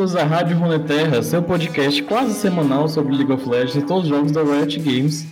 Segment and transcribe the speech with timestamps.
[0.00, 4.08] Bem-vindos à Rádio Runeterra, seu podcast quase semanal sobre League of Legends e todos os
[4.08, 5.26] jogos da Riot Games.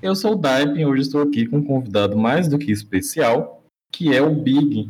[0.00, 3.64] Eu sou o Daipen e hoje estou aqui com um convidado mais do que especial,
[3.90, 4.88] que é o Big.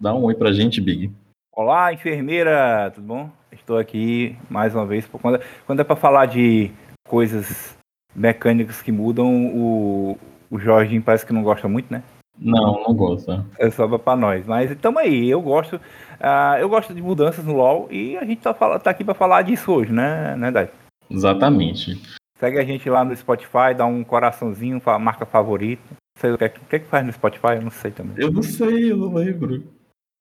[0.00, 1.12] Dá um oi pra gente, Big.
[1.52, 3.30] Olá, enfermeira, tudo bom?
[3.52, 5.06] Estou aqui mais uma vez.
[5.06, 6.70] Quando, quando é para falar de
[7.06, 7.76] coisas
[8.16, 10.18] mecânicas que mudam, o,
[10.50, 12.02] o Jorginho parece que não gosta muito, né?
[12.40, 13.44] Não, não gosta.
[13.58, 14.46] É só pra nós.
[14.46, 15.76] Mas então aí, eu gosto.
[15.76, 19.42] Uh, eu gosto de mudanças no LoL e a gente tá, tá aqui para falar
[19.42, 20.70] disso hoje, né, né Dai?
[21.10, 22.00] Exatamente.
[22.38, 25.82] Segue a gente lá no Spotify, dá um coraçãozinho, marca favorito.
[25.90, 27.90] Não sei o que, é o que, é que faz no Spotify, eu não sei
[27.90, 28.14] também.
[28.16, 29.62] Eu não sei, eu não lembro.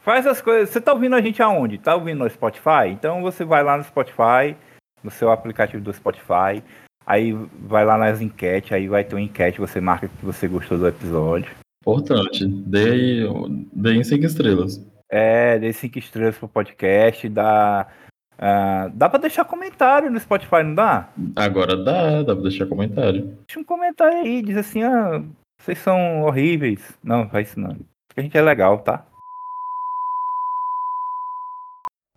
[0.02, 0.70] Faz as coisas.
[0.70, 1.78] Você tá ouvindo a gente aonde?
[1.78, 2.90] Tá ouvindo no Spotify?
[2.90, 4.56] Então você vai lá no Spotify,
[5.04, 6.62] no seu aplicativo do Spotify,
[7.06, 10.78] aí vai lá nas enquetes, aí vai ter uma enquete, você marca que você gostou
[10.78, 11.52] do episódio.
[11.90, 12.46] Importante.
[12.48, 14.86] Dê em cinco estrelas.
[15.10, 17.88] É, dê cinco estrelas pro podcast, dá.
[18.36, 21.10] Uh, dá pra deixar comentário no Spotify, não dá?
[21.36, 23.38] Agora dá, dá pra deixar comentário.
[23.46, 25.22] Deixa um comentário aí, diz assim, ah,
[25.60, 26.98] vocês são horríveis.
[27.04, 27.76] Não, faz isso não.
[28.16, 29.06] A gente é legal, tá?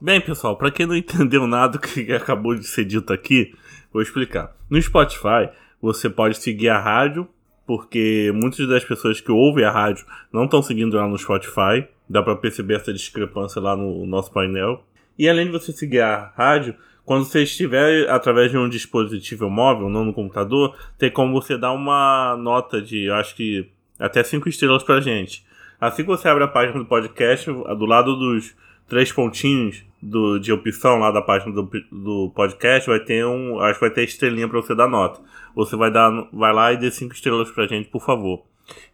[0.01, 3.55] Bem, pessoal, para quem não entendeu nada que acabou de ser dito aqui,
[3.93, 4.55] vou explicar.
[4.71, 5.51] No Spotify,
[5.81, 7.29] você pode seguir a rádio
[7.75, 11.89] porque muitas das pessoas que ouvem a rádio não estão seguindo lá no Spotify.
[12.07, 14.85] Dá para perceber essa discrepância lá no nosso painel.
[15.19, 19.89] E além de você seguir a rádio, quando você estiver através de um dispositivo móvel,
[19.89, 23.67] não no computador, tem como você dar uma nota de, eu acho que
[23.99, 25.43] até 5 estrelas pra gente.
[25.81, 28.55] Assim que você abre a página do podcast, do lado dos
[28.87, 33.61] três pontinhos do, de opção lá da página do, do podcast, vai ter um.
[33.61, 35.21] Acho que vai ter estrelinha para você dar nota.
[35.55, 36.11] Você vai dar.
[36.33, 38.43] Vai lá e dê cinco estrelas pra gente, por favor.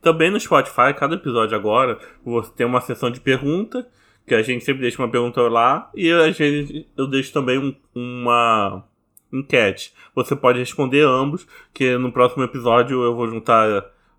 [0.03, 3.87] Também no Spotify, cada episódio agora, você tem uma sessão de pergunta,
[4.27, 7.75] que a gente sempre deixa uma pergunta lá, e às vezes eu deixo também um,
[7.95, 8.85] uma
[9.33, 9.93] enquete.
[10.15, 13.69] Você pode responder ambos, que no próximo episódio eu vou juntar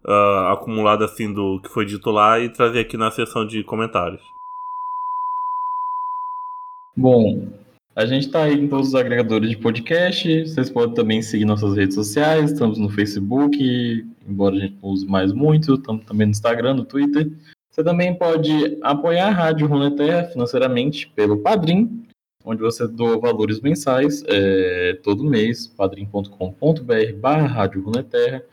[0.05, 4.21] uh, acumulado assim do que foi dito lá e trazer aqui na sessão de comentários.
[6.99, 7.47] Bom,
[7.95, 10.45] a gente está aí em todos os agregadores de podcast.
[10.45, 12.51] Vocês podem também seguir nossas redes sociais.
[12.51, 15.75] Estamos no Facebook, embora a gente não use mais muito.
[15.75, 17.31] Estamos também no Instagram, no Twitter.
[17.71, 22.03] Você também pode apoiar a Rádio Runeterra financeiramente pelo Padrim,
[22.43, 28.43] onde você doa valores mensais é, todo mês, padrim.com.br barra Rádio Runeterra.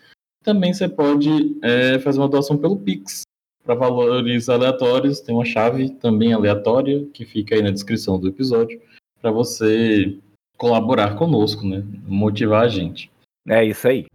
[0.45, 3.23] Também você pode é, fazer uma doação pelo Pix,
[3.66, 8.81] para valores aleatórios, tem uma chave também aleatória que fica aí na descrição do episódio
[9.21, 10.16] para você
[10.56, 11.82] colaborar conosco, né?
[12.06, 13.10] Motivar a gente.
[13.49, 14.06] É isso aí.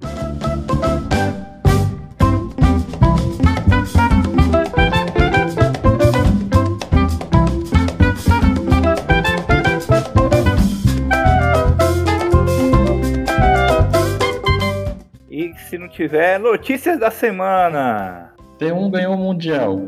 [15.29, 18.30] E se não tiver, notícias da semana.
[18.61, 19.81] T1 ganhou o Mundial.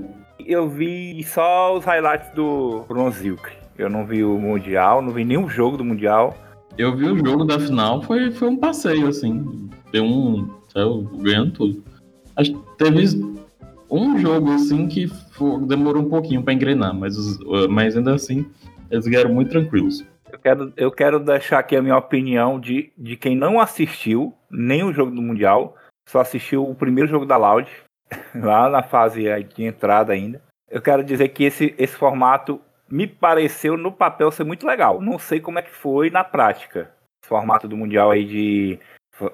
[0.44, 3.44] Eu vi só os highlights do Bronzilk.
[3.78, 6.36] Eu não vi o Mundial, não vi nenhum jogo do Mundial.
[6.76, 9.70] Eu vi o jogo da final, foi, foi um passeio, assim.
[9.92, 11.84] T1 saiu ganhando tudo.
[12.36, 13.06] Acho que teve
[13.92, 17.16] um jogo, assim, que foi, demorou um pouquinho para engrenar, mas,
[17.70, 18.44] mas ainda assim,
[18.90, 20.04] eles ganharam muito tranquilos.
[20.32, 24.84] Eu quero, eu quero deixar aqui a minha opinião de, de quem não assistiu nem
[24.84, 25.76] o jogo do Mundial,
[26.10, 27.70] só assistiu o primeiro jogo da Loud,
[28.36, 30.42] lá na fase de entrada ainda.
[30.70, 32.60] Eu quero dizer que esse, esse formato
[32.90, 35.02] me pareceu no papel ser muito legal.
[35.02, 36.92] Não sei como é que foi na prática.
[37.22, 38.80] Esse formato do Mundial aí de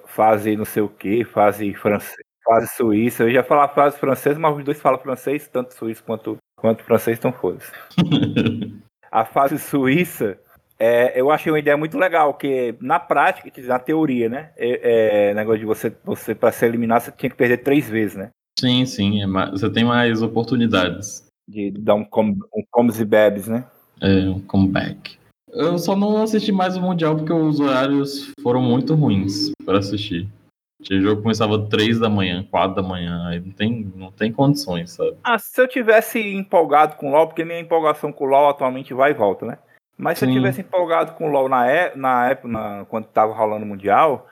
[0.06, 3.24] fase não sei o que, fase francês, fase suíça.
[3.24, 7.18] Eu já falar fase francesa, mas os dois falam francês, tanto suíço quanto, quanto francês,
[7.18, 7.72] então foda-se.
[9.12, 10.38] a fase suíça,
[10.78, 14.52] é, eu achei uma ideia muito legal, que na prática, na teoria, né?
[14.58, 18.16] É, é negócio de você, você para se eliminar, você tinha que perder três vezes,
[18.16, 18.30] né?
[18.60, 19.22] Sim, sim.
[19.22, 21.26] É mais, você tem mais oportunidades.
[21.48, 23.66] De dar um, com, um comes e bebes, né?
[24.02, 25.18] É, um comeback.
[25.52, 30.28] Eu só não assisti mais o Mundial porque os horários foram muito ruins para assistir.
[30.92, 34.92] O jogo começava 3 da manhã, 4 da manhã, aí não tem, não tem condições,
[34.92, 35.18] sabe?
[35.24, 38.94] Ah, se eu tivesse empolgado com o LoL, porque minha empolgação com o LoL atualmente
[38.94, 39.58] vai e volta, né?
[39.98, 40.32] Mas se Sim.
[40.32, 43.68] eu tivesse empolgado com o LoL na, é, na época, na, quando tava rolando o
[43.68, 44.26] Mundial,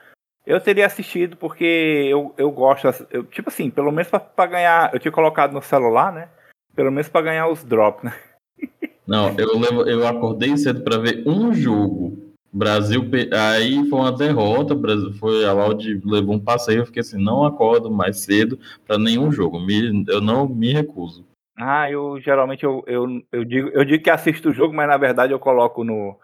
[0.46, 4.98] eu teria assistido porque eu, eu gosto, eu, tipo assim, pelo menos para ganhar, eu
[4.98, 6.28] tinha colocado no celular, né?
[6.74, 8.14] Pelo menos para ganhar os drops, né?
[9.06, 12.28] Não, eu, levo, eu acordei cedo para ver um jogo.
[12.52, 13.02] Brasil,
[13.32, 17.44] aí foi uma derrota, Brasil foi a Laude levou um passeio, eu fiquei assim, não
[17.44, 21.26] acordo mais cedo para nenhum jogo, me, eu não me recuso.
[21.60, 24.96] Ah, eu geralmente eu, eu, eu, digo, eu digo que assisto o jogo, mas na
[24.96, 26.16] verdade eu coloco no,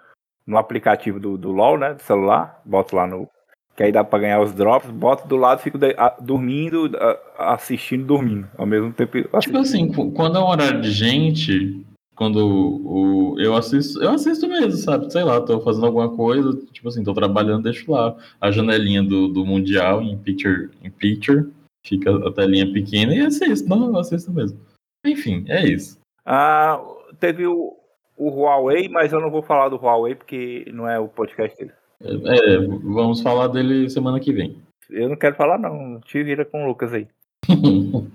[0.47, 1.95] no aplicativo do, do LoL, né?
[1.95, 2.61] Do celular.
[2.65, 3.29] Boto lá no.
[3.77, 4.91] Que aí dá pra ganhar os drops.
[4.91, 5.79] Boto do lado, fico
[6.21, 6.91] dormindo,
[7.37, 8.49] assistindo, dormindo.
[8.57, 9.19] Ao mesmo tempo.
[9.19, 9.41] Assistindo.
[9.41, 11.85] Tipo assim, quando é um horário de gente.
[12.15, 15.11] Quando o, eu assisto, eu assisto mesmo, sabe?
[15.13, 19.27] Sei lá, tô fazendo alguma coisa, tipo assim, tô trabalhando, deixo lá a janelinha do,
[19.27, 21.51] do Mundial em picture, em picture,
[21.85, 24.61] fica a telinha pequena e assisto, não, eu assisto mesmo.
[25.05, 25.99] Enfim, é isso.
[26.25, 26.81] Ah,
[27.19, 27.77] teve o,
[28.17, 31.73] o Huawei, mas eu não vou falar do Huawei porque não é o podcast dele.
[32.01, 34.57] É, vamos falar dele semana que vem.
[34.91, 36.01] Eu não quero falar, não.
[36.01, 37.09] Te vira com o Lucas aí.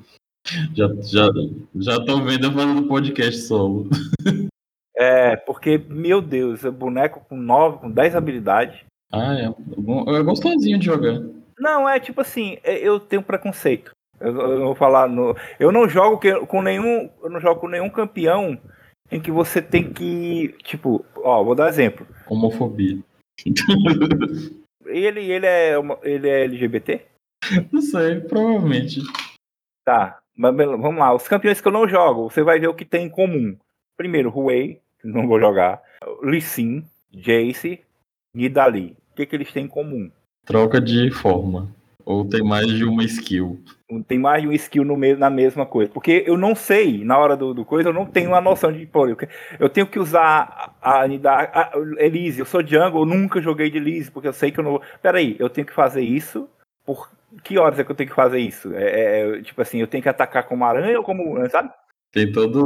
[0.74, 1.30] já, já,
[1.76, 3.90] já tô vendo eu fazendo podcast solo.
[4.96, 8.82] é, porque, meu Deus, é boneco com 9, com 10 habilidades.
[9.12, 9.46] Ah, é.
[9.46, 11.22] É gostosinho de jogar.
[11.58, 13.92] Não, é tipo assim, é, eu tenho preconceito.
[14.20, 15.36] Eu, eu vou falar no.
[15.60, 17.10] Eu não jogo com nenhum.
[17.24, 18.58] Eu não jogo com nenhum campeão
[19.12, 20.56] em que você tem que.
[20.64, 22.06] Tipo, ó, vou dar exemplo.
[22.28, 23.00] Homofobia.
[24.86, 27.06] ele, ele, é, ele é LGBT?
[27.72, 29.02] Não sei, provavelmente.
[29.86, 31.14] Tá, mas vamos lá.
[31.14, 33.58] Os campeões que eu não jogo, você vai ver o que tem em comum.
[33.98, 35.82] Primeiro, Huey, não vou jogar.
[36.22, 37.82] Lee Sin, Jace,
[38.34, 38.96] Nidali.
[39.12, 40.10] O que, que eles têm em comum?
[40.46, 41.74] Troca de forma.
[42.10, 43.64] Ou tem mais de uma skill?
[44.08, 45.92] Tem mais de uma skill no meio, na mesma coisa.
[45.92, 48.84] Porque eu não sei, na hora do, do coisa, eu não tenho uma noção de.
[48.88, 49.16] Pô, eu,
[49.60, 52.40] eu tenho que usar a, a, a, Elise.
[52.40, 54.82] Eu sou jungle, eu nunca joguei de Elise, porque eu sei que eu não vou.
[55.04, 56.50] Peraí, eu tenho que fazer isso.
[56.84, 57.12] Por
[57.44, 58.74] que horas é que eu tenho que fazer isso?
[58.74, 61.48] É, é, é tipo assim, eu tenho que atacar como aranha ou como.
[61.48, 61.70] Sabe?
[62.12, 62.66] Tem todo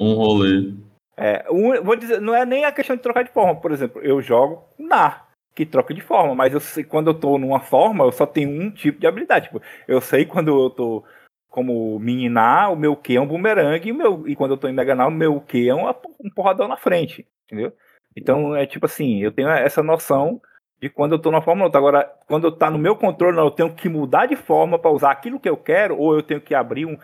[0.00, 0.72] um rolê.
[1.14, 3.54] É, um, vou dizer, não é nem a questão de trocar de forma.
[3.60, 7.38] Por exemplo, eu jogo na que troca de forma, mas eu sei quando eu tô
[7.38, 9.46] numa forma, eu só tenho um tipo de habilidade.
[9.46, 11.04] Tipo, eu sei quando eu tô
[11.48, 14.72] como Mininá, o meu Q é um boomerang e, meu, e quando eu tô em
[14.72, 15.88] Mega o meu Q é um,
[16.24, 17.72] um porradão na frente, entendeu?
[18.16, 20.40] Então é tipo assim, eu tenho essa noção
[20.80, 21.78] de quando eu tô na forma outra.
[21.78, 24.90] Agora, quando eu tá no meu controle, não, eu tenho que mudar de forma para
[24.90, 26.96] usar aquilo que eu quero, ou eu tenho que abrir um,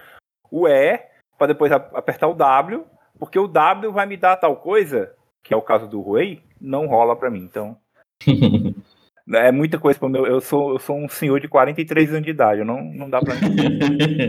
[0.50, 0.98] o E
[1.36, 2.84] para depois apertar o W,
[3.18, 6.86] porque o W vai me dar tal coisa, que é o caso do Huey, não
[6.86, 7.40] rola para mim.
[7.40, 7.76] Então,
[9.34, 10.26] é muita coisa para meu.
[10.26, 13.34] Eu sou, eu sou um senhor de 43 anos de idade, não, não dá para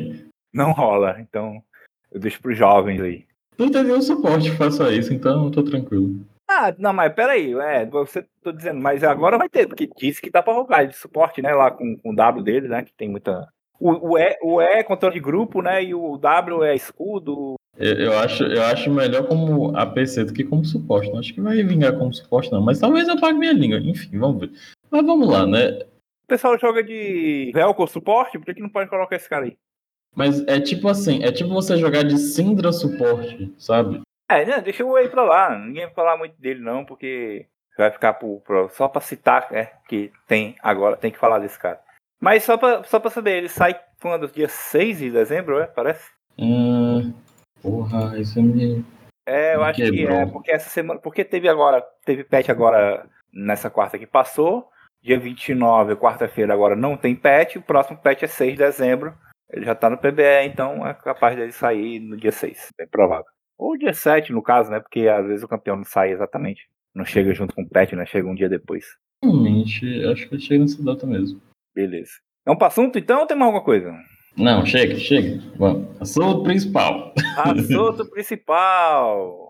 [0.53, 1.61] não rola, então
[2.11, 3.25] eu deixo para os jovens aí.
[3.57, 6.19] Não tem nenhum suporte que faça isso, então tô tranquilo.
[6.49, 10.29] Ah, não, mas peraí, é, você tô dizendo, mas agora vai ter, porque disse que
[10.29, 13.09] dá pra rogar de suporte, né, lá com, com o W dele, né, que tem
[13.09, 13.47] muita...
[13.79, 17.55] O, o, e, o E é controle de grupo, né, e o W é escudo,
[17.79, 21.09] eu acho, eu acho melhor como APC do que como suporte.
[21.11, 22.61] Não acho que vai vingar como suporte, não.
[22.61, 23.79] Mas talvez eu pague minha língua.
[23.79, 24.51] Enfim, vamos ver.
[24.89, 25.79] Mas vamos lá, né?
[26.23, 29.57] O pessoal joga de Velcro suporte, por que, que não pode colocar esse cara aí?
[30.15, 34.01] Mas é tipo assim, é tipo você jogar de Syndra suporte, sabe?
[34.29, 35.57] É, né, deixa eu ir pra lá.
[35.57, 37.45] Ninguém vai falar muito dele, não, porque
[37.77, 39.69] vai ficar pro, pro, só pra citar, né?
[39.87, 41.79] Que tem agora, tem que falar desse cara.
[42.19, 44.27] Mas só pra, só pra saber, ele sai quando?
[44.27, 45.67] Dia 6 de dezembro, é?
[45.67, 46.09] Parece?
[46.37, 46.76] Hum,
[47.67, 48.85] Porra, isso me.
[49.27, 50.07] É, eu me acho quebrou.
[50.07, 50.99] que é, porque essa semana.
[51.01, 51.81] Porque teve agora.
[52.05, 54.69] Teve patch agora nessa quarta que passou.
[55.03, 57.57] Dia 29, quarta-feira, agora não tem patch.
[57.57, 59.13] O próximo patch é 6 de dezembro.
[59.51, 62.69] Ele já tá no PBE, então é capaz dele sair no dia 6.
[62.77, 63.25] Bem provável.
[63.57, 64.79] Ou dia 7, no caso, né?
[64.79, 66.67] Porque às vezes o campeão não sai exatamente.
[66.95, 68.05] Não chega junto com o patch, né?
[68.05, 68.85] Chega um dia depois.
[69.23, 71.41] Realmente, acho que chega nessa data mesmo.
[71.75, 72.11] Beleza.
[72.45, 73.93] É um assunto então ou tem mais alguma coisa?
[74.37, 75.41] Não, chega, chega.
[75.57, 75.87] Vamos.
[75.99, 77.13] Assunto principal.
[77.37, 79.47] Assunto principal.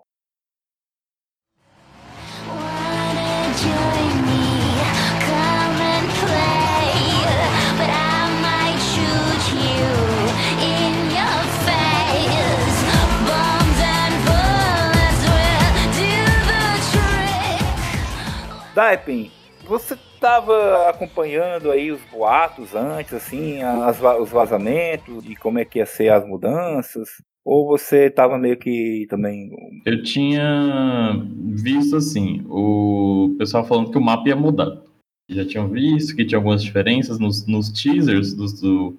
[18.73, 19.31] Daipin,
[19.65, 25.79] você estava acompanhando aí os boatos antes, assim, as, os vazamentos e como é que
[25.79, 27.09] ia ser as mudanças?
[27.45, 29.49] Ou você estava meio que também.
[29.85, 31.13] Eu tinha
[31.53, 34.81] visto assim, o pessoal falando que o mapa ia mudar.
[35.29, 38.97] Já tinham visto que tinha algumas diferenças nos, nos teasers dos, do,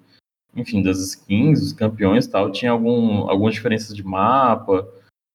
[0.55, 2.51] enfim, das skins, dos campeões e tal.
[2.51, 4.87] Tinha algum, algumas diferenças de mapa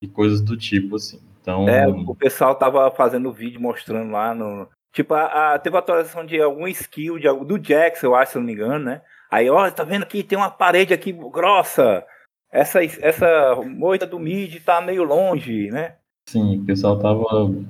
[0.03, 1.21] e coisas do tipo, assim.
[1.41, 1.69] Então...
[1.69, 6.25] É, o pessoal tava fazendo vídeo mostrando lá no, Tipo, a, a, teve a atualização
[6.25, 9.03] de algum skill de, do Jax, eu acho, se não me engano, né?
[9.29, 12.07] Aí, ó, tá vendo que tem uma parede aqui grossa.
[12.53, 15.97] Essa, essa moita do mid tá meio longe, né?
[16.29, 17.27] Sim, o pessoal tava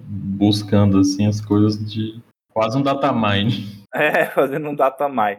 [0.07, 2.21] buscando, assim, as coisas de
[2.53, 3.83] quase um data mine.
[3.97, 5.39] É, fazendo um data mine.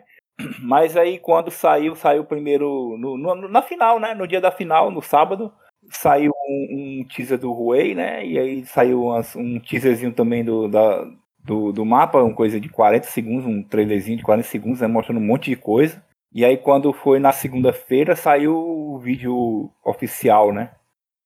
[0.62, 4.15] Mas aí, quando saiu, saiu primeiro no, no, na final, né?
[4.15, 5.51] No dia da final, no sábado,
[5.89, 8.25] saiu um, um teaser do Huawei, né?
[8.25, 11.06] E aí saiu umas, um teaserzinho também do, da,
[11.45, 15.19] do, do mapa, uma coisa de 40 segundos, um trailerzinho de 40 segundos, né, mostrando
[15.19, 16.03] um monte de coisa.
[16.33, 20.71] E aí quando foi na segunda-feira saiu o vídeo oficial, né?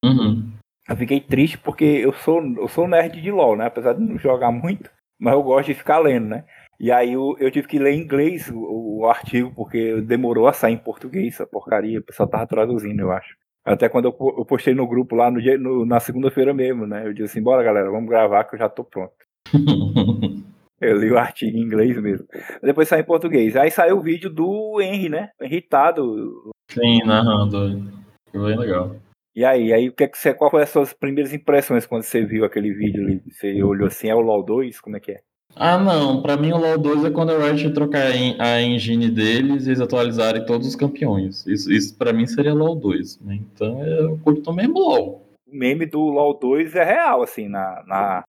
[0.03, 0.51] Uhum.
[0.88, 3.65] Eu fiquei triste porque eu sou, eu sou nerd de LoL, né?
[3.65, 6.45] Apesar de não jogar muito, mas eu gosto de ficar lendo, né?
[6.79, 10.53] E aí eu, eu tive que ler em inglês o, o, artigo, porque demorou a
[10.53, 11.99] sair em português, essa porcaria.
[11.99, 13.35] O pessoal tava traduzindo, eu acho.
[13.65, 17.05] Até quando eu, eu postei no grupo lá no dia, no, na segunda-feira mesmo, né?
[17.05, 19.13] Eu disse assim, bora galera, vamos gravar que eu já tô pronto.
[20.82, 22.27] eu li o artigo em inglês mesmo.
[22.62, 23.56] Depois saiu em português.
[23.56, 25.29] Aí saiu o vídeo do Henry, né?
[25.41, 26.51] Irritado.
[26.70, 27.91] Sim, narrando.
[28.32, 28.96] Foi bem legal.
[29.36, 32.03] E aí, aí o que, é que você, qual foram as suas primeiras impressões quando
[32.03, 33.22] você viu aquele vídeo ali?
[33.29, 34.82] Você olhou assim, é o LoL 2?
[34.82, 35.22] Como é que é?
[35.56, 36.22] Ah, não.
[36.22, 39.82] Pra mim, o LoL 2 é quando a Riot trocar a engine deles e eles
[39.82, 41.46] atualizarem todos os campeões.
[41.48, 43.20] Isso, isso pra mim seria LoL 2.
[43.22, 43.36] Né?
[43.36, 45.25] Então, eu curto mesmo LoL.
[45.48, 47.84] O meme do LoL 2 é real, assim, na.
[47.88, 48.24] na...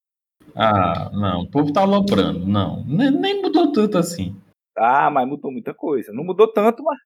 [0.55, 1.43] Ah, não.
[1.43, 2.47] O povo tá aloprando.
[2.47, 2.85] Não.
[2.87, 4.37] Nem, nem mudou tanto assim.
[4.77, 6.13] Ah, mas mudou muita coisa.
[6.13, 6.99] Não mudou tanto, mas.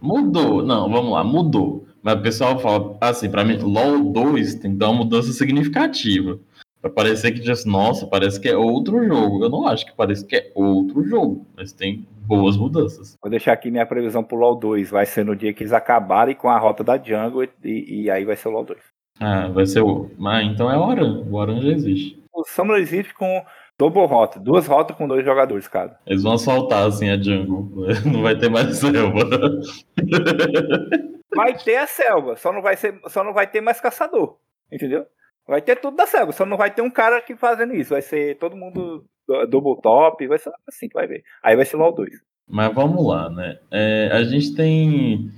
[0.00, 0.62] Mudou.
[0.62, 1.86] Não, vamos lá, mudou.
[2.02, 6.38] Mas o pessoal fala assim, pra mim, LoL 2 tem que dar uma mudança significativa.
[6.82, 9.42] Pra parecer que diz, nossa, parece que é outro jogo.
[9.42, 13.16] Eu não acho que parece que é outro jogo, mas tem boas mudanças.
[13.22, 14.90] Vou deixar aqui minha previsão pro LoL 2.
[14.90, 18.26] Vai ser no dia que eles acabarem com a rota da Jungle e, e aí
[18.26, 18.78] vai ser o LoL 2.
[19.18, 20.10] Ah, vai ser o.
[20.18, 21.24] Mas então é o Aran.
[21.30, 22.22] O Aran já existe.
[22.34, 23.44] O Summoner existe com
[23.78, 24.40] double rota.
[24.40, 25.98] Duas rotas com dois jogadores, cara.
[26.06, 27.86] Eles vão assaltar assim a Jungle.
[28.12, 29.20] Não vai ter mais selva.
[31.34, 34.36] Vai ter a selva, só não vai, ser, só não vai ter mais caçador.
[34.70, 35.04] Entendeu?
[35.48, 37.90] Vai ter tudo da selva, só não vai ter um cara aqui fazendo isso.
[37.90, 39.04] Vai ser todo mundo
[39.48, 41.24] double top, vai ser assim que vai ver.
[41.42, 42.22] Aí vai ser LoL 2.
[42.48, 43.58] Mas vamos lá, né?
[43.70, 45.30] É, a gente tem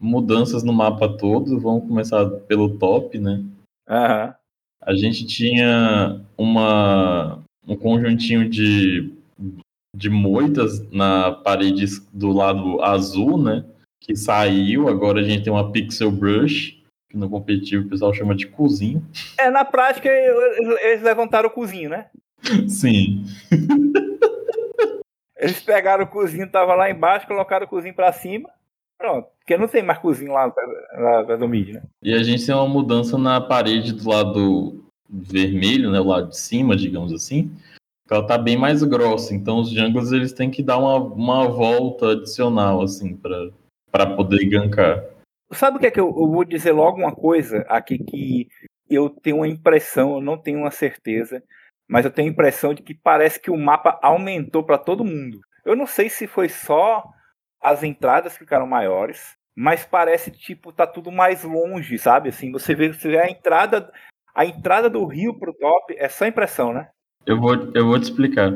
[0.00, 1.60] mudanças no mapa todo.
[1.60, 3.44] Vamos começar pelo top, né?
[3.88, 4.34] Uhum.
[4.82, 9.12] A gente tinha uma, um conjuntinho de,
[9.96, 13.64] de moitas na parede do lado azul, né?
[14.00, 14.88] Que saiu.
[14.88, 19.06] Agora a gente tem uma Pixel Brush que no competitivo o pessoal chama de cozinho.
[19.38, 22.06] É, na prática eles levantaram o cozinho, né?
[22.66, 23.24] Sim.
[25.36, 28.48] Eles pegaram o cozinho, tava lá embaixo, colocaram o cozinho para cima.
[29.02, 29.28] Pronto.
[29.40, 30.54] Porque não tem mais cozinho lá,
[30.94, 31.82] lá, do mid, né?
[32.00, 35.98] E a gente tem uma mudança na parede do lado vermelho, né?
[35.98, 37.50] O lado de cima, digamos assim.
[38.08, 39.34] Ela tá bem mais grossa.
[39.34, 45.04] Então os jungles eles têm que dar uma, uma volta adicional, assim, para poder gankar.
[45.52, 48.46] Sabe o que é que eu, eu, vou dizer logo uma coisa aqui que
[48.88, 51.42] eu tenho uma impressão, eu não tenho uma certeza,
[51.88, 55.40] mas eu tenho a impressão de que parece que o mapa aumentou para todo mundo.
[55.64, 57.02] Eu não sei se foi só
[57.62, 62.30] as entradas ficaram maiores, mas parece tipo tá tudo mais longe, sabe?
[62.30, 63.92] Assim, você vê, você vê a entrada
[64.34, 66.88] a entrada do rio pro top é só impressão, né?
[67.24, 68.52] Eu vou eu vou te explicar.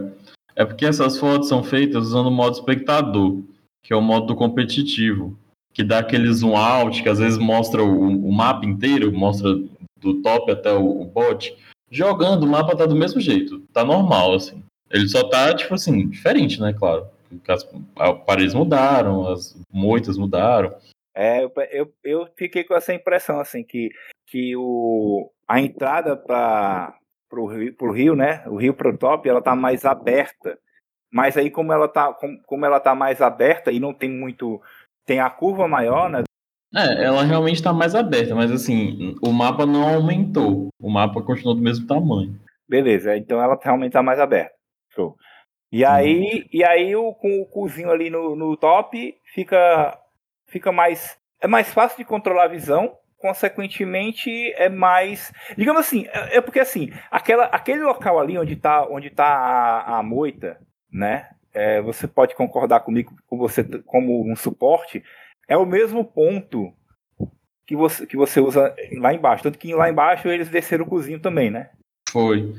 [0.54, 3.42] É porque essas fotos são feitas usando o modo espectador,
[3.82, 5.38] que é o modo do competitivo
[5.76, 9.54] que dá aquele zoom out, que às vezes mostra o, o mapa inteiro, mostra
[10.00, 11.54] do top até o, o bot.
[11.90, 14.62] Jogando, o mapa tá do mesmo jeito, tá normal, assim.
[14.90, 17.06] Ele só tá, tipo assim, diferente, né, claro.
[17.48, 17.64] As
[18.24, 20.74] paredes mudaram, as moitas mudaram.
[21.14, 23.90] É, eu, eu, eu fiquei com essa impressão, assim, que,
[24.26, 26.94] que o, a entrada para
[27.28, 30.58] pro rio, pro rio, né, o rio pro top, ela tá mais aberta.
[31.10, 34.60] Mas aí, como ela tá, como, como ela tá mais aberta e não tem muito
[35.06, 36.24] tem a curva maior, né?
[36.74, 40.68] É, ela realmente está mais aberta, mas assim, o mapa não aumentou.
[40.80, 42.38] O mapa continuou do mesmo tamanho.
[42.68, 44.52] Beleza, então ela realmente está mais aberta.
[44.92, 45.16] Show.
[45.70, 46.48] E aí, hum.
[46.52, 49.98] e aí o, com o cozinho ali no, no top fica,
[50.46, 51.18] fica mais.
[51.40, 55.32] É mais fácil de controlar a visão, consequentemente é mais.
[55.56, 59.98] Digamos assim, é, é porque assim, aquela, aquele local ali onde está onde tá a,
[59.98, 60.58] a moita,
[60.90, 61.28] né?
[61.56, 65.02] é, você pode concordar comigo com você como um suporte,
[65.48, 66.70] é o mesmo ponto
[67.66, 69.42] que você, que você usa lá embaixo.
[69.42, 71.70] Tanto que lá embaixo eles desceram o cozinho também, né?
[72.10, 72.54] Foi.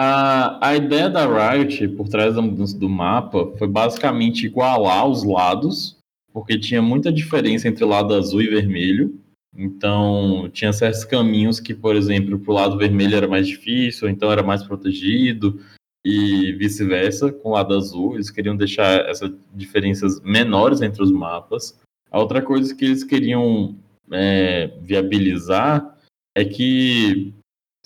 [0.00, 5.24] A, a ideia da Riot por trás da mudança do mapa foi basicamente igualar os
[5.24, 5.98] lados,
[6.32, 9.18] porque tinha muita diferença entre lado azul e vermelho.
[9.52, 14.30] Então, tinha certos caminhos que, por exemplo, para o lado vermelho era mais difícil, então
[14.30, 15.60] era mais protegido
[16.06, 18.14] e vice-versa com o lado azul.
[18.14, 21.76] Eles queriam deixar essas diferenças menores entre os mapas.
[22.08, 23.74] A outra coisa que eles queriam
[24.12, 25.98] é, viabilizar
[26.36, 27.34] é que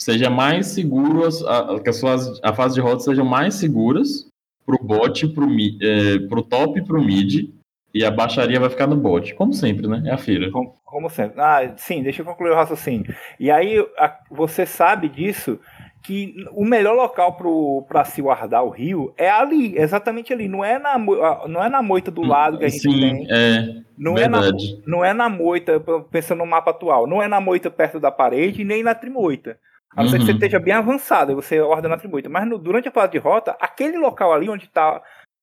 [0.03, 2.03] seja mais seguro, a, que as
[2.43, 4.27] a fase de rota sejam mais seguras
[4.65, 7.51] para o bot, para o é, top e para o mid.
[7.95, 10.03] E a baixaria vai ficar no bot, como sempre, né?
[10.07, 10.51] É a feira.
[10.51, 11.39] Como, como sempre.
[11.39, 13.15] Ah, sim, deixa eu concluir o raciocínio.
[13.39, 15.61] E aí a, você sabe disso
[16.03, 17.37] que o melhor local
[17.87, 20.49] para se guardar o rio é ali, exatamente ali.
[20.49, 23.27] Não é na, não é na moita do lado que a gente Sim, tem.
[23.31, 23.83] é.
[23.97, 24.83] Não é, na, verdade.
[24.87, 25.79] não é na moita,
[26.11, 29.59] pensando no mapa atual, não é na moita perto da parede nem na trimoita.
[29.97, 30.37] A não ser que você Uhum.
[30.39, 32.29] esteja bem avançado, aí você ordena na trimoita.
[32.29, 35.03] Mas no- durante a fase de rota, aquele local ali onde está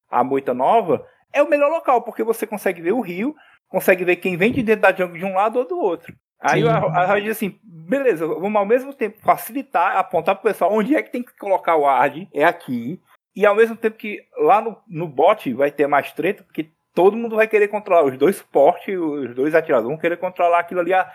[0.10, 3.36] a moita nova é o melhor local, porque você consegue ver o rio,
[3.68, 6.14] consegue ver quem vem de dentro da jungle de um lado ou do outro.
[6.42, 6.70] Aí Sim.
[6.70, 11.04] a, a, diz assim, beleza, vamos ao mesmo tempo facilitar, apontar pro pessoal onde é
[11.04, 13.00] que tem que colocar o ward, é aqui.
[13.36, 17.16] E ao mesmo tempo que lá no, no bot vai ter mais treta, porque todo
[17.16, 20.94] mundo vai querer controlar, os dois suporte, os dois atiradores vão querer controlar aquilo ali,
[20.94, 21.10] a,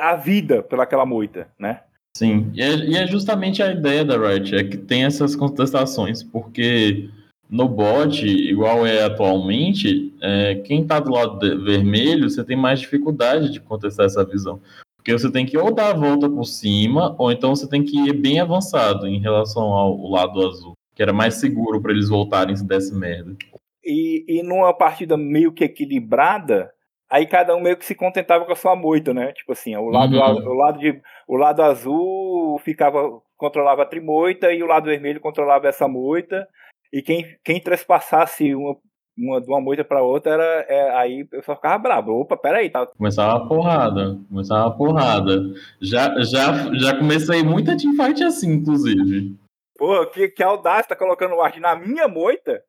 [0.00, 1.80] a vida pelaquela moita, né?
[2.16, 6.22] Sim, e é, e é justamente a ideia da Riot, é que tem essas contestações,
[6.22, 7.10] porque
[7.50, 12.80] no bot, igual é atualmente, é, quem tá do lado de- vermelho, você tem mais
[12.80, 14.58] dificuldade de contestar essa visão.
[14.96, 17.98] Porque você tem que ou dar a volta por cima, ou então você tem que
[18.08, 22.56] ir bem avançado em relação ao lado azul, que era mais seguro para eles voltarem
[22.56, 23.36] se desse merda.
[23.84, 26.72] E, e numa partida meio que equilibrada,
[27.10, 29.32] aí cada um meio que se contentava com a sua moita, né?
[29.34, 30.48] Tipo assim, o lado, Uhum.
[30.48, 35.68] o lado, de, o lado azul ficava controlava a trimoita e o lado vermelho controlava
[35.68, 36.48] essa moita.
[36.92, 38.76] E quem, quem trespassasse uma,
[39.16, 42.12] uma, de uma moita para outra, era, é, aí o pessoal ficava bravo.
[42.12, 45.42] Opa, peraí, tá, Começava a porrada, começava a porrada.
[45.80, 49.36] Já, já, já comecei muita teamfight assim, inclusive.
[49.76, 52.62] Pô, que, que audácia, tá colocando o arte na minha moita?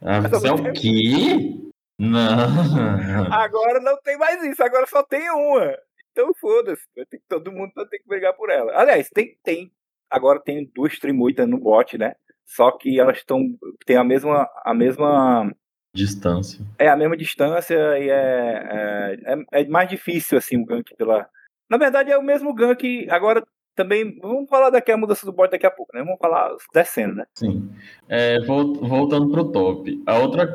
[0.00, 1.58] Ah, você é o quê?
[1.98, 3.32] Não.
[3.32, 5.78] Agora não tem mais isso, agora só tem uma.
[6.12, 6.82] Então foda-se,
[7.28, 8.72] todo mundo vai ter que brigar por ela.
[8.78, 9.72] Aliás, tem, tem.
[10.10, 12.14] Agora tem duas trimoitas no bot, né?
[12.44, 13.40] Só que elas estão.
[13.86, 14.48] tem a mesma.
[14.64, 15.50] a mesma.
[15.94, 16.64] Distância.
[16.78, 21.28] É a mesma distância e é, é, é, é mais difícil assim o gank pela.
[21.68, 23.08] Na verdade é o mesmo gank.
[23.10, 23.42] Agora
[23.74, 24.18] também.
[24.20, 26.02] Vamos falar daqui a mudança do bot daqui a pouco, né?
[26.02, 27.24] Vamos falar descendo, né?
[27.38, 27.70] Sim.
[28.08, 30.02] É, vol- voltando pro top.
[30.06, 30.54] A outra,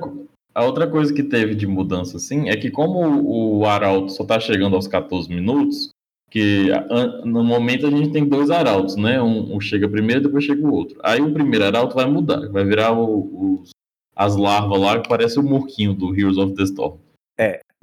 [0.58, 3.00] a outra coisa que teve de mudança, assim, é que como
[3.60, 5.92] o, Arauto só tá chegando aos 14 minutos,
[6.32, 6.70] que
[7.24, 9.22] no momento a gente tem dois Arautos, né?
[9.22, 11.00] Um, um chega primeiro, depois chega o outro.
[11.04, 13.70] Aí o primeiro Arauto vai mudar, vai virar o- os,
[14.16, 16.98] as larvas lá, que parece o murquinho do Heroes of the Storm.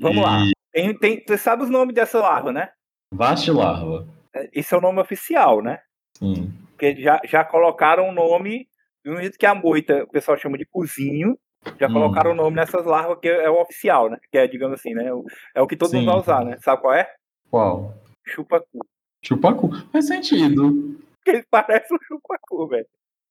[0.00, 0.42] Vamos E lá.
[0.72, 2.70] Tem, tem, você sabe os nomes dessa larva, né?
[3.12, 4.08] Vast Larva.
[4.52, 5.78] Esse é o nome oficial, né?
[6.18, 6.52] Sim.
[6.70, 8.66] Porque já, já colocaram o nome,
[9.04, 11.38] do mesmo jeito que a moita, o pessoal chama de cozinho,
[11.78, 11.92] já Hum.
[11.92, 14.18] colocaram o nome nessas larvas que é o oficial, né?
[14.30, 15.10] Que é, digamos assim, né?
[15.54, 15.98] É o que todo Sim.
[15.98, 16.56] mundo vai usar, né?
[16.60, 17.10] Sabe qual é?
[17.50, 17.94] Qual?
[18.24, 18.86] Chupacu.
[19.22, 19.70] Chupacu.
[19.92, 20.98] Faz sentido.
[21.16, 22.86] Porque ele parece um chupacu, velho.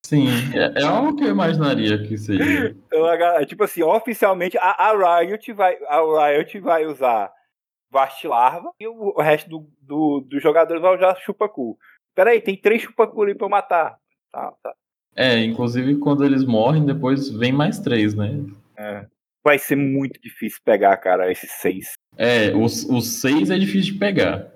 [0.06, 2.76] Sim, é, é algo que eu imaginaria que seria.
[2.88, 7.32] Então, tipo assim, oficialmente a, a Riot vai, a Riot vai usar
[7.90, 11.78] Vast Larva e o, o resto do, do, dos jogadores vai usar chupacu.
[12.14, 13.98] Peraí, tem três chupacu ali pra eu matar.
[14.32, 14.74] Tá, tá.
[15.16, 18.40] É, inclusive quando eles morrem, depois vem mais três, né?
[18.78, 19.06] É.
[19.44, 21.94] Vai ser muito difícil pegar, cara, esses seis.
[22.18, 24.52] É, os, os seis é difícil de pegar.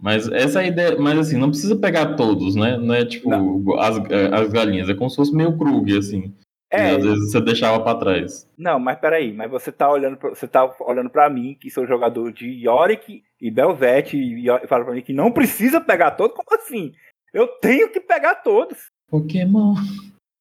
[0.00, 0.98] Mas essa é a ideia.
[0.98, 2.78] Mas assim, não precisa pegar todos, né?
[2.78, 3.98] Não é tipo as,
[4.32, 6.34] as galinhas, é como se fosse meio Krug, assim.
[6.72, 8.48] É, E às vezes você deixava pra trás.
[8.56, 11.86] Não, mas peraí, mas você tá olhando pra, você tá olhando para mim, que sou
[11.86, 16.36] jogador de Yorick e Belvete, e, e fala pra mim que não precisa pegar todos?
[16.36, 16.92] Como assim?
[17.34, 18.78] Eu tenho que pegar todos.
[19.10, 19.74] Pokémon.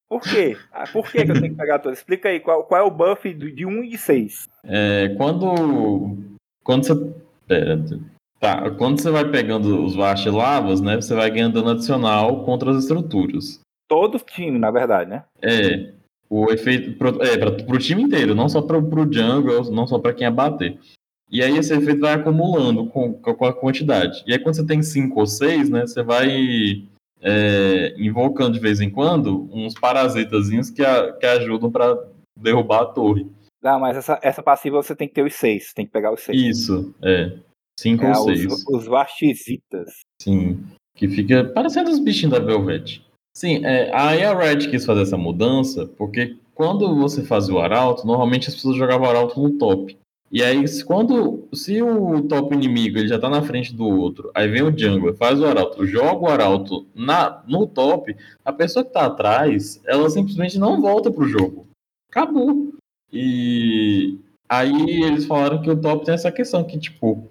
[0.10, 0.58] Por quê?
[0.71, 1.99] Ah, por que, que eu tenho que pegar todos?
[1.99, 4.49] Explica aí, qual, qual é o buff de 1 e de 6?
[4.63, 6.17] É, quando.
[6.63, 7.13] Quando você.
[7.47, 7.84] Pera.
[8.39, 10.95] Tá, quando você vai pegando os Vast Lavas, né?
[10.95, 13.60] Você vai ganhando dano adicional contra as estruturas.
[13.88, 15.23] Todo time, na verdade, né?
[15.41, 15.91] É.
[16.29, 16.97] O efeito.
[16.97, 20.25] Pro, é, pra, pro time inteiro, não só pro, pro jungle, não só pra quem
[20.25, 20.79] abater.
[21.32, 24.23] E aí esse efeito vai acumulando com, com a quantidade.
[24.25, 25.82] E aí quando você tem cinco ou seis, né?
[25.82, 26.88] Você vai
[27.21, 31.97] é, invocando de vez em quando uns parasitazinhos que, a- que ajudam pra
[32.39, 33.27] derrubar a torre.
[33.62, 36.21] Não, mas essa, essa passiva você tem que ter os 6, tem que pegar os
[36.21, 36.41] 6.
[36.41, 37.38] Isso, é.
[37.77, 38.45] Cinco É, ou seis.
[38.45, 39.99] os, os Vastizitas.
[40.21, 40.63] Sim.
[40.95, 43.01] Que fica parecendo os bichinhos da Velvet.
[43.36, 48.05] Sim, é, aí a Riot quis fazer essa mudança, porque quando você fazia o Arauto,
[48.05, 49.97] normalmente as pessoas jogavam o Arauto no top.
[50.32, 54.48] E aí, quando, se o top inimigo ele já tá na frente do outro, aí
[54.48, 58.15] vem o Jungler, faz o Arauto, joga o Arauto na, no top,
[58.46, 61.65] a pessoa que tá atrás, ela simplesmente não volta pro jogo.
[62.12, 62.74] Acabou.
[63.12, 67.28] E aí eles falaram que o top tem essa questão, que tipo,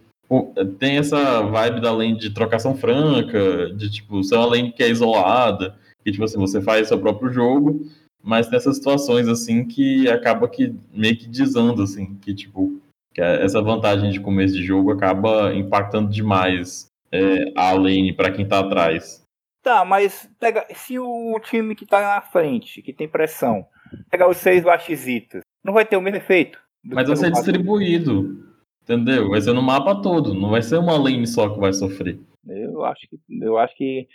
[0.80, 4.90] tem essa vibe da lane de trocação franca, de tipo, ser uma lane que é
[4.90, 7.86] isolada, que tipo assim, você faz seu próprio jogo,
[8.22, 12.80] mas nessas situações assim que acaba que meio que desanda, assim, que tipo,
[13.18, 18.46] que essa vantagem de começo de jogo acaba impactando demais é, a lane para quem
[18.46, 19.24] tá atrás.
[19.60, 23.66] Tá, mas pega, se o time que tá na frente, que tem pressão,
[24.08, 26.62] pegar os seis baxizitas, não vai ter o mesmo efeito.
[26.84, 28.54] Mas vai ser distribuído,
[28.84, 29.30] entendeu?
[29.30, 32.20] Vai ser no mapa todo, não vai ser uma lane só que vai sofrer.
[32.46, 34.06] Eu acho que, eu acho que,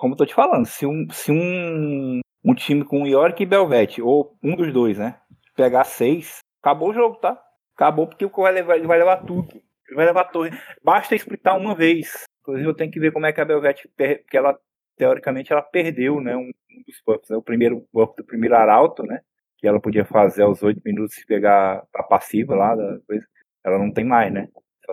[0.00, 4.02] como eu tô te falando, se um, se um, um time com Yorick e Belvete,
[4.02, 5.18] ou um dos dois, né,
[5.56, 7.42] pegar seis, acabou o jogo, tá?
[7.74, 9.60] Acabou porque o vai levar, ele vai levar tudo.
[9.86, 10.50] Ele vai levar a torre.
[10.82, 12.24] Basta explicar uma vez.
[12.40, 14.58] Inclusive eu tenho que ver como é que a Belvete, porque ela
[14.96, 16.50] teoricamente ela perdeu, né, um,
[16.86, 19.20] dos buffs, né, o primeiro buff do primeiro arauto, né,
[19.58, 23.26] que ela podia fazer aos 8 minutos e pegar a passiva lá da coisa.
[23.64, 24.48] Ela não tem mais, né?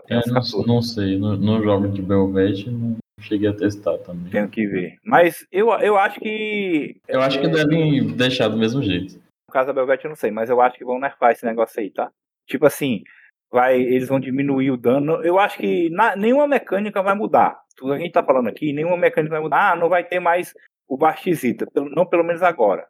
[0.10, 4.32] É, não, não, sei, no, no jogo de Belvete não cheguei a testar também.
[4.32, 4.98] Tenho que ver.
[5.04, 6.96] Mas eu, eu acho que.
[7.08, 9.15] Eu acho que devem deixar do mesmo jeito.
[9.15, 11.82] No caso da Belvete eu não sei, mas eu acho que vão nerfar esse negócio
[11.82, 12.10] aí, tá?
[12.51, 13.01] Tipo assim,
[13.49, 15.23] vai, eles vão diminuir o dano.
[15.23, 17.57] Eu acho que na, nenhuma mecânica vai mudar.
[17.77, 19.71] Tudo a gente tá falando aqui, nenhuma mecânica vai mudar.
[19.71, 20.53] Ah, não vai ter mais
[20.87, 21.65] o Bastizita.
[21.95, 22.85] Não pelo menos agora.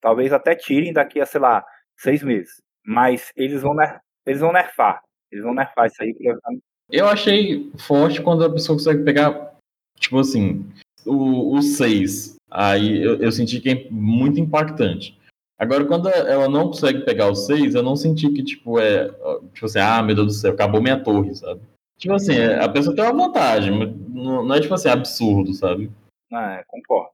[0.00, 1.64] Talvez até tirem daqui a, sei lá,
[1.98, 2.62] seis meses.
[2.86, 3.74] Mas eles vão,
[4.24, 5.02] eles vão nerfar.
[5.30, 6.14] Eles vão nerfar isso aí.
[6.90, 9.54] Eu achei forte quando a pessoa consegue pegar,
[9.98, 10.64] tipo assim,
[11.04, 12.36] o 6.
[12.50, 15.19] Aí eu, eu senti que é muito impactante.
[15.60, 19.08] Agora, quando ela não consegue pegar o 6, eu não senti que, tipo, é.
[19.52, 21.60] Tipo assim, ah, meu Deus do céu, acabou minha torre, sabe?
[21.98, 25.90] Tipo assim, é, a pessoa tem uma vantagem, mas não é, tipo assim, absurdo, sabe?
[26.32, 27.10] Ah, concordo.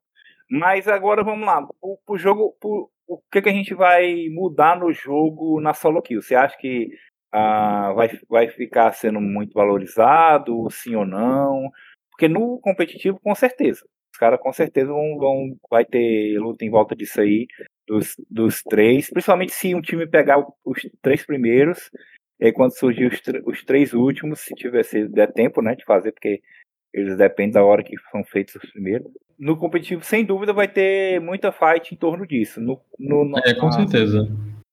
[0.49, 1.67] Mas agora vamos lá.
[1.83, 2.57] O, o jogo.
[2.63, 6.23] O, o que, que a gente vai mudar no jogo na solo kill?
[6.23, 6.89] Você acha que
[7.33, 11.69] ah, vai, vai ficar sendo muito valorizado, sim ou não?
[12.13, 13.85] Porque no competitivo, com certeza.
[14.13, 17.49] Os caras com certeza vão, vão vai ter luta em volta disso aí
[17.87, 21.91] dos, dos três, principalmente se um time pegar os três primeiros,
[22.39, 26.13] e quando surgir os, os três últimos, se tiver se der tempo, né, de fazer,
[26.13, 26.41] porque
[26.93, 29.07] eles dependem da hora que são feitos os primeiros.
[29.39, 32.61] No competitivo, sem dúvida, vai ter muita fight em torno disso.
[32.61, 34.27] No, no, no é, com certeza.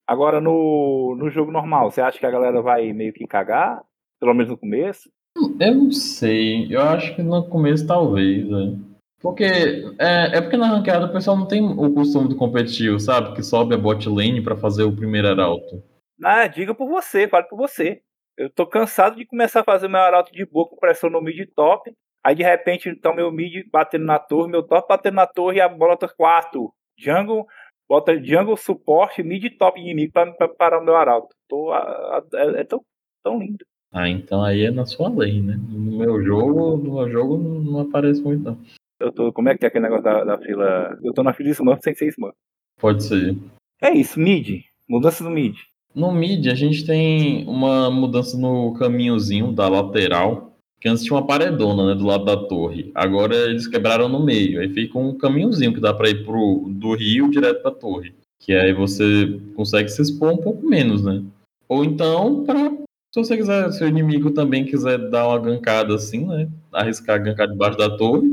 [0.06, 3.82] Agora, no, no jogo normal, você acha que a galera vai meio que cagar?
[4.18, 5.10] Pelo menos no começo?
[5.36, 6.66] Eu não sei.
[6.74, 8.78] Eu acho que no começo talvez, né?
[9.24, 13.34] Porque é, é porque na ranqueada o pessoal não tem o costume do competitivo, sabe?
[13.34, 15.82] Que sobe a bot lane para fazer o primeiro arauto.
[16.22, 18.02] Ah, diga por você, fale por você.
[18.36, 21.38] Eu tô cansado de começar a fazer meu arauto de boa com pressão no mid
[21.56, 21.90] top.
[22.22, 25.60] Aí de repente, então, meu mid batendo na torre, meu top batendo na torre e
[25.62, 26.70] a bola tá 4.
[26.98, 27.46] Jungle,
[27.88, 31.34] bota jungle suporte, mid top inimigo pra, pra parar o meu arauto.
[31.48, 32.84] Tô, a, a, é, é, tão,
[33.22, 33.64] tão lindo.
[33.90, 35.56] Ah, então aí é na sua lane, né?
[35.56, 38.58] No meu jogo, no meu jogo não aparece muito, não.
[39.00, 39.32] Eu tô.
[39.32, 40.98] Como é que é aquele negócio da, da fila?
[41.02, 42.36] Eu tô na fila Smurf sem ser Smurf.
[42.80, 43.36] Pode ser.
[43.82, 44.64] É isso, mid.
[44.88, 45.56] Mudança no mid.
[45.94, 50.52] No mid, a gente tem uma mudança no caminhozinho da lateral.
[50.80, 52.90] Que antes tinha uma paredona, né, do lado da torre.
[52.94, 54.60] Agora eles quebraram no meio.
[54.60, 58.12] Aí fica um caminhozinho que dá para ir pro, do rio direto pra torre.
[58.38, 61.22] Que aí você consegue se expor um pouco menos, né?
[61.68, 62.70] Ou então, pra,
[63.14, 66.48] se você quiser, se o inimigo também quiser dar uma gankada assim, né?
[66.72, 68.28] Arriscar gankar debaixo da torre,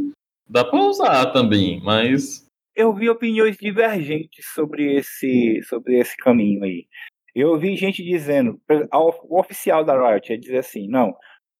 [0.51, 2.45] Dá para usar também, mas.
[2.75, 6.87] Eu vi opiniões divergentes sobre esse, sobre esse caminho aí.
[7.33, 8.59] Eu vi gente dizendo,
[8.91, 11.15] o oficial da Riot é dizer assim, não,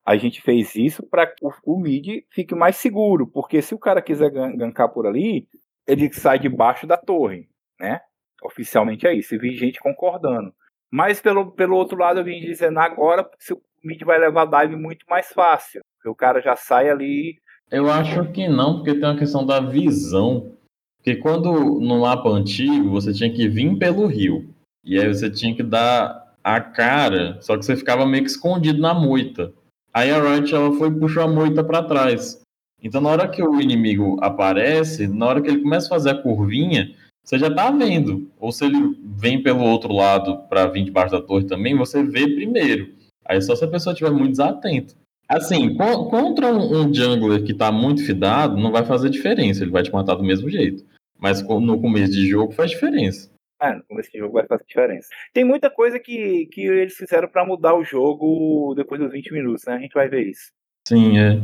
[0.06, 4.02] a gente fez isso para que o, mid fique mais seguro, porque se o cara
[4.02, 5.48] quiser gankar por ali,
[5.88, 7.48] ele sai debaixo da torre,
[7.80, 8.02] né?
[8.44, 9.36] Oficialmente é isso.
[9.36, 10.54] Eu vi gente concordando.
[10.92, 14.76] Mas pelo, pelo outro lado, eu vim dizendo agora se o mid vai levar dive
[14.76, 15.82] muito mais fácil.
[15.96, 17.40] Porque o cara já sai ali
[17.72, 20.52] eu acho que não, porque tem uma questão da visão.
[20.98, 24.54] Porque quando no mapa antigo você tinha que vir pelo rio.
[24.84, 28.82] E aí você tinha que dar a cara, só que você ficava meio que escondido
[28.82, 29.54] na moita.
[29.94, 32.42] Aí a Riot ela foi e puxou a moita para trás.
[32.84, 36.22] Então na hora que o inimigo aparece, na hora que ele começa a fazer a
[36.22, 38.30] curvinha, você já tá vendo.
[38.40, 42.28] Ou se ele vem pelo outro lado para vir debaixo da torre também, você vê
[42.28, 42.92] primeiro.
[43.26, 44.96] Aí só se a pessoa estiver muito desatenta.
[45.32, 49.92] Assim, contra um jungler que tá muito fidado, não vai fazer diferença, ele vai te
[49.92, 50.84] matar do mesmo jeito.
[51.18, 53.32] Mas no começo de jogo faz diferença.
[53.62, 55.08] É, no começo de jogo vai fazer diferença.
[55.34, 59.64] Tem muita coisa que, que eles fizeram para mudar o jogo depois dos 20 minutos,
[59.66, 59.76] né?
[59.76, 60.52] A gente vai ver isso.
[60.86, 61.40] Sim, é.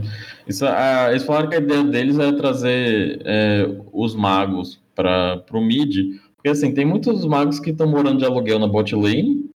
[0.46, 5.62] Isso, a, eles falaram que a ideia deles é trazer é, os magos para o
[5.62, 9.47] mid, porque assim, tem muitos magos que estão morando de aluguel na bot lane,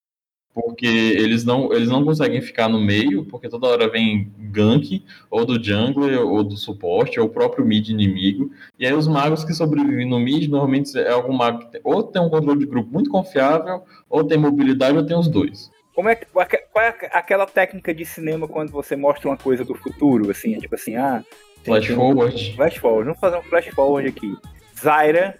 [0.53, 5.45] porque eles não, eles não conseguem ficar no meio, porque toda hora vem gank, ou
[5.45, 8.51] do jungler, ou do suporte, ou o próprio mid inimigo.
[8.77, 12.03] E aí os magos que sobrevivem no mid, normalmente é algum mago que tem, ou
[12.03, 15.71] tem um controle de grupo muito confiável, ou tem mobilidade, ou tem os dois.
[15.95, 20.29] Como é, qual é aquela técnica de cinema quando você mostra uma coisa do futuro,
[20.29, 21.23] assim, tipo assim, ah...
[21.63, 22.55] Flash forward.
[22.55, 24.35] Flash forward, vamos fazer um flash forward aqui.
[24.75, 25.37] Zyra,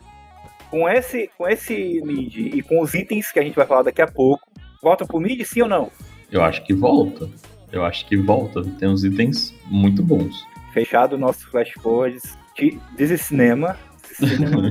[0.69, 4.02] com esse, com esse mid e com os itens que a gente vai falar daqui
[4.02, 4.47] a pouco,
[4.84, 5.89] volta pro mid, sim ou não?
[6.30, 7.30] Eu acho que volta.
[7.72, 8.62] Eu acho que volta.
[8.78, 10.46] Tem uns itens muito bons.
[10.74, 12.19] Fechado o nosso flash forward
[12.98, 13.78] de cinema.
[14.04, 14.69] cinema.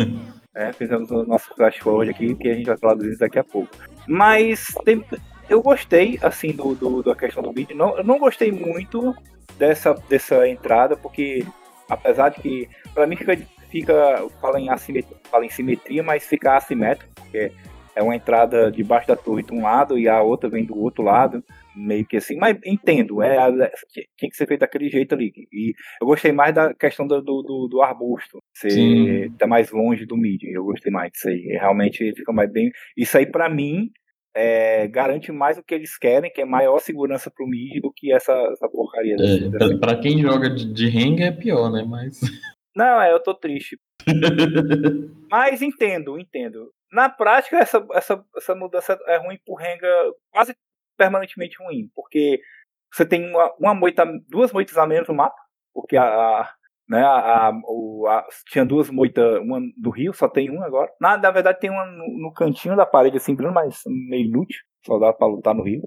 [0.54, 3.38] é, fizemos o nosso flash forward aqui, que a gente vai falar dos itens daqui
[3.38, 3.70] a pouco.
[4.08, 5.04] Mas tem,
[5.48, 7.70] eu gostei, assim, do, do, da questão do mid.
[7.72, 9.14] Não, eu não gostei muito
[9.58, 11.44] dessa, dessa entrada, porque
[11.88, 13.36] apesar de que, para mim, fica,
[13.68, 17.52] fica fala, em assimetria, fala em simetria, mas fica assimétrico, porque
[17.94, 21.02] é uma entrada debaixo da torre de um lado e a outra vem do outro
[21.02, 23.36] lado, meio que assim, mas entendo, é,
[24.18, 25.32] tem que ser feito daquele jeito ali.
[25.52, 30.16] E eu gostei mais da questão do, do, do arbusto, ser tá mais longe do
[30.16, 32.70] mid, eu gostei mais disso aí, realmente fica mais bem.
[32.96, 33.90] Isso aí para mim
[34.34, 38.12] é, garante mais o que eles querem, que é maior segurança pro mid do que
[38.12, 39.16] essa, essa porcaria.
[39.16, 41.84] É, pra, quem joga de, de é pior, né?
[41.86, 42.20] Mas.
[42.74, 43.78] Não, é, eu tô triste.
[45.30, 46.70] Mas entendo, entendo.
[46.92, 49.88] Na prática, essa, essa, essa mudança é ruim por Renga
[50.30, 50.56] quase
[50.96, 52.40] permanentemente ruim, porque
[52.92, 55.40] você tem uma, uma moita, duas moitas a menos no mapa,
[55.72, 56.54] porque a, a
[56.90, 60.90] né, a, o, a, tinha duas moitas, uma do rio, só tem uma agora.
[61.00, 64.98] Na, na verdade, tem uma no, no cantinho da parede, assim, mas meio inútil, só
[64.98, 65.82] dá pra lutar no rio.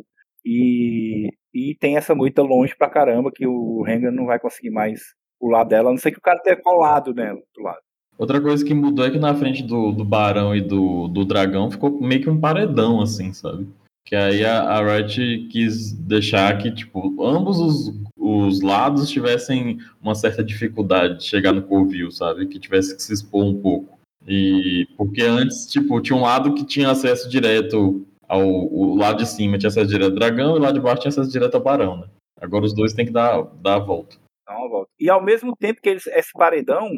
[0.46, 5.02] E, e tem essa moita longe pra caramba, que o Renga não vai conseguir mais
[5.38, 7.82] pular dela, a não ser que o cara tenha colado nela do lado.
[8.18, 11.72] Outra coisa que mudou é que na frente do, do Barão e do, do Dragão
[11.72, 13.68] ficou meio que um paredão, assim, sabe?
[14.06, 20.14] Que aí a, a Riot quis deixar que, tipo, ambos os, os lados tivessem uma
[20.14, 22.48] certa dificuldade de chegar no Covil, sabe?
[22.48, 23.98] Que tivesse que se expor um pouco.
[24.28, 29.28] E porque antes, tipo, tinha um lado que tinha acesso direto ao o lado de
[29.28, 31.98] cima tinha acesso direto ao dragão e lado de baixo tinha acesso direto ao barão,
[31.98, 32.08] né?
[32.40, 34.18] Agora os dois têm que dar, dar a volta.
[34.48, 34.90] Dá uma volta.
[35.00, 36.90] E ao mesmo tempo que eles, esse paredão,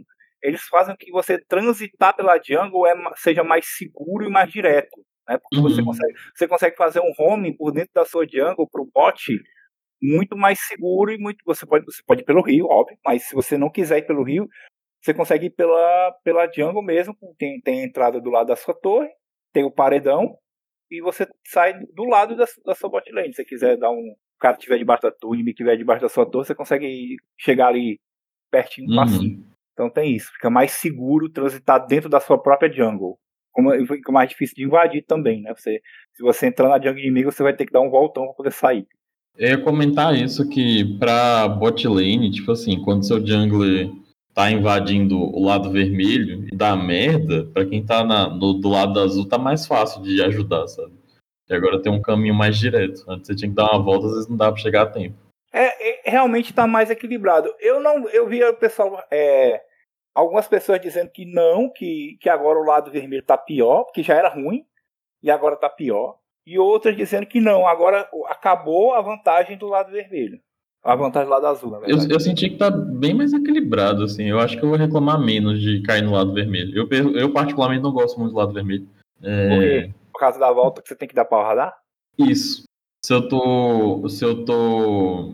[0.45, 5.03] eles fazem que você transitar pela jungle é, seja mais seguro e mais direto.
[5.27, 5.37] Né?
[5.37, 5.63] Porque uhum.
[5.63, 9.43] você, consegue, você consegue fazer um home por dentro da sua jungle para o bot
[10.01, 11.43] muito mais seguro e muito.
[11.45, 14.23] Você pode, você pode ir pelo rio, óbvio, mas se você não quiser ir pelo
[14.23, 14.47] rio,
[15.01, 17.15] você consegue ir pela, pela jungle mesmo.
[17.37, 19.09] Tem, tem a entrada do lado da sua torre,
[19.53, 20.37] tem o paredão,
[20.91, 23.29] e você sai do lado da, da sua bot lane.
[23.29, 24.15] Se você quiser dar um.
[24.35, 27.67] O cara estiver debaixo da torre, inimigo estiver debaixo da sua torre, você consegue chegar
[27.67, 27.99] ali
[28.51, 28.95] pertinho, uhum.
[28.97, 29.54] passinho.
[29.75, 33.19] Então tem isso, fica mais seguro transitar dentro da sua própria jungle.
[33.51, 35.53] Como fica mais difícil de invadir também, né?
[35.53, 35.81] Você,
[36.13, 38.51] se você entrar na jungle inimiga, você vai ter que dar um voltão para poder
[38.53, 38.87] sair.
[39.37, 43.89] Eu ia comentar isso que pra bot lane, tipo assim, quando seu jungler
[44.33, 48.99] tá invadindo o lado vermelho e dá merda, para quem tá na, no, do lado
[48.99, 50.93] azul tá mais fácil de ajudar, sabe?
[51.49, 53.03] E agora tem um caminho mais direto.
[53.09, 55.15] Antes você tinha que dar uma volta, às vezes não dá pra chegar a tempo.
[55.53, 57.53] É, é realmente está mais equilibrado.
[57.59, 59.61] Eu não, eu via o pessoal, é,
[60.15, 64.15] algumas pessoas dizendo que não, que, que agora o lado vermelho está pior, porque já
[64.15, 64.65] era ruim
[65.21, 66.17] e agora está pior.
[66.47, 70.39] E outras dizendo que não, agora acabou a vantagem do lado vermelho.
[70.83, 72.05] A vantagem do lado azul, na verdade.
[72.05, 74.25] Eu, eu senti que tá bem mais equilibrado, assim.
[74.25, 76.87] Eu acho que eu vou reclamar menos de cair no lado vermelho.
[76.91, 78.87] Eu, eu particularmente, não gosto muito do lado vermelho.
[79.23, 79.49] É...
[79.49, 79.93] Por quê?
[80.13, 81.77] Por causa da volta que você tem que dar para o radar?
[82.19, 82.63] Isso.
[83.03, 84.07] Se eu tô.
[84.07, 85.33] Se eu tô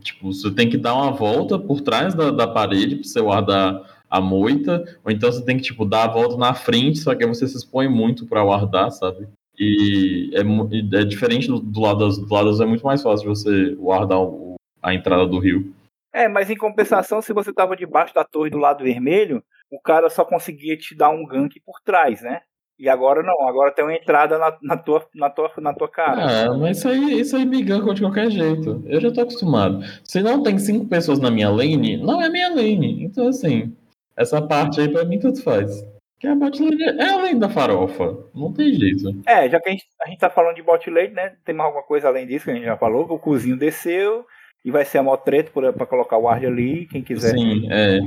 [0.00, 3.99] Tipo, você tem que dar uma volta por trás da, da parede para você guardar
[4.10, 7.22] a moita, ou então você tem que, tipo, dar a volta na frente, só que
[7.22, 9.28] aí você se expõe muito para guardar, sabe?
[9.56, 13.28] E é, é diferente do, do, lado das, do lado das é muito mais fácil
[13.28, 15.72] você guardar o, a entrada do rio.
[16.12, 20.10] É, mas em compensação, se você tava debaixo da torre do lado vermelho, o cara
[20.10, 22.40] só conseguia te dar um gank por trás, né?
[22.80, 26.46] E agora não, agora tem uma entrada na, na, tua, na, tua, na tua cara.
[26.46, 28.82] Ah, mas isso aí, isso aí me ganka de qualquer jeito.
[28.86, 29.84] Eu já tô acostumado.
[30.02, 33.04] Se não tem cinco pessoas na minha lane, não é minha lane.
[33.04, 33.76] Então, assim,
[34.20, 35.82] essa parte aí pra mim tudo faz.
[36.18, 38.18] Que a bot lane é além da farofa.
[38.34, 39.08] Não tem jeito.
[39.26, 41.34] É, já que a gente, a gente tá falando de bot lane, né?
[41.46, 43.10] Tem mais alguma coisa além disso que a gente já falou.
[43.10, 44.26] O cozinho desceu
[44.62, 47.30] e vai ser a mó treta pra colocar o ward ali, quem quiser.
[47.30, 48.00] Sim, é.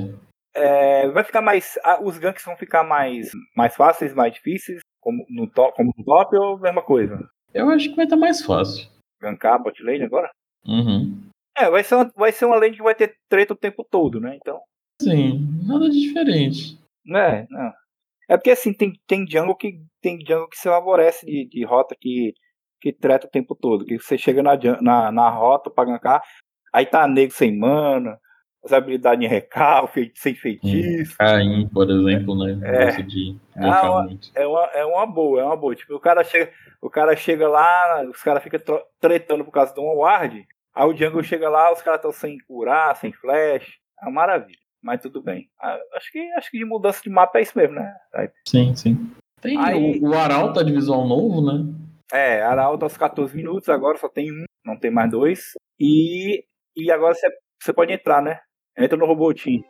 [0.56, 1.80] É, vai ficar mais.
[2.04, 6.38] Os ganks vão ficar mais, mais fáceis, mais difíceis, como no, top, como no top
[6.38, 7.28] ou mesma coisa?
[7.52, 8.88] Eu acho que vai estar mais fácil.
[9.20, 10.30] Gankar bot lane agora?
[10.68, 11.20] Uhum.
[11.58, 14.20] É, vai ser, uma, vai ser uma lane que vai ter treta o tempo todo,
[14.20, 14.38] né?
[14.40, 14.62] Então.
[15.04, 16.78] Sim, nada de diferente.
[17.08, 17.74] É, não.
[18.30, 21.96] É porque assim, tem, tem jungle que tem jungle que se favorece de, de rota
[22.00, 22.34] que,
[22.82, 23.86] que treta o tempo todo.
[23.86, 26.24] Que você chega na, na, na rota pra gankar,
[26.74, 28.18] aí tá nego sem mana,
[28.64, 31.18] as habilidades em recal, sem feitiço.
[31.18, 32.60] Caim, por exemplo, né?
[32.64, 33.02] É.
[33.02, 35.76] De É uma, é, uma, é uma boa, é uma boa.
[35.76, 38.60] Tipo, o cara chega, o cara chega lá, os caras ficam
[39.00, 42.38] tretando por causa de uma ward, aí o jungle chega lá, os caras estão sem
[42.48, 43.78] curar, sem flash.
[44.02, 44.63] É uma maravilha.
[44.84, 45.48] Mas tudo bem.
[45.62, 47.94] Ah, Acho que, acho que de mudança de mapa é isso mesmo, né?
[48.14, 49.10] Aí- Sim, sim.
[49.42, 51.66] Tem Aí- o, o Arauto tá de visual novo, né?
[52.14, 55.54] É, Arauto aos 14 minutos, agora só tem um, não tem mais dois.
[55.80, 56.44] E,
[56.76, 57.28] e agora você,
[57.62, 58.40] você pode entrar, né?
[58.78, 59.64] Entra no Robotim.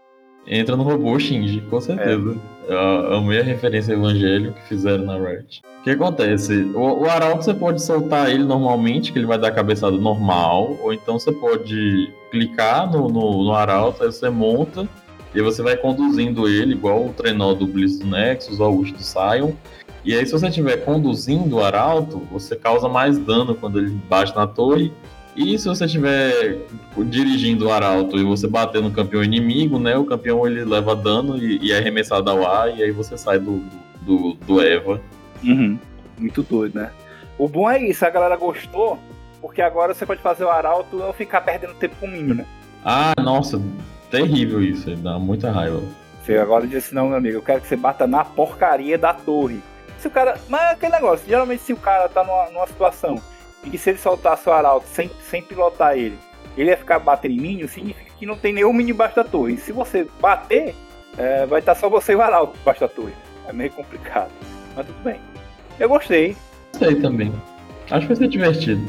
[0.46, 2.36] Entra no robô Shinji, com certeza.
[2.68, 5.62] Eu amei a referência ao evangelho que fizeram na Riot.
[5.80, 6.64] O que acontece?
[6.76, 10.78] O, o Arauto você pode soltar ele normalmente, que ele vai dar a cabeçada normal,
[10.82, 14.86] ou então você pode clicar no, no, no Arauto, aí você monta,
[15.34, 18.94] e você vai conduzindo ele, igual o trenó do Blitz do Nexus ou o ult
[18.94, 19.52] do Sion.
[20.06, 24.36] E aí, se você estiver conduzindo o Arauto, você causa mais dano quando ele bate
[24.36, 24.92] na torre.
[25.36, 26.58] E se você estiver
[27.10, 29.98] dirigindo o Arauto e você bater no campeão inimigo, né?
[29.98, 33.40] O campeão ele leva dano e, e é arremessado ao ar, e aí você sai
[33.40, 33.64] do,
[34.02, 35.02] do, do Eva.
[35.44, 35.80] Uhum.
[36.18, 36.92] Muito doido, né?
[37.38, 39.00] O bom é isso, a galera gostou,
[39.42, 42.46] porque agora você pode fazer o Arauto não ficar perdendo tempo com o Minho, né?
[42.86, 43.60] Ah, nossa,
[44.18, 45.82] terrível isso, dá muita raiva.
[46.24, 49.14] Você agora diz assim, não, meu amigo, eu quero que você bata na porcaria da
[49.14, 49.62] torre.
[50.00, 50.38] Se o cara.
[50.48, 53.22] Mas é aquele negócio, geralmente se o cara tá numa, numa situação
[53.64, 56.18] em que se ele soltasse o arauto sem, sem pilotar ele,
[56.58, 59.54] ele ia ficar batendo em minion, significa que não tem nenhum minion embaixo da torre.
[59.54, 60.76] E se você bater,
[61.18, 63.14] é, vai estar só você e o arauto embaixo da torre.
[63.48, 64.32] É meio complicado.
[64.76, 65.20] Mas tudo bem.
[65.80, 66.36] Eu gostei.
[66.74, 67.34] Sei também.
[67.90, 68.82] Acho que vai ser divertido.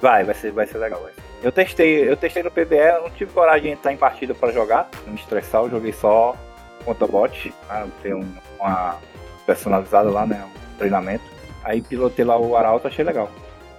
[0.00, 1.00] Vai, vai ser, vai ser legal.
[1.02, 1.29] Vai ser.
[1.42, 4.90] Eu testei, eu testei no PBE, não tive coragem de entrar em partida pra jogar,
[5.06, 6.36] não me estressar, eu joguei só
[6.84, 8.26] contra bot, ah, tem um,
[8.58, 8.98] uma
[9.46, 11.24] personalizada lá, né, um treinamento.
[11.64, 13.30] Aí pilotei lá o Arauto, achei legal,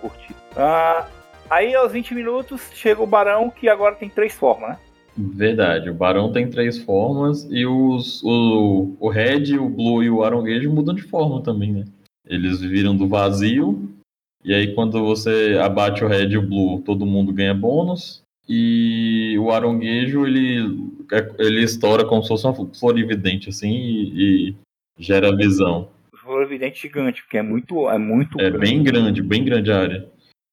[0.01, 0.35] curti.
[0.55, 1.07] Ah,
[1.49, 4.77] aí aos 20 minutos chega o Barão, que agora tem três formas, né?
[5.15, 10.23] Verdade, o Barão tem três formas e os, o, o Red, o Blue e o
[10.23, 11.85] Aronguejo mudam de forma também, né?
[12.25, 13.89] Eles viram do vazio,
[14.43, 18.21] e aí quando você abate o Red e o Blue, todo mundo ganha bônus.
[18.49, 20.57] E o Aronguejo, ele,
[21.39, 24.55] ele estoura como se fosse uma florividente, assim, e, e
[24.99, 25.89] gera visão.
[26.15, 30.09] Foi evidente gigante, porque é muito, é muito É bem grande, bem grande a área.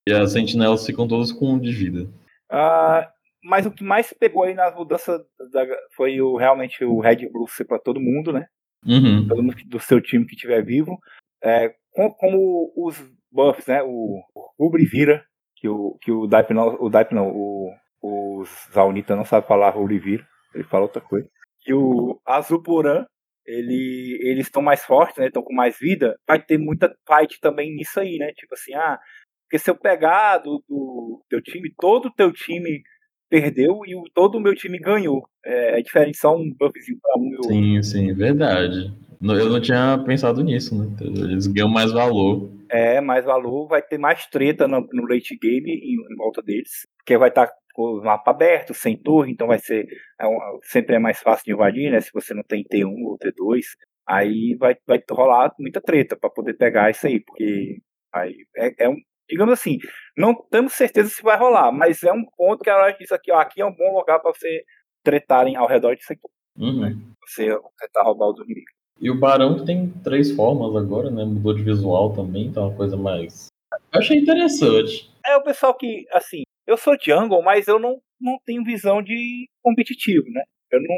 [0.09, 2.09] E as sentinelas ficam todas com um de vida.
[2.51, 3.11] Ah,
[3.42, 5.20] mas o que mais pegou aí nas mudanças
[5.53, 8.46] da- foi o, realmente o Red Blue ser pra todo mundo, né?
[8.87, 9.27] Uhum.
[9.27, 10.98] todo mundo do seu time que estiver vivo.
[11.42, 12.96] É, com- como os
[13.30, 13.82] buffs, né?
[13.82, 15.24] O, o Rubri vira,
[15.56, 19.70] que o, que o Daip não, o Daip não, o, o Zaunita não sabe falar
[19.70, 21.28] Rubri vira, ele fala outra coisa.
[21.66, 23.04] E o Azupuran,
[23.44, 25.26] ele, eles estão mais fortes, né?
[25.26, 26.18] Estão com mais vida.
[26.26, 28.32] Vai ter muita fight também nisso aí, né?
[28.34, 28.98] Tipo assim, ah,
[29.44, 32.82] porque se eu pegar do, do teu time, todo o teu time
[33.28, 35.26] perdeu e o, todo o meu time ganhou.
[35.44, 37.42] É, é diferente só um buffzinho pra um.
[37.44, 38.92] Sim, sim, verdade.
[39.20, 40.96] No- Eu não tinha pensado nisso, né?
[41.00, 42.50] Eles ganham mais valor.
[42.70, 46.86] É, mais valor, vai ter mais treta no, no late game em, em volta deles.
[46.98, 49.86] Porque vai estar com o mapa aberto, sem torre, então vai ser.
[50.20, 52.00] é um- sempre é mais fácil de invadir, né?
[52.00, 53.62] Se você não tem T1 ou T2.
[54.06, 57.20] Aí vai, vai rolar muita treta para poder pegar isso aí.
[57.20, 57.78] Porque
[58.12, 58.96] aí é, é um.
[59.28, 59.78] Digamos assim,
[60.16, 63.30] não temos certeza se vai rolar, mas é um ponto que a hora diz aqui,
[63.30, 64.64] ó, aqui é um bom lugar para você
[65.04, 66.22] tretarem ao redor disso aqui.
[66.56, 67.14] Uhum.
[67.26, 67.46] Você
[67.78, 68.72] tentar roubar os inimigos.
[69.00, 71.24] E o Barão que tem três formas agora, né?
[71.24, 73.46] Mudou de visual também, tá uma coisa mais.
[73.92, 75.10] Eu achei interessante.
[75.24, 79.48] É o pessoal que, assim, eu sou jungle, mas eu não, não tenho visão de
[79.62, 80.42] competitivo, né?
[80.70, 80.96] Eu não,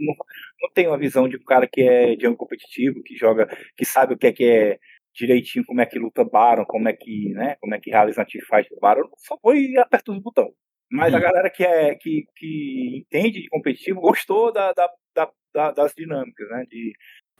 [0.00, 0.14] não,
[0.62, 4.14] não, tenho uma visão de um cara que é jungle competitivo, que joga, que sabe
[4.14, 4.78] o que é que é
[5.14, 8.24] direitinho, como é que luta Baron, como é que, né, como é que realiza a
[8.24, 10.52] teamfight do Baron, só vou e aperto os botões.
[10.90, 11.20] Mas a Hum.
[11.20, 16.48] galera que, é, que, que entende de competitivo gostou da, da, da- da- das dinâmicas,
[16.50, 16.64] né?
[16.68, 16.92] De,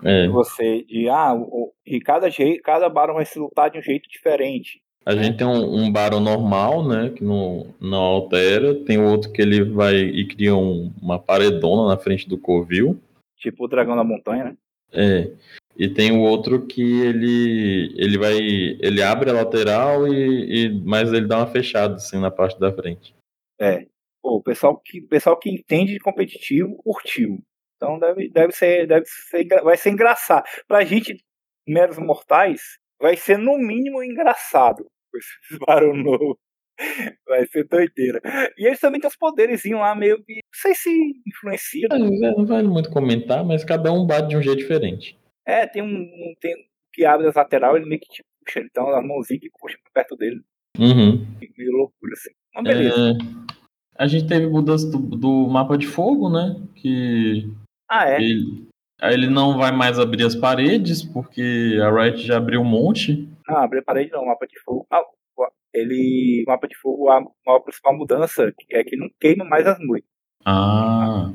[0.02, 3.78] É, de você, de ah, o, e cada, jeito, cada Baron vai se lutar de
[3.78, 4.80] um jeito diferente.
[5.06, 7.10] a gente tem um, um Barão normal, né?
[7.10, 8.74] Que não, não altera.
[8.86, 12.98] Tem outro que ele vai e cria um- uma paredona na frente do Covil.
[13.36, 14.56] Tipo o Dragão da Montanha, né?
[14.92, 15.30] É.
[15.76, 21.12] E tem o outro que ele ele vai ele abre a lateral e, e mas
[21.12, 23.14] ele dá uma fechada assim na parte da frente.
[23.60, 23.86] É.
[24.22, 27.42] Pô, o pessoal que, o pessoal que entende de competitivo curtiu.
[27.76, 30.44] Então deve, deve ser, deve ser, vai ser engraçado.
[30.66, 31.22] Pra gente,
[31.68, 34.86] meros mortais, vai ser no mínimo engraçado.
[35.14, 35.58] Esses
[36.02, 36.38] novo.
[37.28, 38.20] Vai ser doideira.
[38.58, 40.34] E eles também têm os poderes lá, meio que.
[40.34, 40.90] Não sei se
[41.24, 41.86] influencia.
[41.92, 45.16] É, Não vale muito comentar, mas cada um bate de um jeito diferente.
[45.46, 45.86] É, tem um.
[45.86, 46.54] um- tem,
[46.92, 50.02] que abre as lateral, ele meio que puxa, ele tem uma mãozinha que puxa pra
[50.02, 50.40] perto dele.
[50.78, 51.26] Uhum.
[51.56, 52.30] Meio loucura, assim.
[52.54, 53.10] Mas beleza.
[53.10, 53.54] É,
[53.96, 56.54] a gente teve mudança do, do mapa de fogo, né?
[56.76, 57.48] Que
[57.88, 58.16] Ah, é?
[58.20, 58.68] ele,
[59.00, 63.28] aí ele não vai mais abrir as paredes, porque a Riot já abriu um monte.
[63.48, 64.86] Não, abrir a parede não, mapa de fogo.
[64.90, 65.02] Ah,
[65.72, 66.44] ele.
[66.46, 67.18] Mapa de fogo, a,
[67.48, 70.08] a principal mudança é que não queima mais as noites.
[70.44, 71.30] Ah,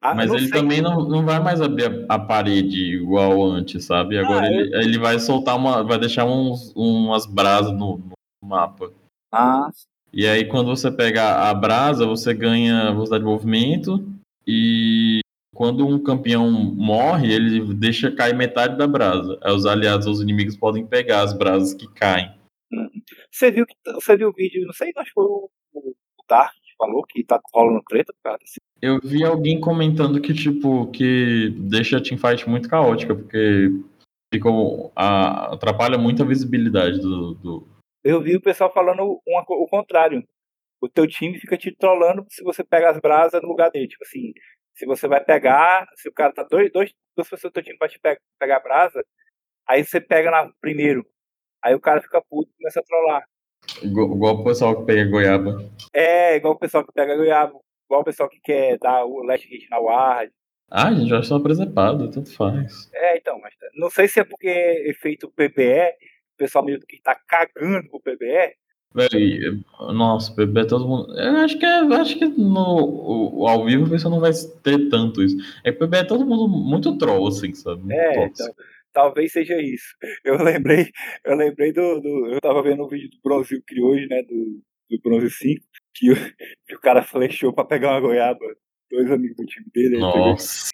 [0.00, 0.58] Ah, mas eu ele sei.
[0.60, 4.18] também não, não vai mais abrir a, a parede igual antes, sabe?
[4.18, 5.82] Agora Ah, ele, ele vai soltar uma.
[5.84, 8.90] Vai deixar uns, umas brasas no, no mapa.
[9.32, 9.70] Ah,
[10.12, 14.04] E aí, quando você pega a brasa, você ganha velocidade de movimento.
[14.46, 15.20] E
[15.54, 19.38] quando um campeão morre, ele deixa cair metade da brasa.
[19.42, 22.32] Aí os aliados ou os inimigos podem pegar as brasas que caem.
[23.30, 25.94] você viu que você viu o vídeo, não sei, acho que foi o, o
[26.28, 28.38] Dark falou que tá rolando treta, cara.
[28.42, 28.56] Assim.
[28.80, 33.68] Eu vi alguém comentando que, tipo, que deixa a teamfight muito caótica, porque
[34.32, 34.48] fica,
[34.96, 37.68] a- atrapalha muito a visibilidade do, do-
[38.02, 40.26] Eu vi o pessoal falando uma o contrário.
[40.80, 43.86] O teu time fica te trollando se você pega as brasas no lugar dele.
[43.88, 44.32] Tipo assim,
[44.74, 47.76] se você vai pegar, se o cara tá dois, dois, duas pessoas do teu time
[47.76, 49.04] pra te pe- pegar a brasa,
[49.68, 51.04] aí você pega na primeiro.
[51.62, 53.22] Aí o cara fica puto e começa a trollar.
[53.82, 55.70] Igual, igual o pessoal que pega goiaba.
[55.92, 57.52] É, igual o pessoal que pega goiaba,
[57.86, 60.32] igual o pessoal que quer dar o last hit na ward.
[60.70, 62.88] Ah, gente, eu acho só presepado, tanto faz.
[62.94, 65.88] É, então, mas não sei se é porque é efeito PBE,
[66.34, 68.54] o pessoal meio que tá cagando pro PBE.
[68.92, 69.38] Véi,
[69.94, 71.16] nossa, PB todo mundo.
[71.16, 74.32] Eu acho que, é, acho que no o- ao vivo você não vai
[74.64, 75.36] ter tanto isso.
[75.64, 77.80] É que PB é todo mundo muito troll, assim, sabe?
[77.82, 78.50] Muito É, tóxico.
[78.50, 79.94] então, talvez seja isso.
[80.24, 80.90] Eu lembrei,
[81.24, 84.22] eu lembrei do, do- Eu tava vendo o vídeo do Bronze que hoje, né?
[84.22, 84.60] Do,
[84.90, 85.64] do Bronze 5,
[85.94, 86.14] que o,
[86.68, 88.44] que o cara flechou pra pegar uma goiaba.
[88.90, 89.98] Dois amigos do time dele.
[89.98, 90.70] Nossa.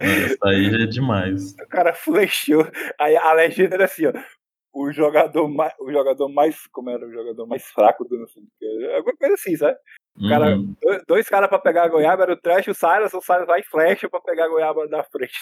[0.00, 1.52] Isso aí já é demais.
[1.54, 2.66] o cara flechou.
[2.98, 4.12] Aí a legenda era assim, ó.
[4.74, 5.74] O jogador mais.
[5.80, 6.66] O jogador mais.
[6.68, 8.16] Como era o jogador mais fraco do.
[8.96, 9.76] Alguma coisa assim, sabe?
[10.28, 10.74] cara- Uhum.
[10.82, 13.46] Dois, dois caras pra pegar a goiaba, era o Trash e o Silas, o Silas
[13.46, 15.38] vai e flecha pra pegar a goiaba da frente.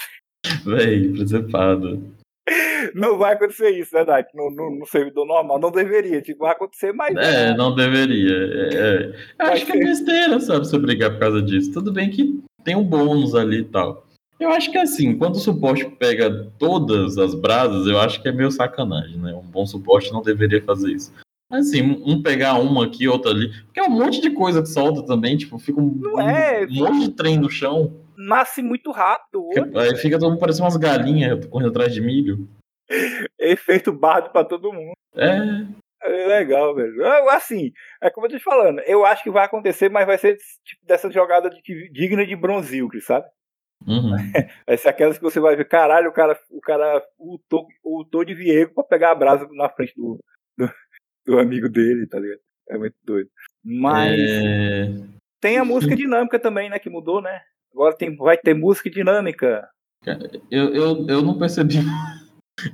[0.65, 2.03] Véi, presepado.
[2.95, 4.25] Não vai acontecer isso, né, Dai?
[4.35, 6.21] No, no, no servidor normal, não deveria.
[6.21, 7.15] Tipo, vai acontecer, mas.
[7.17, 8.35] É, não deveria.
[8.35, 9.45] É, é.
[9.45, 9.85] Acho que é ser.
[9.85, 11.73] besteira, sabe, você brigar por causa disso.
[11.73, 14.07] Tudo bem que tem um bônus ali e tal.
[14.39, 18.33] Eu acho que assim, quando o suporte pega todas as brasas, eu acho que é
[18.33, 19.35] meio sacanagem, né?
[19.35, 21.13] Um bom suporte não deveria fazer isso.
[21.51, 23.53] Mas assim, um pegar uma aqui, outra ali.
[23.65, 27.01] Porque é um monte de coisa que solta também, tipo, fica um, é, um monte
[27.01, 27.93] de trem no chão.
[28.21, 29.49] Nasce muito rápido.
[29.77, 32.47] Aí fica todo mundo parecendo umas galinhas correndo atrás de milho.
[33.39, 34.93] Efeito bardo pra todo mundo.
[35.15, 35.67] É,
[36.03, 37.03] É legal, velho.
[37.03, 38.81] Eu, Assim, é como eu tô te falando.
[38.81, 43.01] Eu acho que vai acontecer, mas vai ser tipo dessa jogada de, digna de bronzilcre,
[43.01, 43.27] sabe?
[43.87, 44.11] uhum.
[44.67, 48.35] Vai ser aquelas que você vai ver, caralho, o cara, o cara ultou, ultou de
[48.35, 50.19] Viego pra pegar a brasa na frente do,
[50.59, 50.71] do,
[51.27, 52.41] do amigo dele, tá ligado?
[52.69, 53.31] É muito doido.
[53.65, 54.87] Mas É,
[55.41, 56.79] tem a música dinâmica também, né?
[56.79, 57.41] Que mudou, né?
[57.73, 59.69] Agora tem, vai ter música dinâmica.
[60.51, 61.77] Eu, eu, eu não percebi.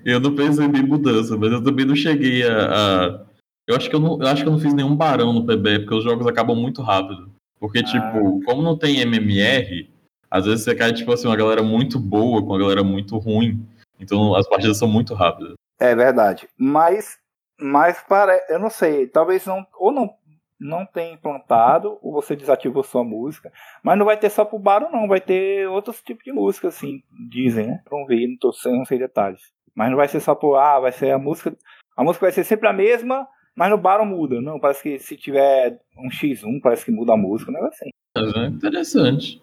[0.05, 2.67] Eu não percebi mudança, mas eu também não cheguei a.
[3.05, 3.21] a-
[3.69, 5.81] Eu, acho que eu, não, eu acho que eu não fiz nenhum barão no PB,
[5.81, 7.31] porque os jogos acabam muito rápido.
[7.61, 7.83] Porque, Ah.
[7.85, 9.89] tipo, como não tem MMR,
[10.29, 13.65] às vezes você cai, tipo assim, uma galera muito boa com uma galera muito ruim.
[14.01, 15.55] Então as partidas são muito rápidas.
[15.79, 16.49] É verdade.
[16.59, 17.17] Mas,
[17.61, 20.11] mas para, eu não sei, talvez não, ou não,
[20.59, 23.53] não tenha implantado, ou você desativou sua música.
[23.83, 27.03] Mas não vai ter só pro Baro, não, vai ter outros tipos de música, assim,
[27.29, 27.83] dizem, né?
[27.91, 29.53] Vamos ver, não, tô, não sei detalhes.
[29.75, 31.55] Mas não vai ser só pro, ah, vai ser a música,
[31.97, 34.41] a música vai ser sempre a mesma, mas no Baro muda.
[34.41, 37.91] Não, parece que se tiver um X1, parece que muda a música, não é assim.
[38.17, 39.43] É interessante.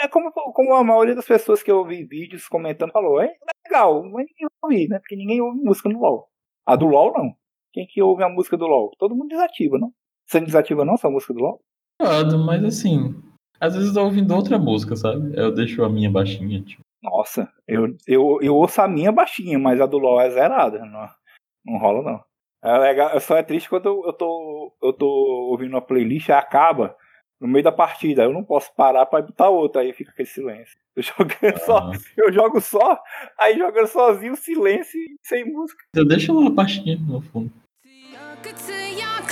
[0.00, 3.32] É como, como a maioria das pessoas que eu vi vídeos comentando falou, é
[3.66, 4.98] legal, mas ninguém ouvir, né?
[4.98, 6.28] Porque ninguém ouve música no LOL.
[6.66, 7.34] A do LOL não.
[7.72, 8.90] Quem que ouve a música do LOL?
[8.98, 9.92] Todo mundo desativa, não?
[10.26, 11.60] Você não desativa não, sua música do LOL?
[12.00, 13.14] Claro, Mas assim,
[13.60, 15.32] às vezes eu tô ouvindo outra música, sabe?
[15.38, 16.80] Eu deixo a minha baixinha, tipo.
[17.02, 20.84] Nossa, eu, eu, eu ouço a minha baixinha, mas a do LOL é zerada.
[20.84, 21.08] Não,
[21.66, 22.24] não rola, não.
[22.64, 25.06] É legal, só é triste quando eu, eu, tô, eu tô
[25.50, 26.96] ouvindo uma playlist e acaba
[27.40, 28.22] no meio da partida.
[28.22, 30.76] Eu não posso parar pra botar outra, aí fica aquele silêncio.
[30.94, 33.00] Eu jogando só, Ah, eu jogo só,
[33.38, 35.82] aí jogando sozinho, silêncio e sem música.
[35.96, 37.50] eu deixo lá a baixinha no fundo.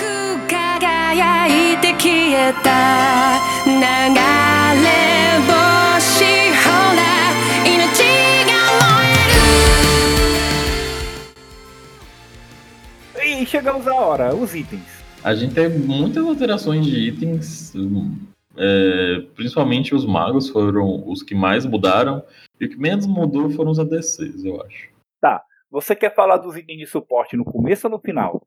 [0.48, 2.08] 輝いて消
[2.48, 2.68] えた
[3.66, 3.72] 流
[4.82, 4.88] れ
[5.46, 6.24] 星
[6.64, 6.66] ほ
[6.96, 7.00] ら
[7.64, 7.76] 命
[8.46, 8.50] が
[8.80, 9.20] 燃え
[13.14, 15.04] る E chegamos à hora, os itens.
[15.22, 18.16] A gente teve muitas alterações de itens, hum,
[18.56, 22.22] é, principalmente os magos foram os que mais mudaram,
[22.60, 24.96] e o que menos mudou foram os ADCs, eu acho.
[25.76, 28.42] Você quer falar dos itens de suporte no começo ou no final?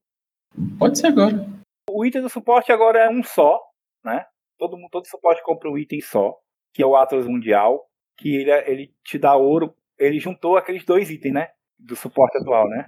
[0.78, 1.46] Pode ser agora.
[1.90, 3.60] O item do suporte agora é um só,
[4.04, 4.24] né?
[4.58, 6.34] Todo, mundo- todo suporte compra um item só,
[6.72, 7.82] que é o Atlas Mundial,
[8.18, 9.74] que ele, ele te dá ouro.
[9.98, 11.48] Ele juntou aqueles dois itens, né?
[11.78, 12.86] Do suporte atual, né?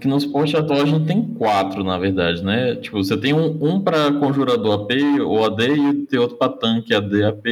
[0.00, 2.74] Que no suporte atual a gente tem quatro, na verdade, né?
[2.76, 4.90] Tipo, você tem um, um para conjurador AP
[5.24, 7.44] ou AD e tem outro para tanque AD AP.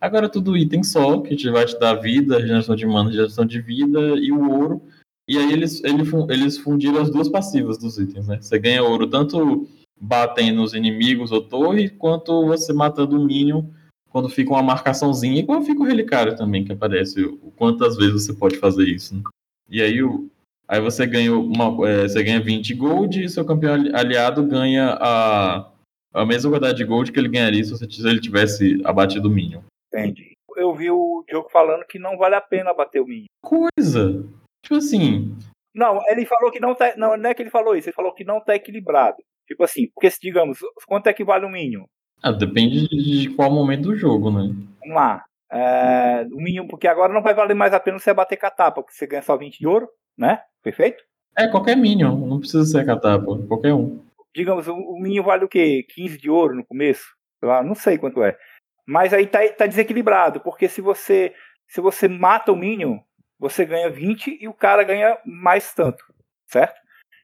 [0.00, 3.44] Agora é tudo item só, que te vai te dar vida, regeneração de mana, regeneração
[3.44, 4.82] de vida e o ouro.
[5.28, 8.38] E aí eles, eles fundiram as duas passivas dos itens, né?
[8.40, 9.68] Você ganha ouro tanto
[10.00, 13.64] batendo nos inimigos ou torre, quanto você matando o minion
[14.10, 18.26] quando fica uma marcaçãozinha, e quando fica o relicário também que aparece, o quantas vezes
[18.26, 19.14] você pode fazer isso.
[19.14, 19.22] né?
[19.70, 20.28] E aí o,
[20.72, 24.96] Aí você ganha uma, é, você ganha 20 gold e seu campeão ali- aliado ganha
[24.98, 25.70] a,
[26.14, 29.30] a mesma quantidade de gold que ele ganharia se, você, se ele tivesse abatido o
[29.30, 29.60] Minion.
[29.92, 30.32] Entende?
[30.56, 33.26] Eu vi o Diogo falando que não vale a pena bater o Minion.
[33.42, 34.24] Coisa!
[34.62, 35.36] Tipo assim,
[35.74, 36.94] Não, ele falou que não tá.
[36.96, 39.16] Não, não é que ele falou isso, ele falou que não tá equilibrado.
[39.46, 41.84] Tipo assim, porque se digamos, quanto é que vale o Minion?
[42.22, 44.54] ah, depende de, qual momento do jogo, né?
[44.80, 45.24] Vamos lá.
[45.50, 48.50] É, o Minion, porque agora não vai valer mais a pena você bater com a
[48.50, 50.40] tapa, porque você ganha só 20 de ouro, né?
[50.62, 51.02] Perfeito?
[51.36, 54.00] É, qualquer Minion, não precisa ser catapa, qualquer um.
[54.34, 55.84] Digamos, o, o Minion vale o quê?
[55.94, 57.04] 15 de ouro no começo?
[57.40, 58.38] Sei lá, não sei quanto é.
[58.86, 61.34] Mas aí tá, tá desequilibrado, porque se você
[61.66, 62.98] se você mata o Minion,
[63.42, 66.04] você ganha 20 e o cara ganha mais tanto,
[66.46, 66.80] certo?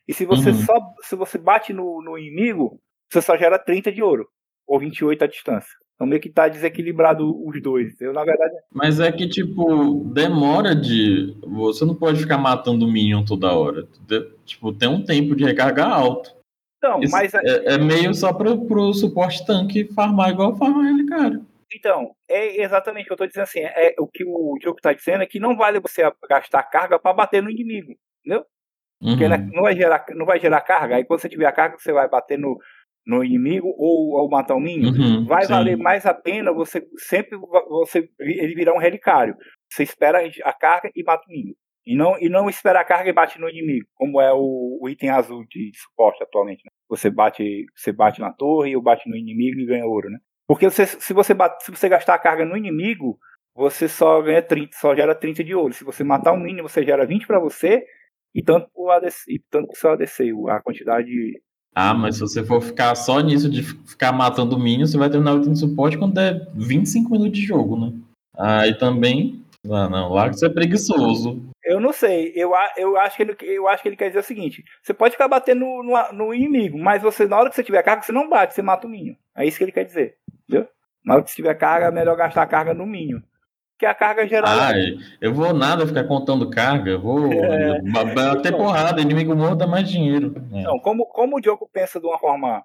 [0.06, 0.62] E se você Uhum.
[0.64, 4.28] só se você bate no, no inimigo, você só gera 30 de ouro,
[4.66, 5.70] ou 28 à distância.
[5.94, 8.00] Então meio que tá desequilibrado os dois.
[8.00, 11.36] Eu, na verdade, Mas é que, tipo, demora de.
[11.42, 13.86] Você não pode ficar matando o Minion toda hora.
[14.44, 16.30] Tipo, tem um tempo de recarga alto.
[16.78, 21.04] então, Isso mas é, é meio só pro, pro suporte tanque farmar igual farmar ele,
[21.06, 21.40] cara.
[21.74, 23.60] Então, é exatamente o que eu tô dizendo assim.
[23.60, 27.12] É, o que o Diogo tá dizendo é que não vale você gastar carga para
[27.12, 27.94] bater no inimigo.
[29.00, 29.30] Porque Uhum.
[29.30, 30.96] né, não, vai gerar, não vai gerar carga.
[30.96, 32.58] Aí quando você tiver a carga, você vai bater no,
[33.06, 34.90] no inimigo ou, ou matar o Minion.
[34.90, 35.52] Uhum, Vai sim.
[35.52, 37.38] valer mais a pena você sempre
[37.68, 39.36] você ele virar um relicário.
[39.70, 41.54] Você espera a carga e mata o Minion.
[41.86, 44.88] E não, e não espera a carga e bate no inimigo, como é o, o
[44.90, 46.62] item azul de suporte atualmente.
[46.64, 46.70] né?
[46.86, 50.18] Você bate, você bate na torre ou bate no inimigo e ganha ouro, né?
[50.48, 53.18] Porque você, se, você bate, se você gastar a carga no inimigo,
[53.54, 55.74] você só ganha 30, só gera 30 de ouro.
[55.74, 57.84] Se você matar um minion, você gera 20 para você
[58.34, 61.40] e tanto pro ADC, e tanto pro seu ADC, o- a quantidade.
[61.74, 65.10] Ah, mas se você for ficar só nisso de ficar matando o Minion, você vai
[65.10, 67.92] terminar o item de suporte quando der 25 minutos de jogo, né?
[68.36, 69.44] Aí também.
[69.70, 71.42] Ah, não, lá que você é preguiçoso.
[71.64, 74.24] Eu não sei, eu, eu, acho que ele, eu acho que ele quer dizer o
[74.24, 77.62] seguinte: você pode ficar batendo no, no, no inimigo, mas você, na hora que você
[77.64, 79.14] tiver carga, você não bate, você mata o minion.
[79.36, 80.16] É isso que ele quer dizer,
[80.48, 80.68] entendeu?
[81.24, 83.20] Que você tiver carga, é melhor gastar a carga no minion.
[83.72, 84.50] Porque a carga geral.
[84.58, 88.52] Ai, eu vou nada ficar contando carga, eu vou É.
[88.52, 90.34] porrada, inimigo morto dá mais dinheiro.
[90.52, 90.60] É.
[90.60, 92.62] Então, como, como o Diogo pensa de uma forma.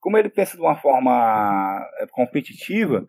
[0.00, 3.04] Como ele pensa de uma forma é, competitiva,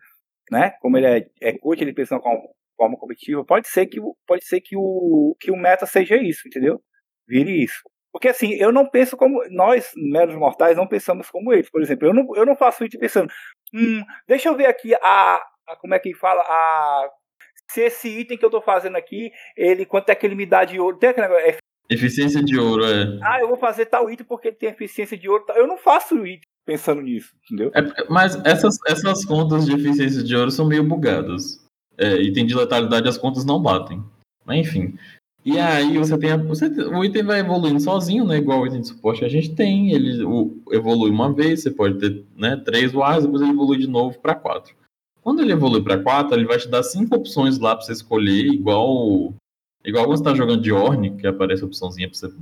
[0.51, 0.71] né?
[0.81, 3.99] Como ele é, é coach, ele pensa de uma com- forma competitiva, pode ser que,
[3.99, 6.81] o- pode ser que, o, que o meta seja isso, entendeu?
[7.27, 7.81] Vire isso.
[8.11, 9.43] Porque assim, eu não penso como.
[9.49, 11.69] Nós, meros mortais, não pensamos como eles.
[11.69, 13.27] Por exemplo, eu não, eu não faço isso pensando.
[13.73, 14.99] Hum, deixa eu ver aqui a.
[15.67, 16.41] a- como é que fala?
[16.41, 17.09] A.
[17.71, 19.85] Se esse item que eu tô fazendo aqui, ele.
[19.85, 20.97] Quanto é que ele me dá de ouro?
[20.97, 21.57] Tem aquele negócio, é
[21.89, 23.19] Eficiência de ouro, é.
[23.21, 25.43] ah, eu vou fazer tal item porque ele tem eficiência de ouro.
[25.45, 25.55] tal.
[25.57, 27.71] Eu não faço item pensando nisso, entendeu?
[27.75, 31.61] É mas essas, essas contas de eficiência de ouro são meio bugadas.
[31.97, 34.01] É, item de letalidade as contas não batem.
[34.45, 34.97] Mas enfim.
[35.45, 38.37] E aí você tem a, você- o item vai evoluindo sozinho, né?
[38.37, 39.91] Igual o item de suporte que a gente tem.
[39.91, 43.87] Ele o- evolui uma vez, você pode ter né, três wars, depois ele evolui de
[43.87, 44.73] novo para quatro.
[45.21, 48.45] Quando ele evolui para quatro, ele vai te dar cinco opções lá para você escolher,
[48.47, 49.33] igual
[49.85, 52.33] igual quando você tá jogando de Orne, que aparece a opçãozinha para você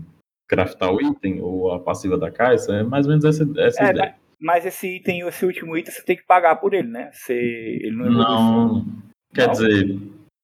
[0.48, 3.90] craftar o item, ou a passiva da caixa, é mais ou menos essa, essa É,
[3.92, 4.16] ideia.
[4.40, 7.10] Mas esse item, esse último item, você tem que pagar por ele, né?
[7.14, 8.86] Você, ele não Não,
[9.34, 9.54] quer Não?
[9.54, 10.00] dizer,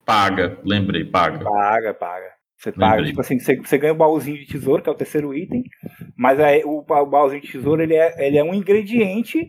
[0.05, 1.43] paga, lembrei, paga.
[1.43, 2.36] Paga, paga.
[2.57, 3.11] Você paga, Lembrei.
[3.11, 5.63] tipo assim, você, você ganha o baúzinho de tesouro, que é o terceiro item,
[6.15, 9.47] mas aí, o, o baúzinho de tesouro ele é, ele é um ingrediente.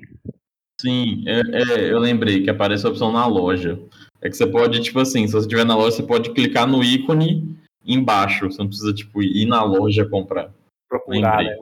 [0.80, 3.78] Sim, é, é, eu lembrei que aparece a opção na loja.
[4.20, 6.84] É que você pode, tipo assim, se você estiver na loja, você pode clicar no
[6.84, 8.50] ícone embaixo.
[8.50, 10.52] Você não precisa, tipo, ir na loja comprar.
[10.88, 11.56] Procurar, né.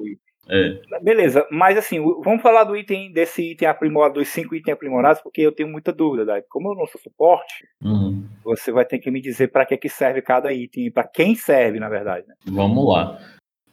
[0.48, 0.80] É.
[1.02, 5.40] Beleza, mas assim, vamos falar do item, desse item aprimorado, dos cinco itens aprimorados, porque
[5.42, 6.44] eu tenho muita dúvida.
[6.48, 8.24] Como eu não sou suporte, Uhum.
[8.44, 11.80] você vai ter que me dizer para que, que serve cada item, para quem serve,
[11.80, 12.26] na verdade.
[12.28, 12.34] Né?
[12.46, 13.18] Vamos lá.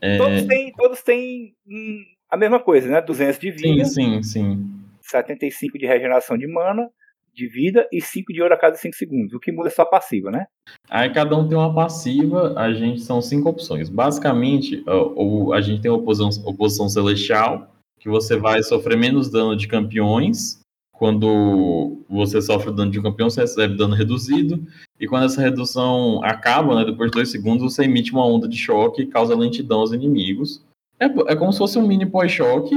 [0.02, 3.02] É, Todos têm, todos têm hum, a mesma coisa, né?
[3.02, 4.70] 200 de sim, vida, sim, sim.
[5.02, 6.90] 75 de regeneração de mana
[7.34, 9.34] de vida e 5 de ouro a cada 5 segundos.
[9.34, 10.46] O que muda é só a passiva, né?
[10.90, 13.90] Aí cada um tem uma passiva, a gente são cinco opções.
[13.90, 19.56] Basicamente, o, a gente tem a oposição, oposição celestial, que você vai sofrer menos dano
[19.56, 20.62] de campeões.
[20.94, 24.66] Quando você sofre dano de um campeão, você recebe dano reduzido.
[25.00, 28.58] E quando essa redução acaba, né, depois de dois segundos, você emite uma onda de
[28.58, 30.64] choque e causa lentidão aos inimigos.
[31.00, 32.76] É, é como se fosse um mini pós-choque.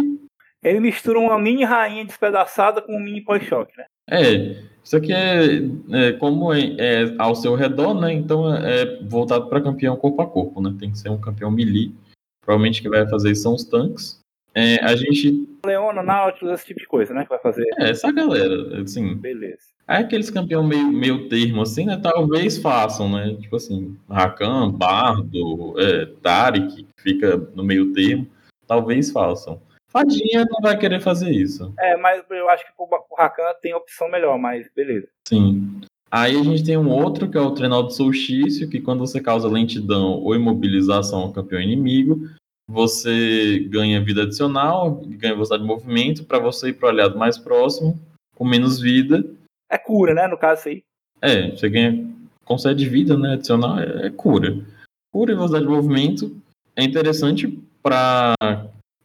[0.62, 3.84] Ele mistura uma mini rainha despedaçada com um mini pós-choque, né?
[4.08, 5.56] É, isso aqui é,
[5.92, 8.12] é como é, é, ao seu redor, né?
[8.12, 10.74] Então é voltado para campeão corpo a corpo, né?
[10.78, 11.92] Tem que ser um campeão melee.
[12.40, 14.20] Provavelmente quem vai fazer isso são os tanques.
[14.54, 15.46] É, a gente.
[15.66, 17.24] Leona, Nautilus, esse tipo de coisa, né?
[17.24, 17.66] Que vai fazer.
[17.78, 19.16] É, essa galera, assim.
[19.16, 19.76] Beleza.
[19.86, 22.00] Aí aqueles campeão meio, meio termo, assim, né?
[22.02, 23.36] Talvez façam, né?
[23.40, 28.26] Tipo assim, Rakan, Bardo, é, Tarik, que fica no meio termo.
[28.66, 29.60] Talvez façam.
[29.96, 31.72] Fadinha não vai querer fazer isso.
[31.78, 35.08] É, mas eu acho que o Rakan tem opção melhor, mas beleza.
[35.26, 35.80] Sim.
[36.10, 39.22] Aí a gente tem um outro que é o Trenal do Solstício, que quando você
[39.22, 42.28] causa lentidão ou imobilização ao campeão inimigo,
[42.68, 47.38] você ganha vida adicional, ganha velocidade de movimento para você ir para o aliado mais
[47.38, 47.98] próximo,
[48.34, 49.24] com menos vida.
[49.70, 50.26] É cura, né?
[50.26, 50.82] No caso aí.
[51.22, 52.06] É, você ganha.
[52.44, 53.32] Concede vida, né?
[53.32, 54.62] Adicional é, é cura.
[55.10, 56.36] Cura e velocidade de movimento
[56.76, 57.48] é interessante
[57.82, 58.34] para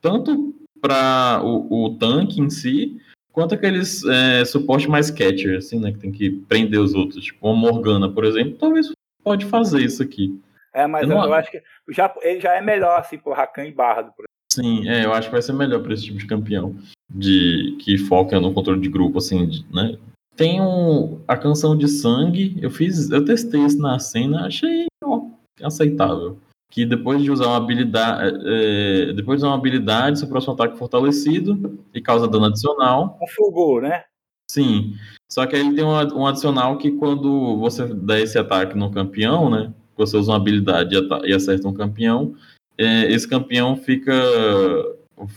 [0.02, 0.51] tanto
[0.82, 3.00] para o, o, tanque em si,
[3.32, 5.92] quanto aqueles é, suporte mais catcher, assim, né?
[5.92, 7.24] Que tem que prender os outros.
[7.24, 8.92] Tipo, uma Morgana, por exemplo, talvez
[9.24, 10.40] pode fazer isso aqui.
[10.74, 13.72] É, mas eu, eu acho que já, ele já é melhor, assim, por Rakan e
[13.72, 14.12] Bardo.
[14.16, 16.76] Por Sim, é, eu acho que vai ser melhor para esse tipo de campeão.
[17.10, 19.98] De, que foca no controle de grupo, assim, de, né?
[20.36, 25.26] Tem um, a canção de sangue, eu fiz, eu testei isso na cena, achei ó,
[25.62, 26.38] aceitável.
[26.72, 30.54] Que depois de usar uma habilidade, é, é, depois de usar uma habilidade, seu próximo
[30.54, 33.20] ataque fortalecido e causa dano adicional.
[33.22, 34.06] Um fulgor, né?
[34.50, 34.96] Sim.
[35.30, 38.90] Só que aí ele tem um, um adicional que quando você dá esse ataque no
[38.90, 39.72] campeão, né?
[39.98, 40.96] Você usa uma habilidade
[41.26, 42.36] e acerta um campeão,
[42.78, 44.14] é, esse campeão fica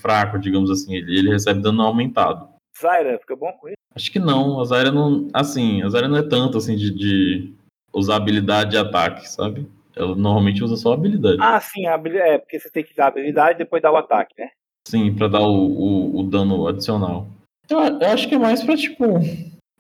[0.00, 2.48] fraco, digamos assim, ele, ele recebe dano aumentado.
[2.80, 3.76] Zaira, fica bom com ele?
[3.94, 5.28] Acho que não, a Zaira não.
[5.32, 7.54] Assim, a Zaira não é tanto assim de, de
[7.92, 9.68] usar habilidade de ataque, sabe?
[9.96, 11.38] Ela normalmente usa só habilidade.
[11.40, 14.34] Ah, sim, habilidade, é, porque você tem que dar habilidade e depois dar o ataque,
[14.38, 14.50] né?
[14.86, 17.26] Sim, pra dar o, o, o dano adicional.
[17.68, 19.04] Eu, eu, acho que é mais pra, tipo,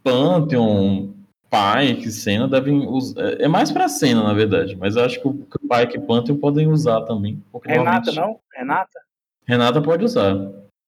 [0.02, 1.12] Pantheon,
[1.50, 3.20] Pike, Senna devem usar.
[3.20, 4.76] É, é mais pra Senna, na verdade.
[4.76, 7.42] Mas eu acho que o Pike e Pantheon podem usar também.
[7.64, 8.40] Renata não?
[8.54, 9.00] Renata?
[9.46, 10.34] Renata pode usar.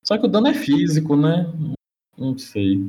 [0.03, 1.47] Só que o dano é físico, né?
[2.17, 2.81] Não sei.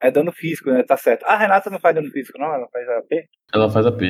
[0.00, 0.82] É dano físico, né?
[0.82, 1.24] Tá certo.
[1.24, 2.52] A Renata não faz dano físico, não?
[2.52, 3.28] Ela faz AP?
[3.52, 4.02] Ela faz AP.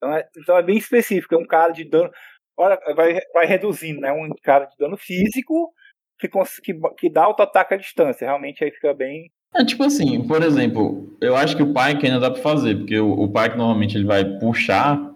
[0.00, 1.34] Então é, então é bem específico.
[1.34, 2.10] É um cara de dano.
[2.56, 4.10] Olha, vai, vai reduzindo, né?
[4.10, 5.72] Um cara de dano físico
[6.18, 6.28] que,
[6.62, 8.26] que, que dá auto-ataque à distância.
[8.26, 9.30] Realmente aí fica bem.
[9.54, 12.98] É tipo assim, por exemplo, eu acho que o Pike ainda dá pra fazer, porque
[12.98, 15.12] o, o Pike normalmente ele vai puxar,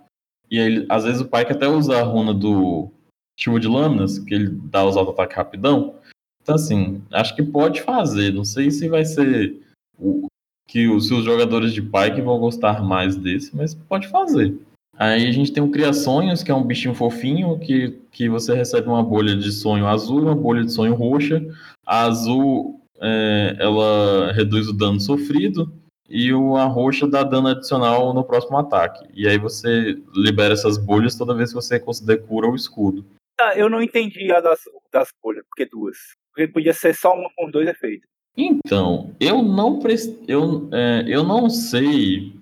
[0.51, 2.91] e aí, às vezes o Pike até usa a runa do
[3.39, 5.95] chuva de lâminas, que ele dá os auto-ataques rapidão.
[6.43, 8.33] Então, assim, acho que pode fazer.
[8.33, 9.57] Não sei se vai ser
[9.99, 10.27] o,
[10.67, 14.57] que os, se os jogadores de Pike vão gostar mais desse, mas pode fazer.
[14.97, 18.89] Aí a gente tem o Criações, que é um bichinho fofinho, que, que você recebe
[18.89, 21.45] uma bolha de sonho azul e uma bolha de sonho roxa.
[21.85, 25.73] A azul, é, ela reduz o dano sofrido,
[26.09, 29.05] e a roxa dá dano adicional no próximo ataque.
[29.15, 33.05] E aí você libera essas bolhas toda vez que você considera cura ou escudo.
[33.41, 34.61] Ah, eu não entendi a das,
[34.93, 35.97] das bolhas, porque duas.
[36.33, 38.07] Porque podia ser só uma com dois efeitos.
[38.37, 40.13] Então, eu não prest...
[40.29, 42.33] eu, é, eu não sei,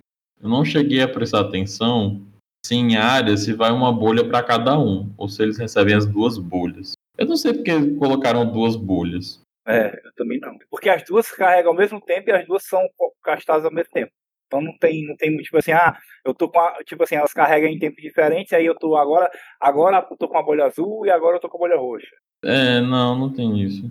[0.42, 2.20] eu não cheguei a prestar atenção
[2.64, 6.06] se em área se vai uma bolha para cada um, ou se eles recebem as
[6.06, 6.92] duas bolhas.
[7.18, 9.40] Eu não sei porque colocaram duas bolhas.
[9.66, 10.56] É, eu também não.
[10.70, 12.80] Porque as duas carregam ao mesmo tempo e as duas são
[13.22, 14.12] castadas ao mesmo tempo.
[14.46, 17.32] Então não tem, não tem tipo assim, ah, eu tô com a, tipo assim, elas
[17.32, 21.06] carregam em tempos diferentes, aí eu tô agora, agora eu tô com a bolha azul
[21.06, 22.14] e agora eu tô com a bolha roxa.
[22.44, 23.90] É, não, não tem isso.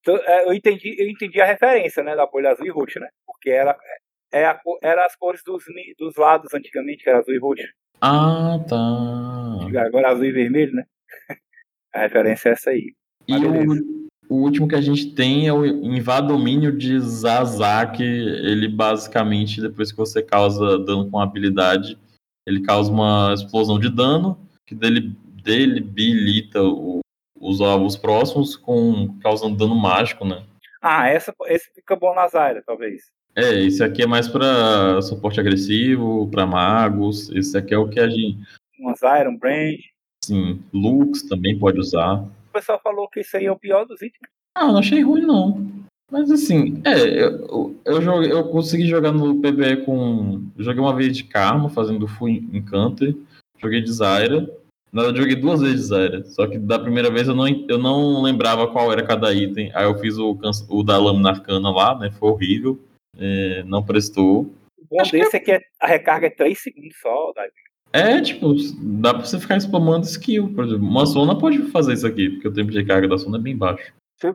[0.00, 3.08] Então, é, eu entendi, eu entendi a referência, né, da bolha azul e roxa, né?
[3.26, 3.76] Porque era
[4.32, 5.64] é a, era as cores dos,
[5.98, 7.66] dos lados antigamente, que era azul e roxo.
[8.00, 9.80] Ah, tá.
[9.86, 10.84] Agora azul e vermelho, né?
[11.92, 12.94] A referência é essa aí.
[13.26, 18.00] E o, o, último que a gente tem é o Invadomínio de Zazak.
[18.02, 21.98] Ele basicamente, depois que você causa dano com habilidade,
[22.46, 27.00] ele causa uma explosão de dano que dele, debilita o,
[27.38, 30.44] os ovos próximos, com causando dano mágico, né?
[30.80, 33.10] Ah, essa, esse fica bom nas áreas, talvez.
[33.34, 37.30] É, esse aqui é mais para suporte agressivo, para magos.
[37.30, 38.38] Esse aqui é o que a gente.
[38.78, 39.78] Umas Iron Brand.
[40.24, 42.22] Sim, Lux também pode usar.
[42.22, 44.28] O pessoal falou que isso aí é o pior dos itens.
[44.54, 45.70] Ah, não achei ruim, não.
[46.10, 50.42] Mas assim, é, eu, eu, joguei, eu consegui jogar no PBE com.
[50.58, 53.14] Joguei uma vez de Karma, fazendo Full Encanter.
[53.58, 54.50] Joguei de Zyra.
[54.92, 56.24] Na verdade, joguei duas vezes de Zyra.
[56.24, 59.70] Só que da primeira vez eu não, eu não lembrava qual era cada item.
[59.72, 60.36] Aí eu fiz o,
[60.68, 62.10] o da Lâmina Arcana lá, né?
[62.10, 62.78] Foi horrível.
[63.18, 64.42] É, não prestou.
[64.78, 67.52] O bom Acho desse é que a recarga é 3 segundos só, Davi.
[67.92, 68.54] É, tipo,
[69.00, 70.54] dá pra você ficar spamando skill.
[70.54, 73.36] Por exemplo, uma Sona pode fazer isso aqui, porque o tempo de recarga da Sona
[73.38, 73.92] é bem baixo.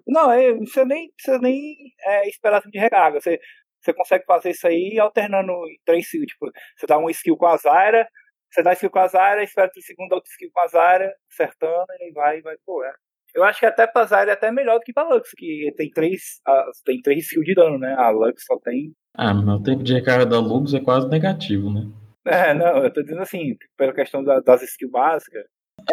[0.08, 3.22] Não, é, você nem precisa nem é, esperar tempo de recarga.
[3.22, 3.40] Você,
[3.82, 6.28] você consegue fazer isso aí alternando em três skills.
[6.28, 8.08] Tipo, você dá um skill com a Zyra,
[8.52, 11.86] você dá skill com a Zyra, espera 3 segundos, outro skill com a Zyra, acertando,
[12.02, 12.94] e vai, vai, pô, é.
[13.36, 15.90] Eu acho que até pra Zyra é até melhor do que pra Lux, que tem
[15.92, 16.40] três,
[16.86, 17.94] tem três skills de dano, né?
[17.98, 18.94] A Lux só tem.
[19.14, 21.86] Ah, mas o tempo de recarga da Lux é quase negativo, né?
[22.26, 25.44] É, não, eu tô dizendo assim, pela questão da- das skills básicas.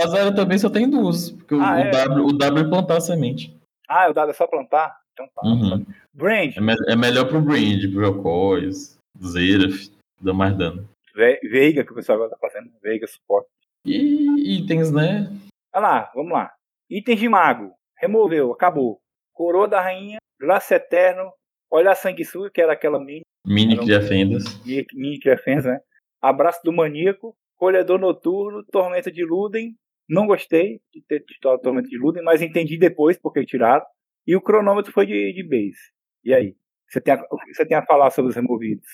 [0.01, 1.91] A Zyra também só tem duas, porque o- Ah, o, é?
[1.91, 3.55] w, o W é plantar a semente.
[3.89, 4.97] Ah, o dado é só plantar?
[5.13, 5.43] Então tá.
[5.45, 5.85] Uhum.
[6.15, 9.91] Brand, É, me- é melhor pro Brand, pro Vel'Koz, Zeraf,
[10.21, 10.89] dá mais dano.
[11.15, 12.71] Ve- Veiga, que o pessoal agora tá fazendo.
[12.83, 13.49] Veiga, suporte.
[13.85, 15.29] E itens, né?
[15.75, 16.53] Olha lá, vamos lá.
[16.93, 17.73] Itens de mago.
[17.99, 19.01] Removeu, acabou.
[19.33, 21.33] Coroa da rainha, Graça Eterno,
[21.75, 23.85] Olha a Sanguessuga, que era aquela mini, Mini Não.
[23.85, 24.45] de Afendas.
[24.93, 25.81] mini defesa, né?
[26.21, 29.75] Abraço do Maníaco, Colhedor Noturno, Tormenta de Luden.
[30.07, 33.87] Não gostei de ter tirado Tormenta de Luden, mas entendi depois porque tiraram.
[34.27, 35.93] E o cronômetro foi de, de base.
[36.23, 36.55] E aí?
[36.87, 38.87] Você tem, a, o que você tem a falar sobre os removidos?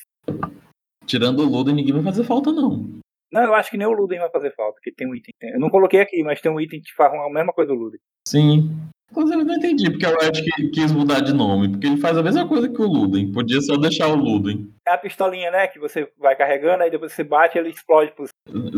[1.05, 3.01] Tirando o Luden, ninguém vai fazer falta, não.
[3.33, 5.33] Não, eu acho que nem o Luden vai fazer falta, porque tem um item.
[5.43, 8.01] Eu não coloquei aqui, mas tem um item que faz a mesma coisa do Luden.
[8.27, 8.71] Sim.
[9.11, 11.71] Inclusive, eu não entendi porque a Riot qui- quis mudar de nome.
[11.71, 13.33] Porque ele faz a mesma coisa que o Luden.
[13.33, 14.71] Podia só deixar o Luden.
[14.87, 15.67] É a pistolinha, né?
[15.67, 18.29] Que você vai carregando, aí depois você bate e ele explode pros.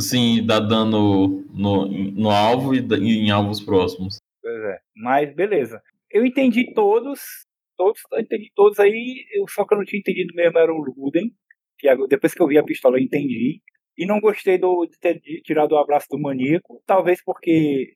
[0.00, 4.18] Sim, dá dano no, no alvo e em alvos próximos.
[4.40, 4.78] Pois é.
[4.96, 5.82] Mas beleza.
[6.10, 7.20] Eu entendi todos.
[7.76, 9.24] Todos, eu entendi todos aí.
[9.34, 11.32] Eu, só que eu não tinha entendido mesmo era o Luden.
[11.78, 13.60] Que depois que eu vi a pistola eu entendi.
[13.98, 16.80] E não gostei do, de ter tirado o abraço do maníaco.
[16.86, 17.94] Talvez porque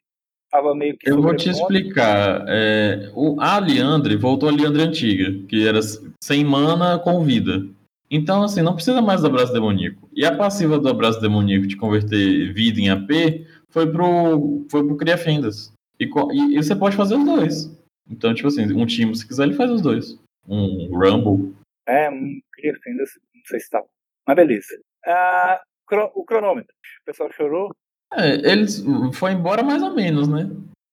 [0.51, 1.09] tava meio que.
[1.11, 2.45] Eu vou te explicar.
[2.49, 5.81] É, o, a Liandre voltou a Liandre antiga, que era
[6.23, 7.67] sem mana com vida.
[8.11, 10.09] Então, assim, não precisa mais do abraço demoníaco.
[10.15, 13.11] E a passiva do abraço demoníaco de converter vida em AP
[13.71, 15.73] foi pro, foi pro Cria Fendas.
[15.99, 17.77] E, e- e você pode fazer os dois.
[18.09, 20.19] Então, tipo assim, um time, se quiser, ele faz os dois.
[20.47, 21.55] Um Rumble.
[21.87, 23.83] É, um queria fendas, não sei se tá.
[24.27, 24.79] Mas beleza.
[25.07, 25.61] Ah,
[26.15, 26.75] o cronômetro.
[27.03, 27.71] O pessoal chorou.
[28.13, 28.83] É, eles
[29.15, 30.45] foi embora mais ou menos, né?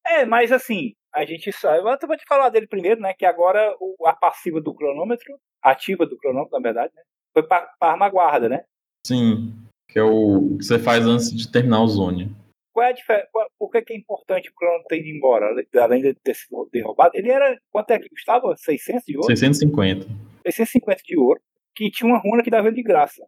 [0.06, 1.78] É, mas assim, a gente sabe.
[1.80, 3.14] Eu vou te falar dele primeiro, né?
[3.14, 7.02] Que agora o- a passiva do cronômetro, ativa do cronômetro, na verdade, né?
[7.34, 8.64] Foi pra, pra armaguarda, né?
[9.06, 9.54] Sim.
[9.90, 12.36] Que é o que você faz antes de terminar o zone.
[12.74, 13.28] Qual é a diferença?
[13.60, 15.46] Por que, que é importante o cronômetro ter ido embora?
[15.82, 17.60] Além de ter sido derrubado, ele era.
[17.70, 18.56] Quanto é que custava?
[18.56, 19.28] 600 de ouro?
[19.28, 20.08] 650.
[20.46, 21.40] 650 de ouro,
[21.76, 23.24] que tinha uma runa que dava ele de graça.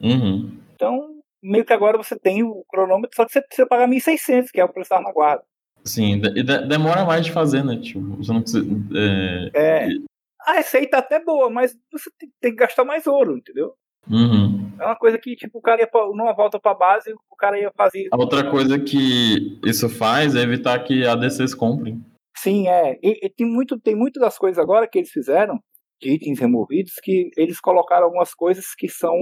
[0.00, 0.58] Uhum.
[0.74, 4.60] Então, meio que agora você tem o cronômetro, só que você precisa pagar 1.600, que
[4.60, 5.42] é o preço da armaguarda.
[5.84, 7.76] Sim, de- e de- demora mais de fazer, né?
[7.78, 8.66] Tipo, você não precisa.
[8.94, 9.88] é, É.
[10.46, 13.74] A receita é até boa, mas você tem, tem que gastar mais ouro, entendeu?
[14.10, 14.70] uhum.
[14.80, 17.58] É uma coisa que, tipo, o cara ia pra, numa volta pra base, o cara
[17.60, 18.08] ia fazer.
[18.10, 22.02] A outra coisa que isso faz é evitar que ADCs comprem.
[22.34, 22.98] Sim, é.
[23.02, 25.60] E, e tem, muito, tem muito das coisas agora que eles fizeram,
[26.00, 29.14] de itens removidos, que eles colocaram algumas coisas que são.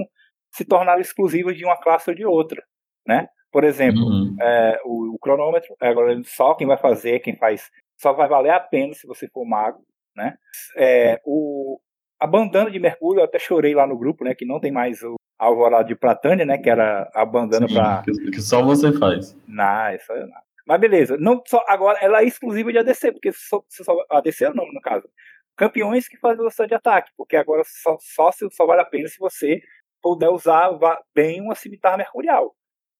[0.50, 2.62] Se tornaram exclusivas de uma classe ou de outra,
[3.06, 3.28] né?
[3.50, 4.36] Por exemplo, Uhum.
[4.40, 8.50] é, o, o cronômetro, é, agora só quem vai fazer, quem faz, só vai valer
[8.50, 9.82] a pena se você for mago,
[10.14, 10.36] né?
[10.76, 11.80] É, o,
[12.20, 14.34] a bandana de Mercúrio, eu até chorei lá no grupo, né?
[14.34, 16.58] Que não tem mais o Alvorada de Platânia, né?
[16.58, 18.02] Que era a bandana pra.
[18.04, 19.36] que, que só você faz.
[19.46, 20.48] Não, isso aí não.
[20.66, 24.50] Mas beleza, não só, agora ela é exclusiva de ADC, porque só, só, ADC é
[24.50, 25.08] o nome, no caso.
[25.56, 29.18] Campeões que fazem velocidade de ataque, porque agora só, só, só vale a pena se
[29.18, 29.62] você
[30.02, 30.70] puder usar
[31.14, 32.54] bem uma cimitarra mercurial.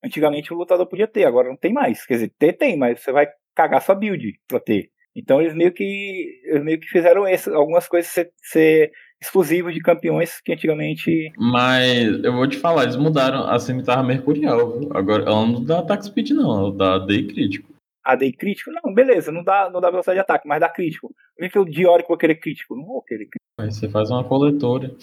[0.04, 2.06] Antigamente o lutador podia ter, agora não tem mais.
[2.06, 4.90] Quer dizer, ter tem, mas você vai cagar sua build pra ter.
[5.16, 9.80] Então eles meio que, eles meio que fizeram esse, algumas coisas ser, ser exclusivas de
[9.80, 11.32] campeões que antigamente.
[11.36, 14.78] Mas eu vou te falar, eles mudaram a cimitarra mercurial.
[14.78, 14.90] viu?
[14.94, 17.68] Agora ela não dá ataque speed, não, ela dá day crítico.
[18.04, 18.70] AD crítico?
[18.70, 21.08] Não, beleza, não dá, não dá velocidade de ataque, mas dá crítico.
[21.36, 22.74] Por que, que o Dioric vai querer crítico?
[22.74, 23.44] Não vou querer crítico.
[23.60, 24.94] Aí você faz uma coletora.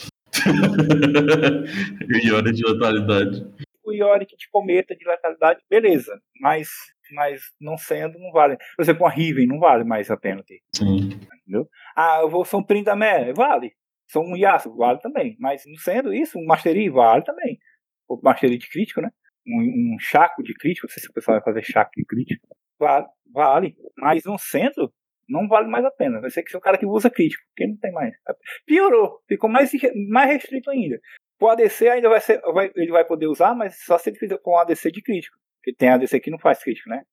[2.24, 3.46] e hora de letalidade.
[3.84, 6.20] O Yorick de cometa de letalidade, beleza.
[6.42, 6.70] Mas,
[7.12, 8.58] mas não sendo, não vale.
[8.76, 10.62] Por exemplo, uma Riven não vale mais a pena ter.
[10.76, 11.20] Sim.
[11.96, 13.74] Ah, eu vou São Trindamé, vale.
[14.08, 15.36] São um Yasuo, vale também.
[15.40, 17.60] Mas não sendo isso, um Mastery vale também.
[18.08, 19.10] O Mastery de crítico, né?
[19.48, 22.48] Um, um Chaco de crítico, não sei se o pessoal vai fazer Chaco de crítico.
[22.80, 23.76] Vale, vale.
[23.98, 24.92] Mas não sendo,
[25.28, 26.21] Não vale mais a pena.
[26.21, 28.13] Vai ser que ser o cara que usa crítico, porque não tem mais.
[28.65, 29.71] Piorou, ficou mais,
[30.09, 30.99] mais restrito ainda.
[31.41, 32.39] O ADC ainda vai ser.
[32.41, 35.38] Vai, ele vai poder usar, mas só se ele fizer com ADC de crítico.
[35.57, 37.03] Porque tem ADC que não faz crítico, né?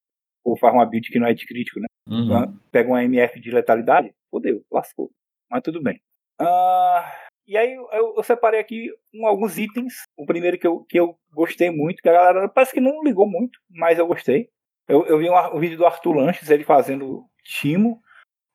[0.44, 1.86] Ou faz uma build que não é de crítico, né?
[2.08, 2.24] Uhum.
[2.24, 5.10] Então, Pega um MF de letalidade, fodeu, lascou.
[5.50, 6.00] Mas tudo bem.
[6.38, 7.10] Ah,
[7.46, 10.02] e aí eu, eu separei aqui um, alguns itens.
[10.16, 13.28] O primeiro que eu, que eu gostei muito, que a galera parece que não ligou
[13.28, 14.48] muito, mas eu gostei.
[14.89, 18.01] Eu, eu vi um, um vídeo do Arthur Lanches, ele fazendo timo,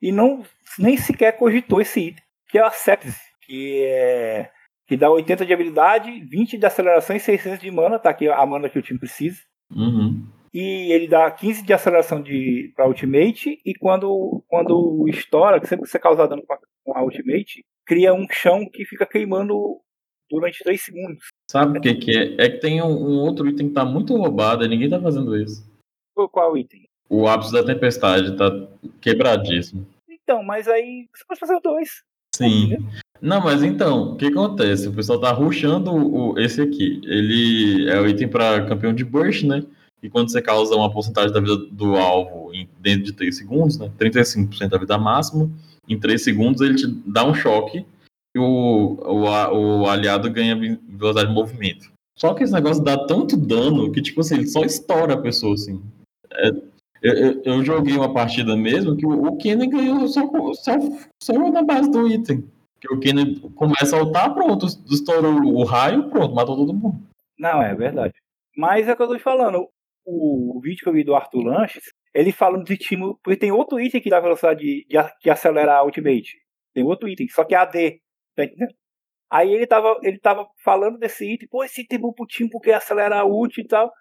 [0.02, 0.44] e não
[0.78, 4.52] nem sequer cogitou esse item, que é a sepsis, que é
[4.88, 8.46] que dá 80 de habilidade, 20 de aceleração e 600 de mana, tá aqui a
[8.46, 9.38] mana que o time precisa.
[9.70, 10.26] Uhum.
[10.54, 15.84] E ele dá 15 de aceleração de para ultimate e quando quando estoura, que sempre
[15.84, 19.54] que você causar dano com a, com a ultimate, cria um chão que fica queimando
[20.32, 21.26] durante 3 segundos.
[21.52, 22.46] Sabe o que, que é?
[22.46, 25.36] É que tem um, um outro item que tá muito roubado e ninguém tá fazendo
[25.36, 25.68] isso.
[26.18, 26.88] Qual- Qual item?
[27.10, 28.52] O ápice da tempestade tá
[29.00, 29.86] quebradíssimo.
[30.10, 32.02] Então, mas aí você pode fazer dois.
[32.36, 32.78] Sim.
[33.22, 34.88] Não, mas então, o que acontece?
[34.88, 37.00] O pessoal tá rushando o, esse aqui.
[37.06, 39.64] Ele é o item para campeão de burst, né?
[40.04, 43.78] E quando você causa uma porcentagem da vida do alvo em, dentro de 3 segundos,
[43.78, 43.92] né?
[44.00, 45.50] 35% da vida máxima,
[45.88, 47.86] em 3 segundos ele te dá um choque
[48.36, 48.44] e o,
[49.02, 51.90] o, o aliado ganha velocidade de movimento.
[52.16, 55.54] Só que esse negócio dá tanto dano que, tipo assim, ele só estoura a pessoa,
[55.54, 55.82] assim.
[56.34, 56.48] É,
[57.02, 60.22] eu, eu- joguei uma partida mesmo que o, o Kenny ganhou só,
[60.54, 60.72] só,
[61.22, 62.44] só na base do item.
[62.80, 67.00] Que o Kenny começa a ultar, pronto, estourou o raio, pronto, matou todo mundo.
[67.38, 68.14] Não, é verdade.
[68.56, 69.68] Mas é o que eu tô te falando.
[70.06, 73.16] O, o vídeo que eu vi do Arthur Lanches, ele falando de time.
[73.24, 76.36] Porque tem outro item que dá velocidade de, de, a- que acelera a ultimate.
[76.74, 78.00] Tem outro item, só que é AD.
[78.36, 78.74] Tá entendendo?
[79.30, 82.50] Aí ele tava, ele tava falando desse item, pô, esse item é bom pro time
[82.50, 83.92] porque acelera a ult e tal.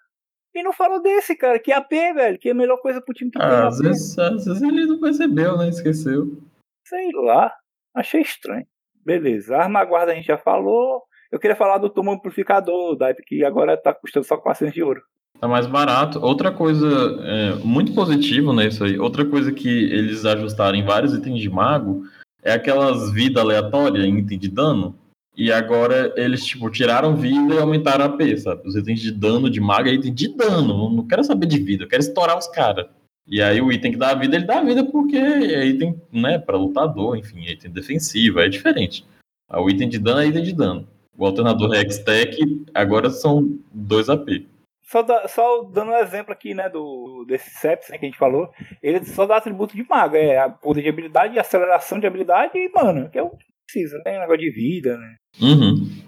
[0.57, 3.13] E não falou desse, cara, que é AP, velho, que é a melhor coisa pro
[3.13, 3.67] time que tem Ah, AP.
[3.67, 5.69] às, vezes, às vezes ele não percebeu, né?
[5.69, 6.35] Esqueceu.
[6.83, 7.53] Sei lá,
[7.95, 8.65] achei estranho.
[9.05, 11.03] Beleza, a arma guarda a gente já falou.
[11.31, 15.01] Eu queria falar do tomo amplificador, da que agora tá custando só 400 de ouro.
[15.39, 16.19] Tá mais barato.
[16.19, 16.87] Outra coisa
[17.21, 22.03] é, muito positiva nisso aí, outra coisa que eles ajustaram em vários itens de mago
[22.41, 24.97] é aquelas vidas aleatórias em item de dano.
[25.37, 28.67] E agora eles, tipo, tiraram vida e aumentaram a AP, sabe?
[28.67, 30.89] Os itens de dano de mago é item de dano.
[30.89, 32.87] Não, quero saber de vida, eu quero estourar os caras.
[33.27, 36.57] E aí o item que dá vida, ele dá vida porque é item, né, pra
[36.57, 39.05] lutador, enfim, é item defensivo, é diferente.
[39.53, 40.87] O item de dano é item de dano.
[41.15, 44.47] O alternador Hextech agora são 2 AP.
[44.83, 48.17] Só, dá- só dando um exemplo aqui, né, do, desse Seps né, que a gente
[48.17, 48.49] falou,
[48.81, 52.71] ele só dá atributo de mago, é a poder de habilidade, aceleração de habilidade e
[52.73, 53.37] mana, que é o
[53.67, 55.15] precisa, não tem negócio de vida, né?
[55.41, 56.07] Uhum.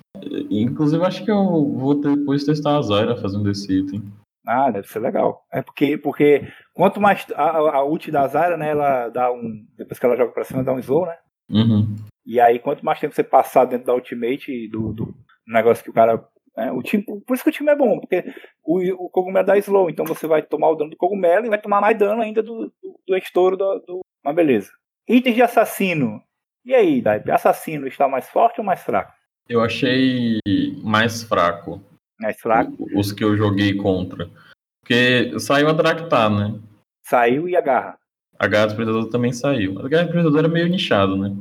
[0.50, 4.02] Inclusive, acho que eu vou depois testar a Zyra fazendo esse item.
[4.48, 5.46] Ah, deve ser legal.
[5.52, 10.00] É porque, porque quanto mais a, a ult da Zara, né, ela dá um, depois
[10.00, 11.18] que ela joga pra cima, dá um slow, né?
[11.52, 11.96] Uhum.
[12.26, 15.14] E aí, quanto mais tempo você passar dentro da ultimate do, do
[15.48, 16.24] negócio que o cara.
[16.58, 18.24] né, o time, por isso que o time é bom, porque
[18.64, 21.62] o, o cogumelo dá slow, então você vai tomar o dano do cogumelo e vai
[21.62, 24.00] tomar mais dano ainda do, do, do estouro do, do.
[24.24, 24.72] Mas beleza.
[25.08, 26.22] Itens de assassino.
[26.66, 27.32] E aí, Daipe?
[27.32, 29.14] Assassino está mais forte ou mais fraco?
[29.48, 30.38] Eu achei
[30.84, 31.82] mais fraco
[32.20, 32.88] Mais fraco.
[32.96, 34.30] os que eu joguei contra.
[34.82, 36.60] Porque saiu a Draktar, né?
[37.04, 37.98] Saiu e agarra.
[38.38, 39.80] A Garra do Predador também saiu.
[39.80, 41.36] A Garra do Predador era meio nichado, né?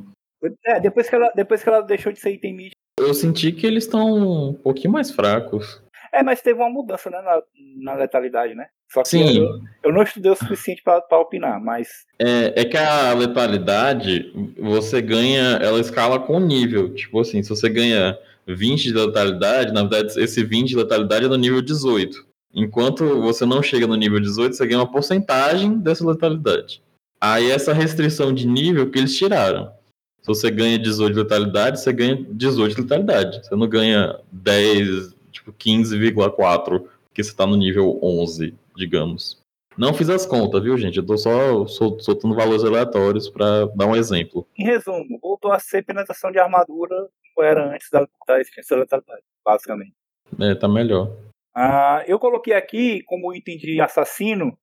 [0.64, 2.72] É, depois que ela, depois que ela deixou de ser item mid.
[2.98, 5.82] Eu senti que eles estão um pouquinho mais fracos.
[6.12, 7.42] É, mas teve uma mudança, né, na,
[7.76, 8.66] na letalidade, né?
[8.90, 12.64] Só que Sim, eu, eu não estudei o suficiente pra pra opinar, mas É, é
[12.64, 16.94] que a letalidade, você ganha, ela escala com nível.
[16.94, 21.28] Tipo assim, se você ganha 20 de letalidade, na verdade, esse 20 de letalidade é
[21.28, 22.26] no nível 18.
[22.54, 26.82] Enquanto você não chega no nível 18, você ganha uma porcentagem dessa letalidade.
[27.20, 29.70] Aí essa restrição de nível que eles tiraram.
[30.22, 33.46] Se você ganha 18 de letalidade, você ganha 18 de letalidade.
[33.46, 39.40] Você não ganha 10, tipo 15,4, porque você tá no nível 11, digamos.
[39.76, 40.96] Não fiz as contas, viu, gente?
[40.98, 44.46] Eu tô só sol- soltando valores aleatórios pra dar um exemplo.
[44.58, 48.82] em resumo, voltou a ser penetração de armadura como era antes da, da extinção da
[48.82, 49.94] letalidade, basicamente.
[50.40, 51.16] É, tá melhor.
[51.54, 54.58] Ah, eu coloquei aqui como item de assassino,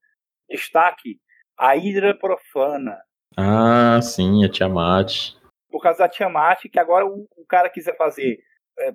[0.50, 1.18] destaque,
[1.58, 2.98] a Hidra Profana.
[3.38, 5.34] Ah, sim, a Tiamat.
[5.70, 8.40] Por causa da Tiamat, que agora o, o cara quiser fazer,
[8.80, 8.92] é,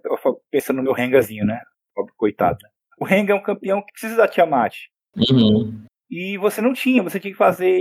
[0.72, 1.60] no meu Rengazinho, né?
[2.00, 2.58] Pobre Coitado.
[2.62, 2.70] né?
[2.98, 4.74] O Renga é um campeão que precisa da Tiamat.
[5.16, 5.84] Uhum.
[6.10, 7.78] E você não tinha, você tinha que fazer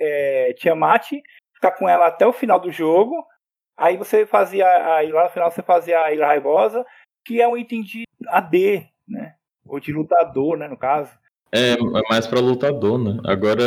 [0.00, 1.10] é, Tiamat,
[1.54, 3.14] ficar com ela até o final do jogo.
[3.76, 6.84] Aí você fazia, aí lá no final você fazia a Ilha Raivosa,
[7.24, 9.34] que é um item de AD, né?
[9.66, 11.10] Ou de lutador, né, no caso.
[11.50, 13.20] É, é mais pra lutador, né?
[13.26, 13.62] Agora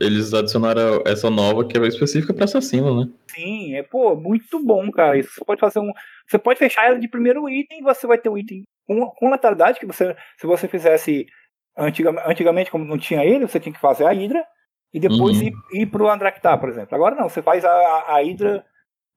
[0.00, 3.12] eles adicionaram essa nova que é específica pra assassino, né?
[3.28, 5.18] Sim, é, pô, muito bom, cara.
[5.18, 5.92] Isso você pode fazer um.
[6.28, 9.30] Você pode fechar ela de primeiro item e você vai ter um item com, com
[9.30, 10.16] letalidade que você.
[10.38, 11.26] Se você fizesse
[11.76, 14.44] antiga, antigamente, como não tinha ele, você tinha que fazer a Hydra
[14.94, 15.48] e depois Uhum.
[15.48, 16.94] ir, ir pro Andractar, por exemplo.
[16.94, 18.64] Agora não, você faz a, a, a Hydra.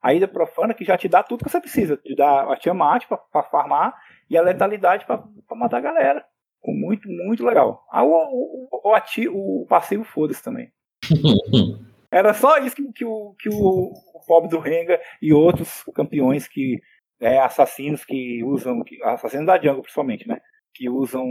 [0.01, 1.97] A Hydra profana que já te dá tudo que você precisa.
[1.97, 3.93] Te dá a Tiamat pra farmar
[4.29, 6.25] e a letalidade pra, pra matar a galera.
[6.65, 7.85] Muito, muito legal.
[7.91, 10.71] Ah, o, o, o, ati- o passivo foda-se também.
[12.11, 16.47] Era só isso que, que o, que o, o pobre do Renga e outros campeões
[16.47, 16.79] que.
[17.19, 18.83] É, assassinos que usam.
[18.83, 20.39] Que, assassinos da jungle, principalmente, né?
[20.73, 21.27] Que usam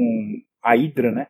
[0.63, 1.27] a Hydra, né?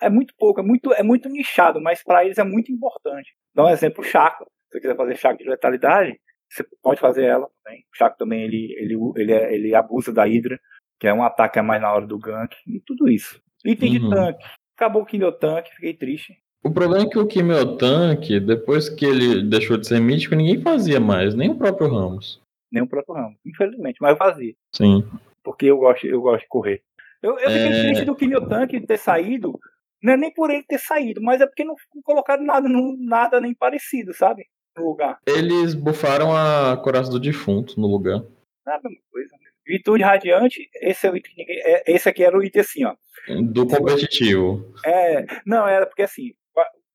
[0.00, 3.34] É muito pouco, é muito, é muito nichado, mas para eles é muito importante.
[3.54, 4.44] Dá um exemplo, o Chaco.
[4.44, 6.18] Se você quiser fazer Chaco de letalidade,
[6.50, 7.80] você pode fazer ela também.
[7.92, 10.58] O Chaco também ele, ele, ele, é- ele abusa da Hydra,
[10.98, 13.40] que é um ataque a mais na hora do gank, e tudo isso.
[13.64, 14.10] Item de Uhum.
[14.10, 14.44] tanque.
[14.76, 16.36] Acabou o Kill Tanque, fiquei triste.
[16.64, 20.60] O problema é que o Kimio Tanque, depois que ele deixou de ser mítico, ninguém
[20.62, 22.40] fazia mais, nem o próprio Ramos.
[22.74, 24.54] Nem o próprio ramo, infelizmente, mas eu fazia.
[24.74, 25.08] Sim.
[25.44, 26.82] porque eu gosto, eu gosto de correr.
[27.22, 27.82] Eu, eu fiquei É.
[27.84, 29.58] triste do Kinyo Tanque ter saído,
[30.02, 33.40] não é nem por ele ter saído, mas é porque não colocaram nada, não- nada
[33.40, 34.46] nem parecido, sabe?
[34.76, 35.18] No lugar.
[35.26, 38.20] Eles bufaram a Coraça do Defunto no lugar.
[38.66, 39.28] Não é a mesma coisa.
[39.66, 42.94] Virtude Radiante, esse é o item é- esse aqui era o item assim, ó.
[43.52, 44.74] Do competitivo.
[44.84, 46.32] É, não, era porque assim,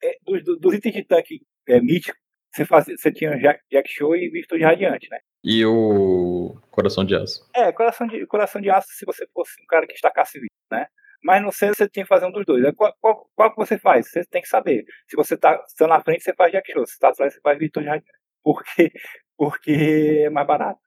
[0.03, 2.17] é, dos, dos- dos itens de tanque é, mítico,
[2.51, 5.19] você, fazia, você tinha Jack, Jack Show e Virtude Radiante, né?
[5.43, 7.47] E o Coração de Aço.
[7.55, 10.87] É, coração de, coração de aço se você fosse um cara que estacasse vida, né?
[11.23, 12.63] Mas no centro você tinha que fazer um dos dois.
[12.63, 14.09] Aí Qual, qual, qual que você faz?
[14.09, 14.85] Você tem que saber.
[15.07, 16.85] Se você tá, se tá na frente, você faz Jack Show.
[16.85, 18.05] Se tá atrás, você faz Vitor Jardim.
[18.43, 18.91] Porque,
[19.37, 20.79] porque é mais barato.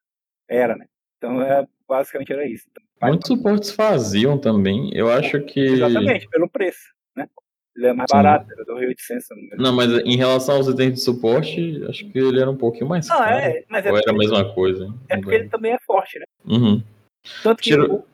[0.48, 0.86] Era, né?
[1.18, 2.66] Então, é, basicamente era isso.
[3.00, 4.90] Muitos suportes faziam também.
[4.94, 5.60] Eu acho que.
[5.60, 7.28] Exatamente, pelo preço, né?
[7.76, 8.16] Ele é mais Sim.
[8.16, 8.96] barato, era 2.800.
[8.98, 9.62] se eu não me engano.
[9.62, 13.08] Não, mas em relação aos itens de suporte, acho que ele era um pouquinho mais
[13.08, 13.34] Não, caro.
[13.34, 14.84] é, mas é Ou era a mesma coisa?
[14.84, 14.94] hein?
[15.08, 16.24] é porque ele também é forte, né?
[16.46, 16.82] Uhum.
[17.42, 18.04] Tanto que Tira- o-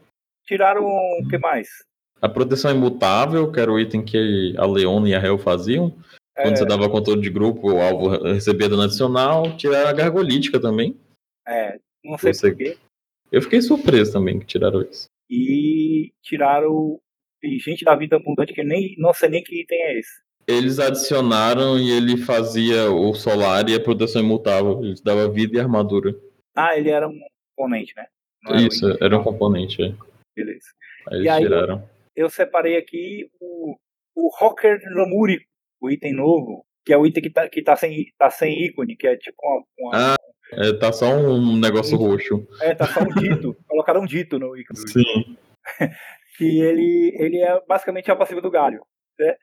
[0.46, 1.68] tiraram o que mais?
[2.22, 5.90] A proteção imutável, que era o item que a Leona e a Hel faziam.
[6.36, 9.56] Quando É, você dava controle de grupo, o alvo recebia dano adicional.
[9.56, 10.96] Tiraram a gargolítica também.
[11.46, 12.76] é, não sei Você- porquê.
[13.32, 15.06] Eu fiquei surpreso também que tiraram isso.
[15.30, 16.98] E tiraram
[17.42, 20.20] gente da vida abundante que nem não sei nem que item é esse.
[20.46, 24.82] Eles adicionaram e ele fazia o solar e a proteção imutável.
[24.82, 26.14] Ele dava vida e armadura.
[26.56, 27.18] Ah, ele era um
[27.54, 28.06] componente, né?
[28.46, 29.06] Era um Isso, item.
[29.06, 29.82] era um componente.
[29.82, 29.92] é.
[30.34, 30.66] Beleza.
[31.10, 31.88] Aí E eles aí- tiraram.
[32.16, 33.76] Eu separei aqui o,
[34.16, 35.40] o Rocker Nomuri,
[35.80, 38.96] o item novo, que é o item que tá, que tá, sem, tá sem ícone,
[38.96, 39.64] que é tipo uma.
[39.78, 40.16] uma- Ah,
[40.52, 42.48] É, tá só um negócio roxo.
[42.62, 43.54] É, tá só um dito.
[43.68, 44.78] colocaram um dito no ícone.
[44.88, 45.36] Sim.
[46.38, 48.80] Que ele, ele é basicamente a passiva do galho.
[49.18, 49.34] Né?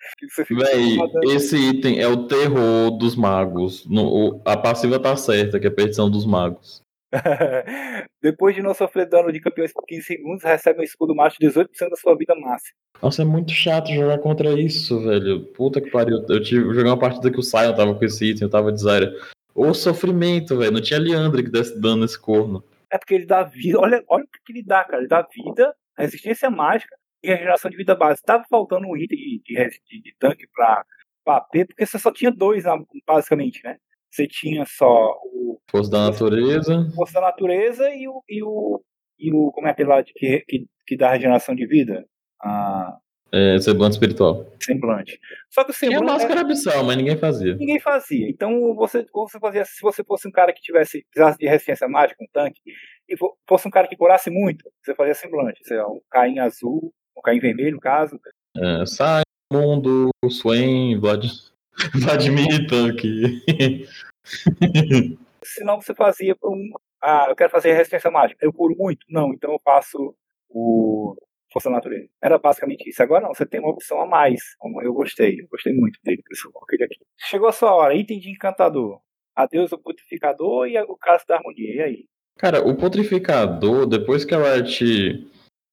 [0.49, 0.97] Véi,
[1.35, 3.85] esse item é o terror dos magos.
[3.85, 6.81] No- o- a passiva tá certa, que é a perdição dos magos.
[8.21, 11.47] Depois de não sofrer dano de campeões por 15 segundos, recebe um escudo macho de
[11.47, 12.75] 18% da sua vida máxima.
[13.01, 15.45] Nossa, é muito chato jogar contra isso, velho.
[15.53, 16.23] Puta que pariu.
[16.29, 18.71] Eu tive, eu joguei uma partida que o Sion tava com esse item, eu tava
[18.71, 19.11] de Zyra.
[19.53, 20.71] O sofrimento, velho.
[20.71, 22.63] Não tinha Leandre que desse dano nesse corno.
[22.91, 23.79] É porque ele dá vida.
[23.79, 24.99] Olha, olha o que ele dá, cara.
[24.99, 28.21] Ele dá vida, resistência mágica e regeneração de vida base.
[28.23, 30.85] Tava faltando um item de, de, de- tanque pra,
[31.23, 33.77] pra AP, porque você só tinha dois, na- basicamente, né?
[34.11, 36.89] Você tinha só o Força da natureza.
[36.95, 38.23] Força da Natureza e o.
[38.29, 38.81] E o,
[39.19, 42.05] e o como é aquele lá de que, que, que dá regeneração de vida?
[42.41, 42.97] Ah,
[43.38, 44.45] É, semblante espiritual.
[44.61, 45.19] semblante.
[45.49, 46.13] Só que o Tinha semblante.
[46.13, 47.55] máscara abissal, mas ninguém fazia.
[47.55, 48.29] ninguém fazia.
[48.29, 52.23] Então você, você fazia, se você fosse um cara que tivesse precisasse de resistência mágica,
[52.23, 52.61] um tanque,
[53.09, 56.39] e fo- fosse um cara que curasse muito, você fazia semblante, sei lá, um Caim
[56.39, 58.17] azul, um Caim vermelho, no caso.
[58.57, 61.25] É, sai, mundo, Swain, Vlad...
[61.93, 63.41] Vladimir Tanque.
[65.43, 66.71] Senão você fazia um.
[67.01, 68.43] Ah, eu quero fazer resistência mágica.
[68.43, 69.05] Eu curo muito?
[69.09, 70.15] Não, então eu faço
[70.49, 71.15] o
[71.56, 72.10] Força da Natureza.
[72.22, 73.01] Era basicamente isso.
[73.01, 74.41] Agora não, você tem uma opção a mais.
[74.84, 76.97] Eu gostei, eu gostei muito dele, por isso eu coloquei ele aqui.
[77.18, 78.99] Chegou a sua hora, item de encantador.
[79.34, 81.76] Adeus o purificador e o caso da harmonia.
[81.76, 82.06] E aí?
[82.38, 85.26] Cara, o Putrificador, depois que a Riot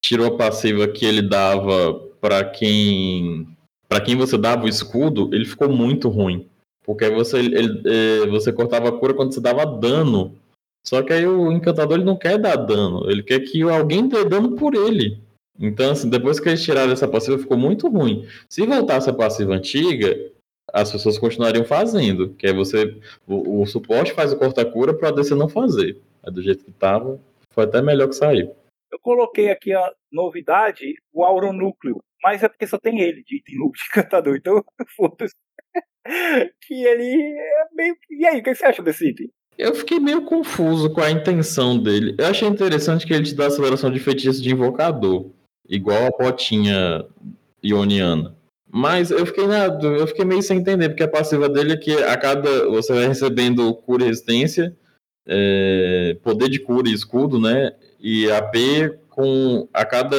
[0.04, 3.48] tirou a passiva que ele dava pra quem
[3.88, 6.48] para quem você dava o escudo, ele ficou muito ruim.
[6.84, 10.34] Porque você, ele- eh, você cortava a cura quando você dava dano.
[10.84, 14.24] Só que aí o encantador ele não quer dar dano, ele quer que alguém dê
[14.24, 15.21] dano por ele.
[15.58, 18.26] Então, assim, depois que eles tiraram essa passiva, ficou muito ruim.
[18.48, 20.16] Se voltasse a passiva antiga,
[20.72, 22.34] as pessoas continuariam fazendo.
[22.34, 22.98] Que aí você.
[23.26, 26.00] O, o suporte faz o corta-cura para DC não fazer.
[26.22, 28.54] Aí do jeito que tava, foi até melhor que saiu.
[28.90, 32.02] Eu coloquei aqui a novidade, o auronúcleo.
[32.22, 34.64] Mas é porque só tem ele de item de encantador, então
[34.96, 35.34] foda-se.
[36.66, 37.96] que ele é meio.
[38.10, 39.28] E aí, o que você acha desse item?
[39.58, 42.14] Eu fiquei meio confuso com a intenção dele.
[42.18, 45.30] Eu achei interessante que ele te dá aceleração de feitiço de invocador,
[45.72, 47.04] igual a potinha
[47.64, 48.34] ioniana.
[48.70, 51.92] Mas eu fiquei na, eu fiquei meio sem entender, porque a passiva dele é que
[51.92, 52.68] a cada.
[52.70, 54.74] Você vai recebendo cura e resistência,
[55.26, 57.72] é, poder de cura e escudo, né?
[58.00, 60.16] E AP com a cada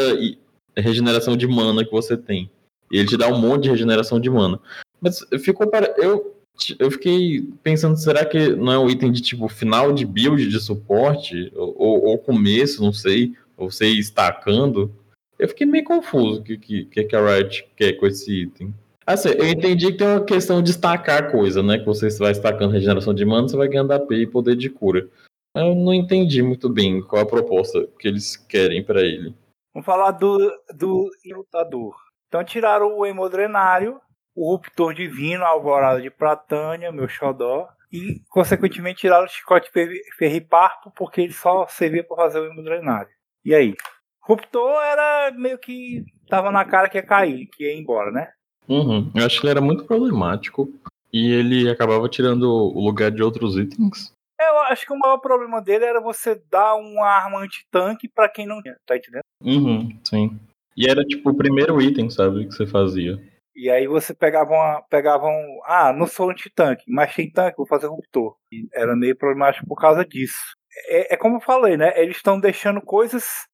[0.77, 2.49] regeneração de mana que você tem.
[2.91, 4.59] E ele te dá um monte de regeneração de mana.
[5.01, 5.93] Mas ficou para.
[5.97, 6.35] Eu,
[6.77, 10.59] eu fiquei pensando, será que não é um item de tipo final de build de
[10.59, 11.51] suporte?
[11.55, 13.33] Ou, ou- começo, não sei.
[13.57, 14.93] Ou você estacando?
[15.37, 18.73] Eu fiquei meio confuso o que, que, que que a Riot quer com esse item.
[19.05, 21.77] Assim, eu entendi que tem uma questão de estacar coisa, né?
[21.77, 25.09] Que você vai estacando regeneração de mana, você vai ganhando AP e poder de cura.
[25.55, 29.35] Eu não entendi muito bem qual a proposta que eles querem pra ele.
[29.73, 30.37] Vamos falar do,
[30.73, 31.95] do lutador.
[32.27, 33.99] Então tiraram o hemodrenário,
[34.35, 40.01] o ruptor divino, a alvorada de Pratânia, meu xodó, e consequentemente tiraram o chicote ferri-
[40.17, 43.11] ferriparpo porque ele só servia para fazer o hemodrenário.
[43.45, 43.75] E aí?
[44.23, 48.31] Ruptor era meio que tava na cara que ia cair, que ia embora, né?
[48.67, 49.11] Uhum.
[49.13, 50.71] Eu acho que ele era muito problemático.
[51.11, 54.11] E ele acabava tirando o lugar de outros itens.
[54.39, 58.47] Eu acho que o maior problema dele era você dar uma arma anti-tanque pra quem
[58.47, 59.21] não tinha, tá entendendo?
[59.39, 60.39] Uhum, sim.
[60.75, 63.21] E era tipo o primeiro item, sabe, que você fazia.
[63.55, 64.81] E aí você pegava uma.
[64.89, 65.59] Pegava um.
[65.65, 68.35] Ah, não sou anti-tanque, mas tem tanque, vou fazer ruptor.
[68.51, 70.55] E era meio problemático por causa disso.
[70.87, 71.93] É, é como eu falei, né?
[71.95, 73.45] Eles estão deixando coisas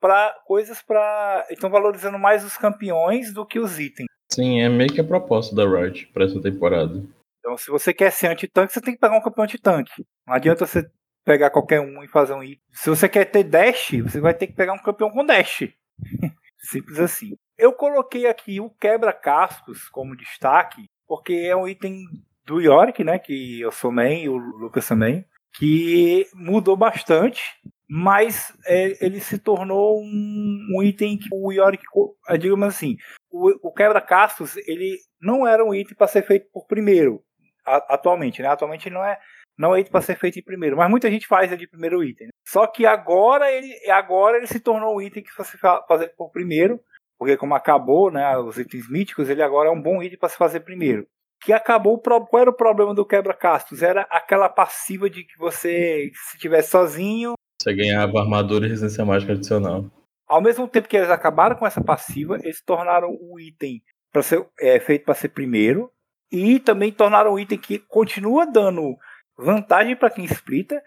[0.00, 4.06] para coisas para estão valorizando mais os campeões do que os itens.
[4.32, 7.04] Sim, é meio que a proposta da Riot pra essa temporada.
[7.40, 10.06] Então, se você quer ser anti-tanque, você tem que pegar um campeão anti-tanque.
[10.26, 10.88] Não adianta você
[11.24, 12.60] pegar qualquer um e fazer um item.
[12.72, 15.68] Se você quer ter dash, você vai ter que pegar um campeão com dash.
[16.58, 17.36] Simples assim.
[17.58, 22.04] Eu coloquei aqui o quebra-cascos como destaque, porque é um item
[22.44, 23.18] do Yorick, né?
[23.18, 25.24] Que eu sou main, e o Lucas também.
[25.58, 27.42] Que mudou bastante,
[27.90, 31.82] mas é, ele se tornou um, um item que o Yorick,
[32.28, 32.96] eh, digamos assim,
[33.30, 37.20] o, o quebra-cascos, ele não era um item para ser feito por primeiro,
[37.66, 38.48] a- atualmente, né?
[38.48, 39.18] Atualmente ele não é
[39.58, 42.02] não é item para ser feito em primeiro, mas muita gente faz ele de primeiro
[42.02, 42.28] item.
[42.28, 42.32] né?
[42.46, 46.30] Só que agora ele agora ele se tornou um item que você fa- fazer por
[46.30, 46.80] primeiro,
[47.18, 50.36] porque como acabou, né, os itens míticos, ele agora é um bom item para se
[50.38, 51.06] fazer primeiro.
[51.42, 53.82] Que acabou, qual era o problema do quebra-castos?
[53.82, 59.32] Era aquela passiva de que você, se tivesse sozinho, Você ganhava armadura e resistência mágica
[59.34, 59.84] adicional.
[60.26, 64.46] ao mesmo tempo que eles acabaram com essa passiva, eles tornaram o item para ser
[64.58, 65.92] é, feito para ser primeiro
[66.32, 68.96] e também tornaram um item que continua dando
[69.36, 70.80] vantagem para quem splita,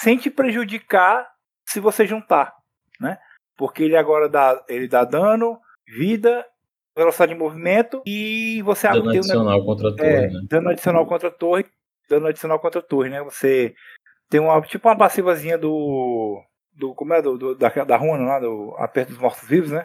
[0.00, 1.28] sem te prejudicar
[1.66, 2.54] se você juntar,
[3.00, 3.18] né?
[3.56, 6.46] Porque ele agora dá, ele dá dano, vida,
[6.96, 10.40] velocidade de movimento e você Dano um adicional contra a torre, é, né?
[10.48, 11.66] dano adicional contra a torre,
[12.08, 13.22] dano adicional contra a torre, né?
[13.22, 13.74] Você
[14.32, 16.42] tem uma tipo uma passivazinha do
[16.74, 19.84] do como é do, do- da da runa lá do aperto dos mortos vivos, né?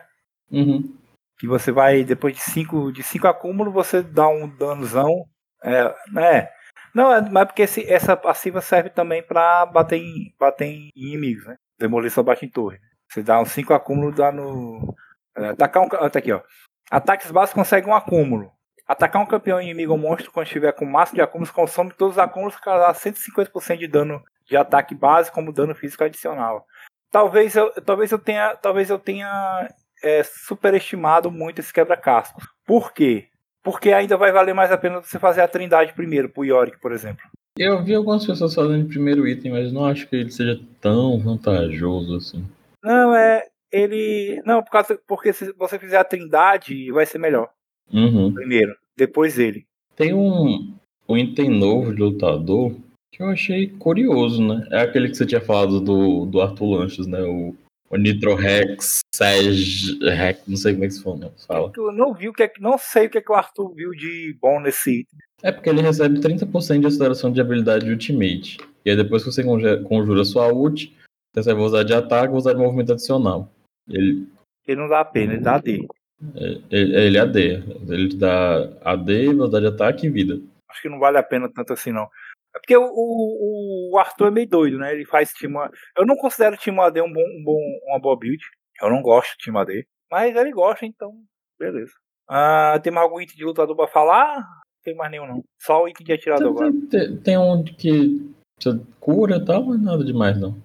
[0.49, 0.95] Uhum.
[1.37, 5.25] Que você vai depois de cinco de cinco acúmulos você dá um danozão,
[5.61, 6.49] é, né?
[6.95, 11.45] Não, é, mas porque esse- essa passiva serve também pra bater em bater em inimigos,
[11.45, 11.57] né?
[11.77, 12.79] Demolir só bate em torre.
[13.09, 14.95] Você dá uns 5 acúmulos, dá no.
[15.37, 15.89] é, atacar um.
[15.89, 16.41] Tá aqui, ó.
[16.89, 18.49] Ataques básicos conseguem um acúmulo.
[18.87, 22.19] Atacar um campeão inimigo ou monstro quando estiver com máximo de acúmulos consome todos os
[22.19, 26.65] acúmulos que causar 150% de dano de ataque base como dano físico adicional.
[27.11, 29.67] Talvez eu, talvez eu tenha, talvez eu tenha
[30.03, 32.45] é, superestimado muito esse quebra-cascos.
[32.65, 33.27] Por quê?
[33.63, 36.91] Porque ainda vai valer mais a pena você fazer a trindade primeiro, pro Yorick, por
[36.91, 37.23] exemplo.
[37.57, 41.19] Eu vi algumas pessoas fazendo o primeiro item, mas não acho que ele seja tão
[41.19, 42.45] vantajoso assim.
[42.83, 43.43] Não, é.
[43.71, 44.41] Ele.
[44.45, 47.49] Não, por causa, porque se você fizer a trindade, vai ser melhor.
[47.91, 48.33] Uhum.
[48.33, 48.75] Primeiro.
[48.95, 49.65] Depois ele.
[49.95, 50.73] Tem um,
[51.09, 52.75] um item novo de lutador
[53.11, 54.67] que eu achei curioso, né?
[54.71, 57.21] É aquele que você tinha falado do, do Arthur Lanches, né?
[57.21, 57.55] O,
[57.89, 61.03] o Nitro Rex, Sag, Rex, não sei como é que se
[61.47, 61.71] fala.
[61.75, 62.51] Eu não vi o que é.
[62.59, 65.19] Não sei o que é que o Arthur viu de bom nesse item.
[65.41, 68.57] É porque ele recebe 30% de aceleração de habilidade Ultimate.
[68.83, 70.87] E aí depois que você conjura sua ult,
[71.33, 73.49] você recebe velocidade de ataque e velocidade de movimento adicional.
[73.89, 74.27] Ele,
[74.67, 75.87] Ele não dá pena, ele dá AD.
[76.71, 77.39] ele, ele é AD.
[77.87, 80.39] Ele te dá AD, velocidade de ataque e vida.
[80.69, 82.09] Acho que não vale a pena tanto assim, não.
[82.57, 84.91] É porque o, o, o Arthur é meio doido, né?
[84.91, 85.59] Ele faz Timo.
[85.95, 88.43] Eu não considero o Timo AD um bom, um bom, uma boa build.
[88.81, 89.87] Eu não gosto de Timo AD.
[90.11, 91.13] Mas ele gosta, então.
[91.59, 91.93] Beleza.
[92.27, 94.37] Ah, tem mais algum item de lutador pra falar?
[94.37, 95.43] Não tem mais nenhum, não.
[95.61, 96.71] Só o item de atirador agora.
[96.71, 100.61] Tem, tem, tem um que você cura e tal, mas nada demais não.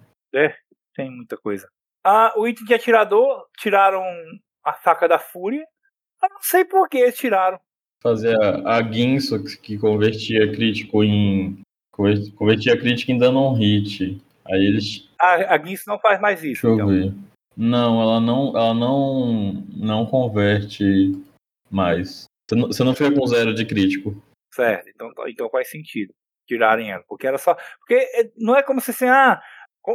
[0.95, 1.67] Tem muita coisa.
[2.03, 4.03] Ah, o item de atirador, tiraram
[4.63, 5.65] a faca da fúria,
[6.21, 7.59] Eu não sei por que eles tiraram.
[8.01, 8.83] Fazer a, a
[9.61, 11.61] que convertia crítico em.
[11.93, 14.21] Conver- Convertia crítico em dano on hit.
[14.45, 15.09] Aí eles.
[15.21, 16.67] A, a Guinness não faz mais isso.
[16.67, 16.87] Deixa eu então.
[16.87, 17.13] ver.
[17.55, 18.49] Não, ela não.
[18.57, 19.53] Ela não.
[19.73, 20.83] Não converte
[21.71, 22.25] mais.
[22.49, 24.21] Você não, você não fica com zero de crítico.
[24.53, 26.13] Certo, então, então faz sentido
[26.45, 27.03] tirarem ela.
[27.07, 27.55] Porque era só.
[27.79, 29.41] Porque é- não é como se assim, ah,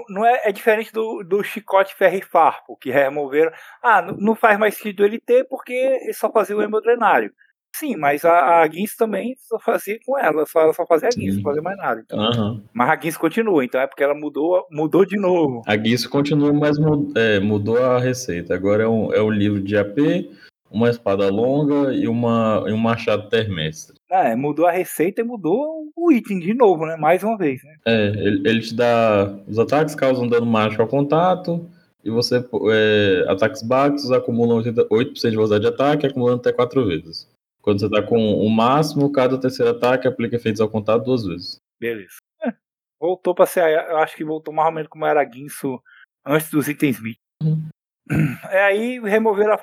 [0.08, 3.52] não é, é diferente do, do chicote ferro e farpo, que removeram.
[3.82, 7.32] Ah, não, não faz mais sentido ele ter porque ele só fazia o hemodrenário.
[7.78, 11.10] Sim, mas a, a Guinness também só fazia com ela, só, ela só fazia a
[11.14, 12.02] Guinness, não fazia mais nada.
[12.04, 12.18] Então.
[12.18, 12.62] Aham.
[12.72, 15.62] Mas a Guinness continua, então é porque ela mudou, mudou de novo.
[15.66, 18.54] A Guiço continua, mas mu- é, mudou a receita.
[18.54, 20.28] Agora é um, é um livro de AP,
[20.70, 23.96] uma espada longa e, uma, e um machado termestre.
[24.10, 26.96] É, mudou a receita e mudou o item de novo, né?
[26.96, 27.74] Mais uma vez, né?
[27.86, 29.38] É, ele, ele te dá.
[29.46, 31.64] Os ataques causam dano mágico ao contato.
[32.04, 32.42] E você.
[32.72, 37.28] é, ataques básicos acumulam 80 8% de velocidade de ataque, acumulando até 4 vezes.
[37.62, 41.58] Quando você tá com o máximo, cada terceiro ataque aplica efeitos ao contato duas vezes.
[41.80, 42.16] Beleza.
[42.42, 42.52] É,
[43.00, 43.62] voltou pra ser.
[43.88, 45.82] Eu acho que voltou mais ou menos como era Guinso
[46.24, 47.16] antes dos itens mid.
[47.42, 47.68] Uhum.
[48.50, 49.60] É aí removeram a,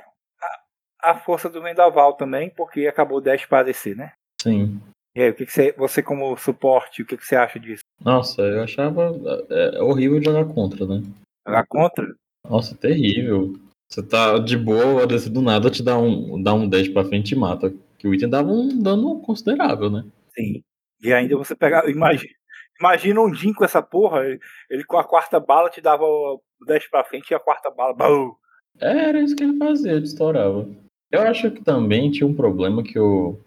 [1.04, 4.14] a, a força do vendaval também, porque acabou 10 para descer, né?
[4.42, 4.80] Sim.
[5.16, 7.84] E aí, o que, que você, você como suporte, o que, que você acha disso?
[8.04, 9.14] Nossa, eu achava
[9.50, 11.02] é, é horrível jogar contra, né?
[11.48, 12.16] Jogar contra?
[12.48, 13.58] Nossa, terrível.
[13.90, 17.32] Você tá de boa, desse do nada te dá um, dá um 10 pra frente
[17.32, 17.74] e mata.
[18.06, 20.06] Que o item dava um dano considerável, né?
[20.36, 20.62] Sim.
[21.02, 21.90] E ainda você pegar.
[21.90, 22.32] Imagina,
[22.80, 26.40] imagina um Jin com essa porra, ele, ele com a quarta bala te dava o
[26.68, 27.96] 10 pra frente e a quarta bala.
[27.96, 28.38] Bau!
[28.80, 30.70] É, Era isso que ele fazia, ele estourava.
[31.12, 33.40] Eu acho que também tinha um problema que o,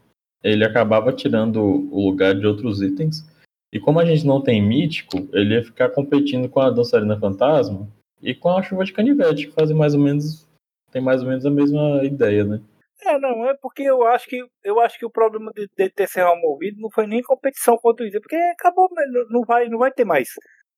[0.42, 3.24] ele acabava tirando o lugar de outros itens.
[3.72, 7.88] E como a gente não tem mítico, ele ia ficar competindo com a dançarina fantasma
[8.20, 10.48] e com a chuva de canivete, que fazem mais ou menos.
[10.90, 12.60] Tem mais ou menos a mesma ideia, né?
[13.04, 16.08] É, não, é porque eu acho que eu acho que o problema de, de ter
[16.08, 19.78] sido removido não foi nem competição contra o Item, porque acabou, né, não- vai, não
[19.78, 20.28] vai ter mais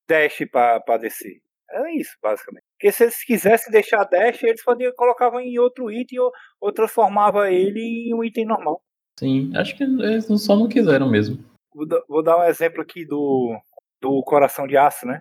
[0.08, 1.40] dash pra, pra descer.
[1.72, 2.64] É isso, basicamente.
[2.76, 6.30] Porque se eles quisessem deixar dash, eles podiam colocavam em outro item ou,
[6.60, 8.82] ou transformava ele em um item normal.
[9.18, 11.38] Sim, acho que eles só não quiseram mesmo.
[11.72, 13.56] Vou, vou dar um exemplo aqui do,
[14.00, 15.20] do Coração de Aço, né?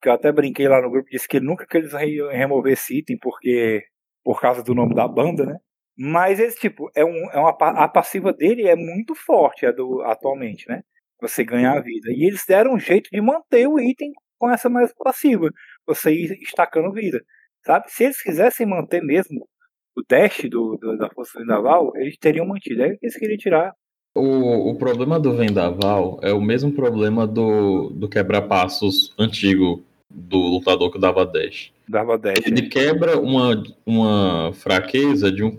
[0.00, 2.98] Que eu até brinquei lá no grupo, disse que nunca que eles iam remover esse
[2.98, 3.84] item, porque
[4.24, 5.58] por causa do nome da banda, né?
[6.02, 10.00] Mas esse tipo, é, um, é uma, a passiva dele é muito forte a do,
[10.00, 10.80] atualmente, né?
[11.20, 12.10] Você ganhar a vida.
[12.10, 15.50] E eles deram um jeito de manter o item com essa mesma passiva.
[15.86, 17.22] Você ir estacando vida.
[17.66, 17.90] Sabe?
[17.90, 19.46] Se eles quisessem manter mesmo
[19.94, 22.82] o dash do, do- da Força Vendaval, eles teriam mantido.
[22.82, 23.74] É que eles queriam tirar.
[24.16, 30.90] O, o problema do vendaval é o mesmo problema do, do quebra-passos antigo do lutador
[30.90, 31.70] que dava dash.
[31.90, 32.46] Dava dash.
[32.46, 35.50] Ele quebra uma, uma fraqueza de um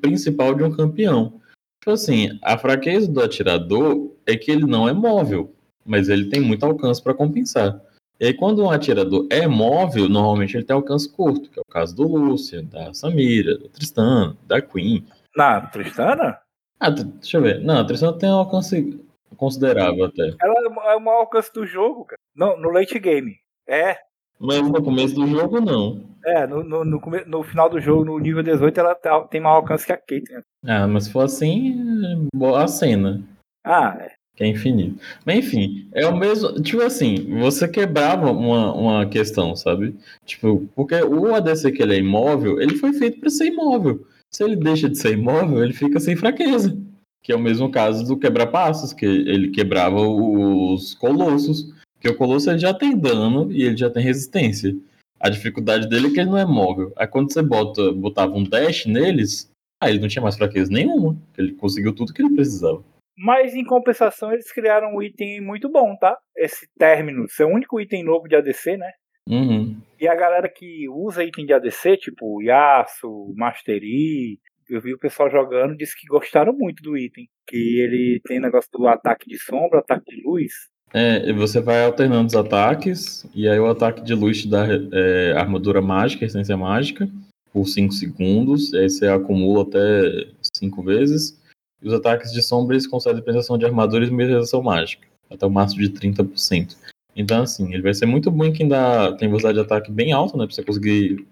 [0.00, 1.40] principal de um campeão.
[1.78, 5.54] Tipo assim, a fraqueza do atirador é que ele não é móvel,
[5.86, 7.80] mas ele tem muito alcance para compensar.
[8.18, 11.72] E aí, quando um atirador é móvel, normalmente ele tem alcance curto, que é o
[11.72, 15.06] caso do Lúcia, da Samira, da Tristana, da Queen.
[15.36, 16.38] Na Tristana?
[16.80, 17.60] Ah, deixa eu ver.
[17.60, 19.00] Não, a Tristana tem um alcance
[19.36, 20.34] considerável até.
[20.42, 20.54] Ela
[20.92, 22.18] é o maior alcance do jogo, cara.
[22.34, 23.36] No, no late game.
[23.68, 23.96] É,
[24.40, 26.02] Mas no começo do jogo, não.
[26.24, 29.40] é, no, no, no, come- no final do jogo, no nível 18, ela tá- tem
[29.40, 30.32] maior alcance que a Kate.
[30.32, 30.42] Né?
[30.66, 33.22] Ah, mas se for assim, boa cena.
[33.64, 34.12] Ah, é.
[34.36, 34.98] Que é infinito.
[35.26, 36.54] Mas enfim, é o mesmo.
[36.62, 39.94] Tipo assim, você quebrava uma, uma questão, sabe?
[40.24, 44.00] Tipo, porque o ADC que ele é imóvel, ele foi feito para ser imóvel.
[44.32, 46.74] Se ele deixa de ser imóvel, ele fica sem fraqueza.
[47.22, 51.74] Que é o mesmo caso do quebra-passos, que ele quebrava os colossos.
[52.00, 54.74] Porque o colosso ele já tem dano e ele já tem resistência.
[55.20, 56.90] A dificuldade dele é que ele não é móvel.
[56.96, 61.14] Aí quando você bota, botava um dash neles, aí ele não tinha mais fraqueza nenhuma.
[61.36, 62.82] Ele conseguiu tudo que ele precisava.
[63.18, 66.16] Mas em compensação, eles criaram um item muito bom, tá?
[66.34, 67.26] Esse término.
[67.26, 68.90] Esse é o único item novo de ADC, né?
[69.28, 69.78] Uhum.
[70.00, 74.40] E a galera que usa item de ADC, tipo Yasuo, Mastery,
[74.70, 77.28] eu vi o pessoal jogando, disse que gostaram muito do item.
[77.46, 80.50] Que ele tem negócio do ataque de sombra, ataque de luz.
[80.92, 85.32] É, você vai alternando os ataques, e aí o ataque de luz te dá é,
[85.36, 87.08] armadura mágica, essência mágica,
[87.52, 91.38] por 5 segundos, e aí você acumula até 5 vezes.
[91.80, 95.50] E os ataques de sombra eles concedem pensação de armadura e minimização mágica, até o
[95.50, 96.76] máximo de 30%.
[97.14, 100.12] Então, assim, ele vai ser muito bom em quem dá, tem velocidade de ataque bem
[100.12, 101.26] alta, né, pra você conseguir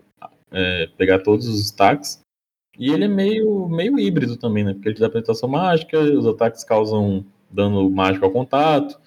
[0.53, 2.21] é, pegar todos os destaques.
[2.79, 6.27] E ele é meio, meio híbrido também, né, porque ele te dá penetração mágica, os
[6.27, 8.99] ataques causam dano mágico ao contato.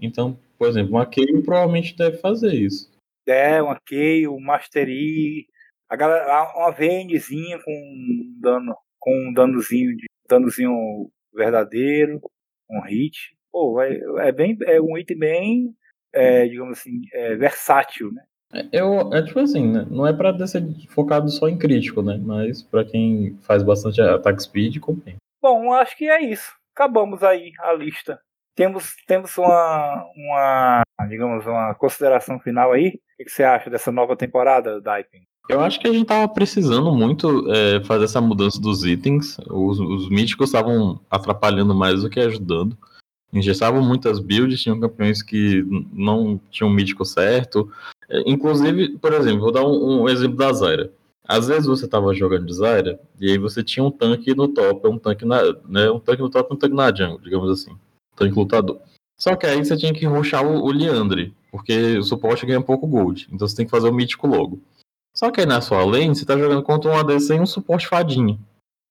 [0.00, 2.90] Então, por exemplo, uma Kayle provavelmente deve fazer isso.
[3.26, 5.46] É, uma Key, o Mastery.
[5.88, 12.20] A galera, uma VNzinha com dano com um danozinho, de, danozinho verdadeiro,
[12.70, 13.34] um hit.
[13.50, 13.98] Pô, é,
[14.28, 15.76] é, bem, é um item bem,
[16.12, 18.22] é, digamos assim, é, versátil, né?
[18.72, 19.86] Eu, é tipo assim, né?
[19.88, 22.20] Não é pra ser focado só em crítico, né?
[22.20, 25.16] Mas pra quem faz bastante ataque speed, convém.
[25.40, 26.52] Bom, acho que é isso.
[26.74, 28.20] Acabamos aí a lista.
[28.60, 33.00] Temos, temos uma, uma, digamos, uma consideração final aí.
[33.18, 35.22] O que você acha dessa nova temporada, Daipin?
[35.48, 39.38] Eu acho que a gente tava precisando muito é, fazer essa mudança dos itens.
[39.48, 42.76] Os, os míticos estavam atrapalhando mais do que ajudando.
[43.32, 47.72] Ingessavam muitas builds, tinham campeões que não tinham mítico certo.
[48.10, 50.92] É, inclusive, por exemplo, vou dar um, um exemplo da Zyra.
[51.26, 54.86] Às vezes você estava jogando de Zyra e aí você tinha um tanque no top,
[54.86, 57.74] um tanque na, né, um tanque no top, um tanque na jungle, digamos assim,
[58.20, 58.78] tanque lutador.
[59.18, 62.86] Só que aí você tinha que ruxar o, o Liandre, porque o suporte ganha pouco
[62.86, 64.60] gold, então você tem que fazer o mítico logo.
[65.14, 67.88] Só que aí na sua lane você tá jogando contra um ADC e um suporte
[67.88, 68.38] fadinha.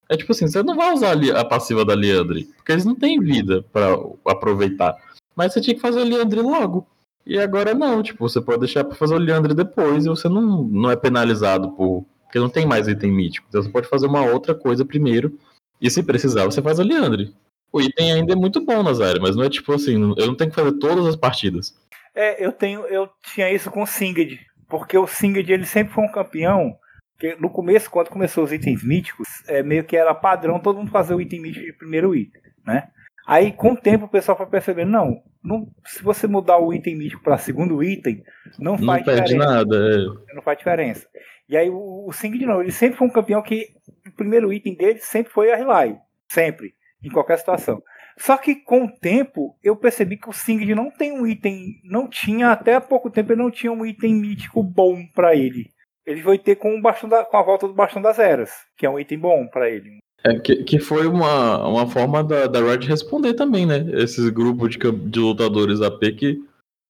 [0.09, 3.19] É tipo assim, você não vai usar a passiva da Liandre, porque eles não têm
[3.19, 3.95] vida para
[4.27, 4.95] aproveitar.
[5.35, 6.85] Mas você tinha que fazer o Liandre logo.
[7.25, 10.63] E agora não, tipo, você pode deixar para fazer o Leandre depois e você não,
[10.63, 12.05] não é penalizado por.
[12.23, 13.45] Porque não tem mais item mítico.
[13.49, 15.37] Então você pode fazer uma outra coisa primeiro.
[15.81, 17.33] E se precisar, você faz o Leandre.
[17.71, 20.35] O item ainda é muito bom nas áreas, mas não é tipo assim, eu não
[20.35, 21.73] tenho que fazer todas as partidas.
[22.15, 26.03] É, eu tenho, eu tinha isso com o Singed, porque o Singed ele sempre foi
[26.03, 26.75] um campeão
[27.19, 30.89] que no começo, quando começou os itens míticos, é meio que era padrão todo mundo
[30.89, 32.89] fazer o item mítico de primeiro item, né?
[33.27, 36.95] Aí, com o tempo, o pessoal foi percebendo, não, não se você mudar o item
[36.95, 38.23] mítico para segundo item,
[38.57, 39.35] não, não faz diferença.
[39.35, 40.33] Nada, é.
[40.33, 41.07] Não faz diferença.
[41.47, 43.67] E aí, o, o Sing, de novo, ele sempre foi um campeão que
[44.07, 45.95] o primeiro item dele sempre foi a Relay.
[46.31, 46.73] Sempre.
[47.03, 47.81] Em qualquer situação.
[48.17, 51.79] Só que com o tempo, eu percebi que o Singed não tem um item.
[51.85, 55.71] Não tinha, até há pouco tempo, ele não tinha um item mítico bom para ele.
[56.05, 58.85] Ele foi ter com, o bastão da, com a volta do Bastão das Eras, que
[58.85, 59.99] é um item bom para ele.
[60.25, 63.85] É, que, que foi uma, uma forma da, da Riot responder também, né?
[63.93, 66.39] Esses grupos de, de lutadores AP que,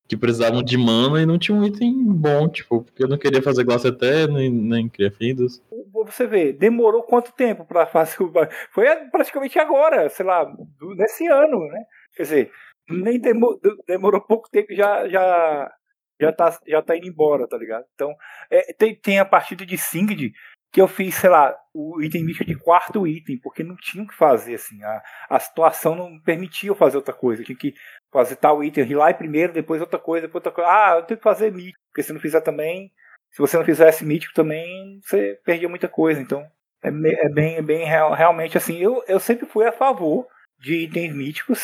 [0.10, 3.44] que precisavam de mana e não tinham um item bom, tipo, porque eu não queria
[3.44, 5.62] fazer Glass Eterno nem, nem criar Findas.
[5.94, 8.34] Você vê, demorou quanto tempo para fazer o.
[8.72, 10.52] Foi praticamente agora, sei lá,
[10.96, 11.84] nesse ano, né?
[12.16, 12.52] Quer dizer,
[12.90, 15.72] nem demorou, demorou pouco tempo já já
[16.20, 17.86] já tá, já tá indo embora, tá ligado?
[17.94, 18.12] Então,
[18.50, 20.34] é, tem, tem a partida de Singed
[20.72, 24.08] que eu fiz, sei lá, o item mítico de quarto item, porque não tinha o
[24.08, 24.84] que fazer, assim.
[24.84, 27.42] A, a situação não permitia eu fazer outra coisa.
[27.42, 27.74] Eu tinha que
[28.12, 30.70] fazer tal item, rilar primeiro, depois outra coisa, depois outra coisa.
[30.70, 32.92] Ah, eu tenho que fazer mítico, porque se não fizer também.
[33.32, 36.22] Se você não fizesse mítico também, você perdia muita coisa.
[36.22, 36.42] Então,
[36.84, 38.78] é, é bem, é bem real, realmente assim.
[38.78, 40.28] Eu, eu sempre fui a favor
[40.60, 41.64] de itens míticos,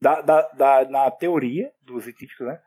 [0.00, 2.60] da, da, da, na teoria dos itens né?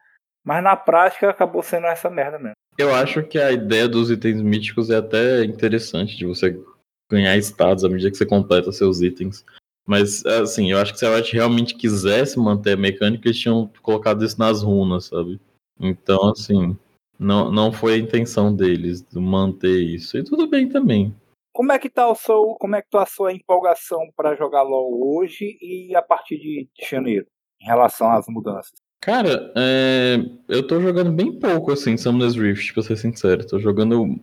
[0.44, 2.57] Mas na prática acabou sendo essa merda mesmo.
[2.78, 6.62] Eu acho que a ideia dos itens míticos é até interessante, de você
[7.10, 9.44] ganhar status à medida que você completa seus itens.
[9.88, 13.72] Mas, assim, eu acho que se a Riot realmente quisesse manter a mecânica, eles tinham
[13.82, 15.40] colocado isso nas runas, sabe?
[15.80, 16.78] Então, assim,
[17.18, 20.18] não, não foi a intenção deles manter isso.
[20.18, 21.16] E tudo bem também.
[21.54, 24.62] Como é que tá o seu, como é que tá a sua empolgação para jogar
[24.62, 27.26] LoL hoje e a partir de janeiro,
[27.60, 28.77] em relação às mudanças?
[29.02, 30.18] Cara, é...
[30.48, 33.45] eu tô jogando bem pouco, assim, Summoners Rift, pra ser sincero.
[33.45, 34.19] Tô jogando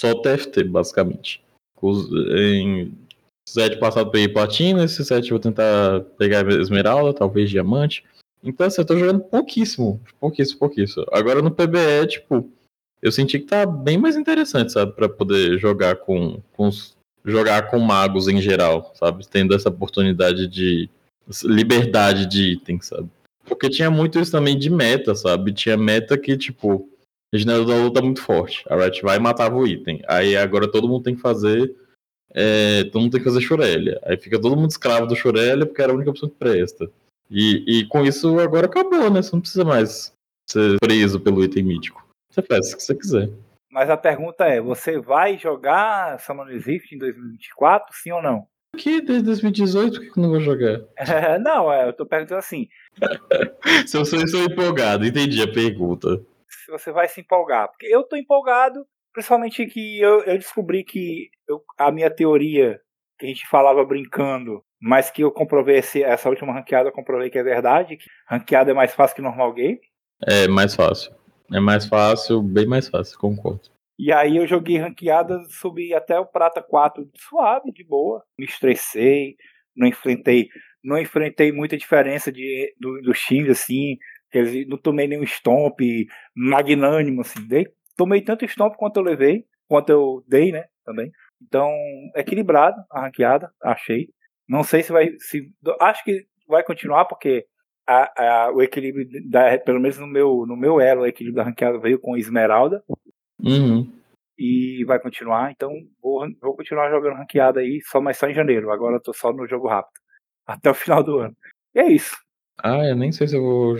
[0.00, 1.42] só TFT, basicamente.
[2.36, 2.92] Em
[3.48, 8.04] set passado peguei platina, esse set vou tentar pegar esmeralda, talvez diamante.
[8.42, 11.06] Então, assim, eu tô jogando pouquíssimo, pouquíssimo, pouquíssimo.
[11.12, 12.50] Agora no PBE, tipo,
[13.02, 14.92] eu senti que tá bem mais interessante, sabe?
[14.92, 16.70] Pra poder jogar com, com
[17.24, 19.26] jogar com magos em geral, sabe?
[19.26, 20.88] Tendo essa oportunidade de
[21.44, 23.08] liberdade de itens, sabe?
[23.46, 25.52] Porque tinha muito isso também de meta, sabe?
[25.52, 26.88] Tinha meta que, tipo,
[27.32, 28.64] a janela da luta muito forte.
[28.68, 30.02] A Riot vai e matava o item.
[30.06, 31.74] Aí agora todo mundo tem que fazer.
[32.34, 34.00] É, todo mundo tem que fazer Shurelia.
[34.04, 36.90] Aí fica todo mundo escravo do Shurelia porque era a única opção que presta.
[37.30, 39.22] E, e com isso agora acabou, né?
[39.22, 40.12] Você não precisa mais
[40.48, 42.06] ser preso pelo item mítico.
[42.30, 43.30] Você faz o que você quiser.
[43.70, 48.46] Mas a pergunta é: você vai jogar Summoners Rift em 2024, sim ou não?
[48.76, 50.80] Que desde 2018 que eu não vou jogar?
[50.96, 52.68] É, não, é, eu tô perguntando assim.
[53.86, 56.20] se eu sou, sou empolgado, entendi a pergunta.
[56.48, 57.68] Se você vai se empolgar.
[57.68, 62.80] Porque eu tô empolgado, principalmente que eu, eu descobri que eu, a minha teoria,
[63.18, 67.30] que a gente falava brincando, mas que eu comprovei esse, essa última ranqueada, eu comprovei
[67.30, 69.80] que é verdade, que ranqueada é mais fácil que normal game.
[70.26, 71.12] É mais fácil.
[71.52, 73.75] É mais fácil, bem mais fácil, concordo.
[73.98, 78.22] E aí eu joguei ranqueada, subi até o prata 4 suave, de boa.
[78.38, 79.36] Me estressei,
[79.74, 80.48] não enfrentei,
[80.84, 83.96] não enfrentei muita diferença de, do, times, assim.
[84.32, 85.80] Eles, não tomei nenhum stomp
[86.34, 87.46] magnânimo, assim.
[87.46, 87.66] Dei,
[87.96, 90.66] tomei tanto stomp quanto eu levei, quanto eu dei, né?
[90.84, 91.10] Também.
[91.42, 91.70] Então,
[92.14, 94.08] equilibrado a ranqueada, achei.
[94.48, 95.10] Não sei se vai.
[95.18, 95.50] Se,
[95.80, 97.46] acho que vai continuar, porque
[97.86, 101.48] a, a, o equilíbrio, da, pelo menos no meu, no meu elo, o equilíbrio da
[101.48, 102.82] ranqueada veio com Esmeralda.
[103.42, 103.92] Uhum.
[104.38, 105.72] E vai continuar, então
[106.02, 108.70] vou, vou continuar jogando ranqueada aí, só mais só em janeiro.
[108.70, 109.98] Agora eu tô só no jogo rápido.
[110.46, 111.36] Até o final do ano.
[111.74, 112.16] E é isso.
[112.58, 113.76] Ah, eu nem sei se eu vou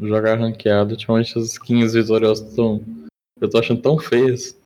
[0.00, 0.92] jogar ranqueado.
[0.92, 2.80] Ultimamente as skins vitoriosas estão.
[3.40, 4.60] Eu tô achando tão feias.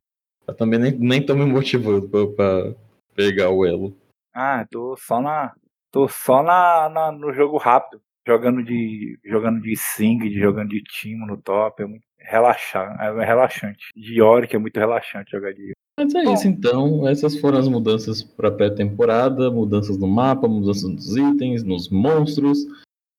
[0.47, 2.75] Eu também nem, nem tô me motivando pra, pra
[3.15, 3.95] pegar o elo.
[4.33, 5.53] Ah, tô só na.
[5.91, 8.01] Tô só na, na, no jogo rápido.
[8.27, 9.19] Jogando de.
[9.23, 11.83] Jogando de Sing, jogando de Timo no top.
[11.83, 13.87] É muito relaxar, é relaxante.
[13.95, 17.07] De Yorick é muito relaxante jogar de Mas é isso então.
[17.07, 22.65] Essas foram as mudanças pra pré-temporada, mudanças no mapa, mudanças nos itens, nos monstros.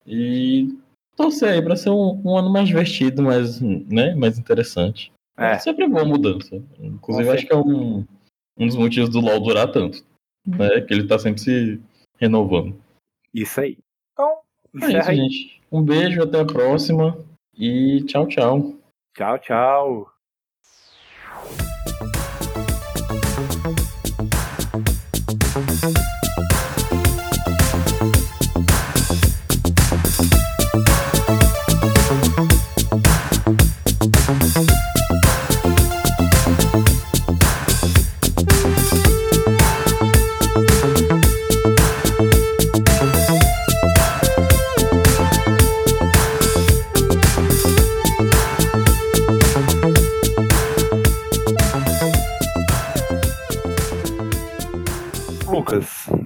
[0.06, 0.68] E
[1.16, 5.12] torcer aí pra ser um, um ano mais divertido, mais, né, mais interessante.
[5.36, 5.58] É.
[5.58, 6.62] Sempre é boa mudança.
[6.80, 8.04] Inclusive, acho que é um,
[8.58, 10.04] um dos motivos do LoL durar tanto.
[10.46, 10.80] Né?
[10.80, 11.80] Que ele tá sempre se
[12.18, 12.76] renovando.
[13.32, 13.78] Isso aí.
[14.12, 14.38] Então,
[14.82, 15.16] É isso, aí.
[15.16, 15.62] gente.
[15.70, 17.16] Um beijo, até a próxima.
[17.56, 18.74] E tchau, tchau.
[19.14, 20.11] Tchau, tchau.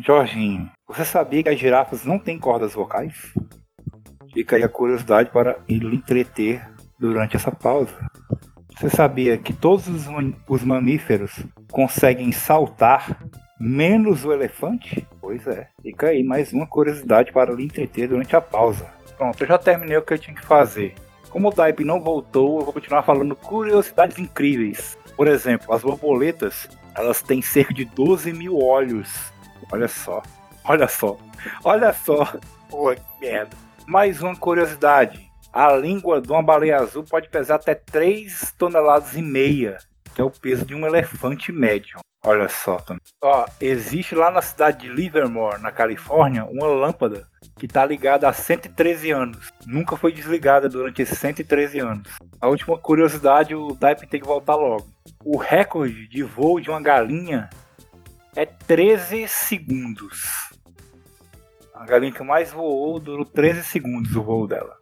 [0.07, 3.35] Jorginho, você sabia que as girafas não têm cordas vocais?
[4.33, 6.65] Fica aí a curiosidade para lhe entreter
[6.97, 7.93] durante essa pausa.
[8.71, 10.07] Você sabia que todos os,
[10.49, 13.21] os mamíferos conseguem saltar,
[13.59, 15.05] menos o elefante?
[15.21, 18.87] Pois é, fica aí mais uma curiosidade para lhe entreter durante a pausa.
[19.19, 20.95] Pronto, eu já terminei o que eu tinha que fazer.
[21.31, 24.97] Como o Type não voltou, eu vou continuar falando curiosidades incríveis.
[25.17, 29.35] Por exemplo, as borboletas, elas têm cerca de 12 mil olhos.
[29.73, 30.23] Olha só,
[30.65, 31.17] olha só,
[31.65, 32.25] olha só.
[32.69, 33.57] Pô, que merda.
[33.87, 35.25] Mais uma curiosidade.
[35.53, 39.79] A língua de uma baleia azul pode pesar até 3 toneladas e meia,
[40.15, 41.99] que é o peso de um elefante médio.
[42.25, 42.85] Olha só.
[43.23, 47.27] Ó, existe lá na cidade de Livermore, na Califórnia, uma lâmpada
[47.57, 49.53] que está ligada há 113 anos.
[49.65, 52.17] Nunca foi desligada durante esses 113 anos.
[52.41, 54.89] A última curiosidade, o Type tem que voltar logo.
[55.25, 57.49] O recorde de voo de uma galinha
[58.37, 60.23] é 13 segundos.
[61.75, 64.79] A galinha que mais voou durou 13 segundos o voo dela.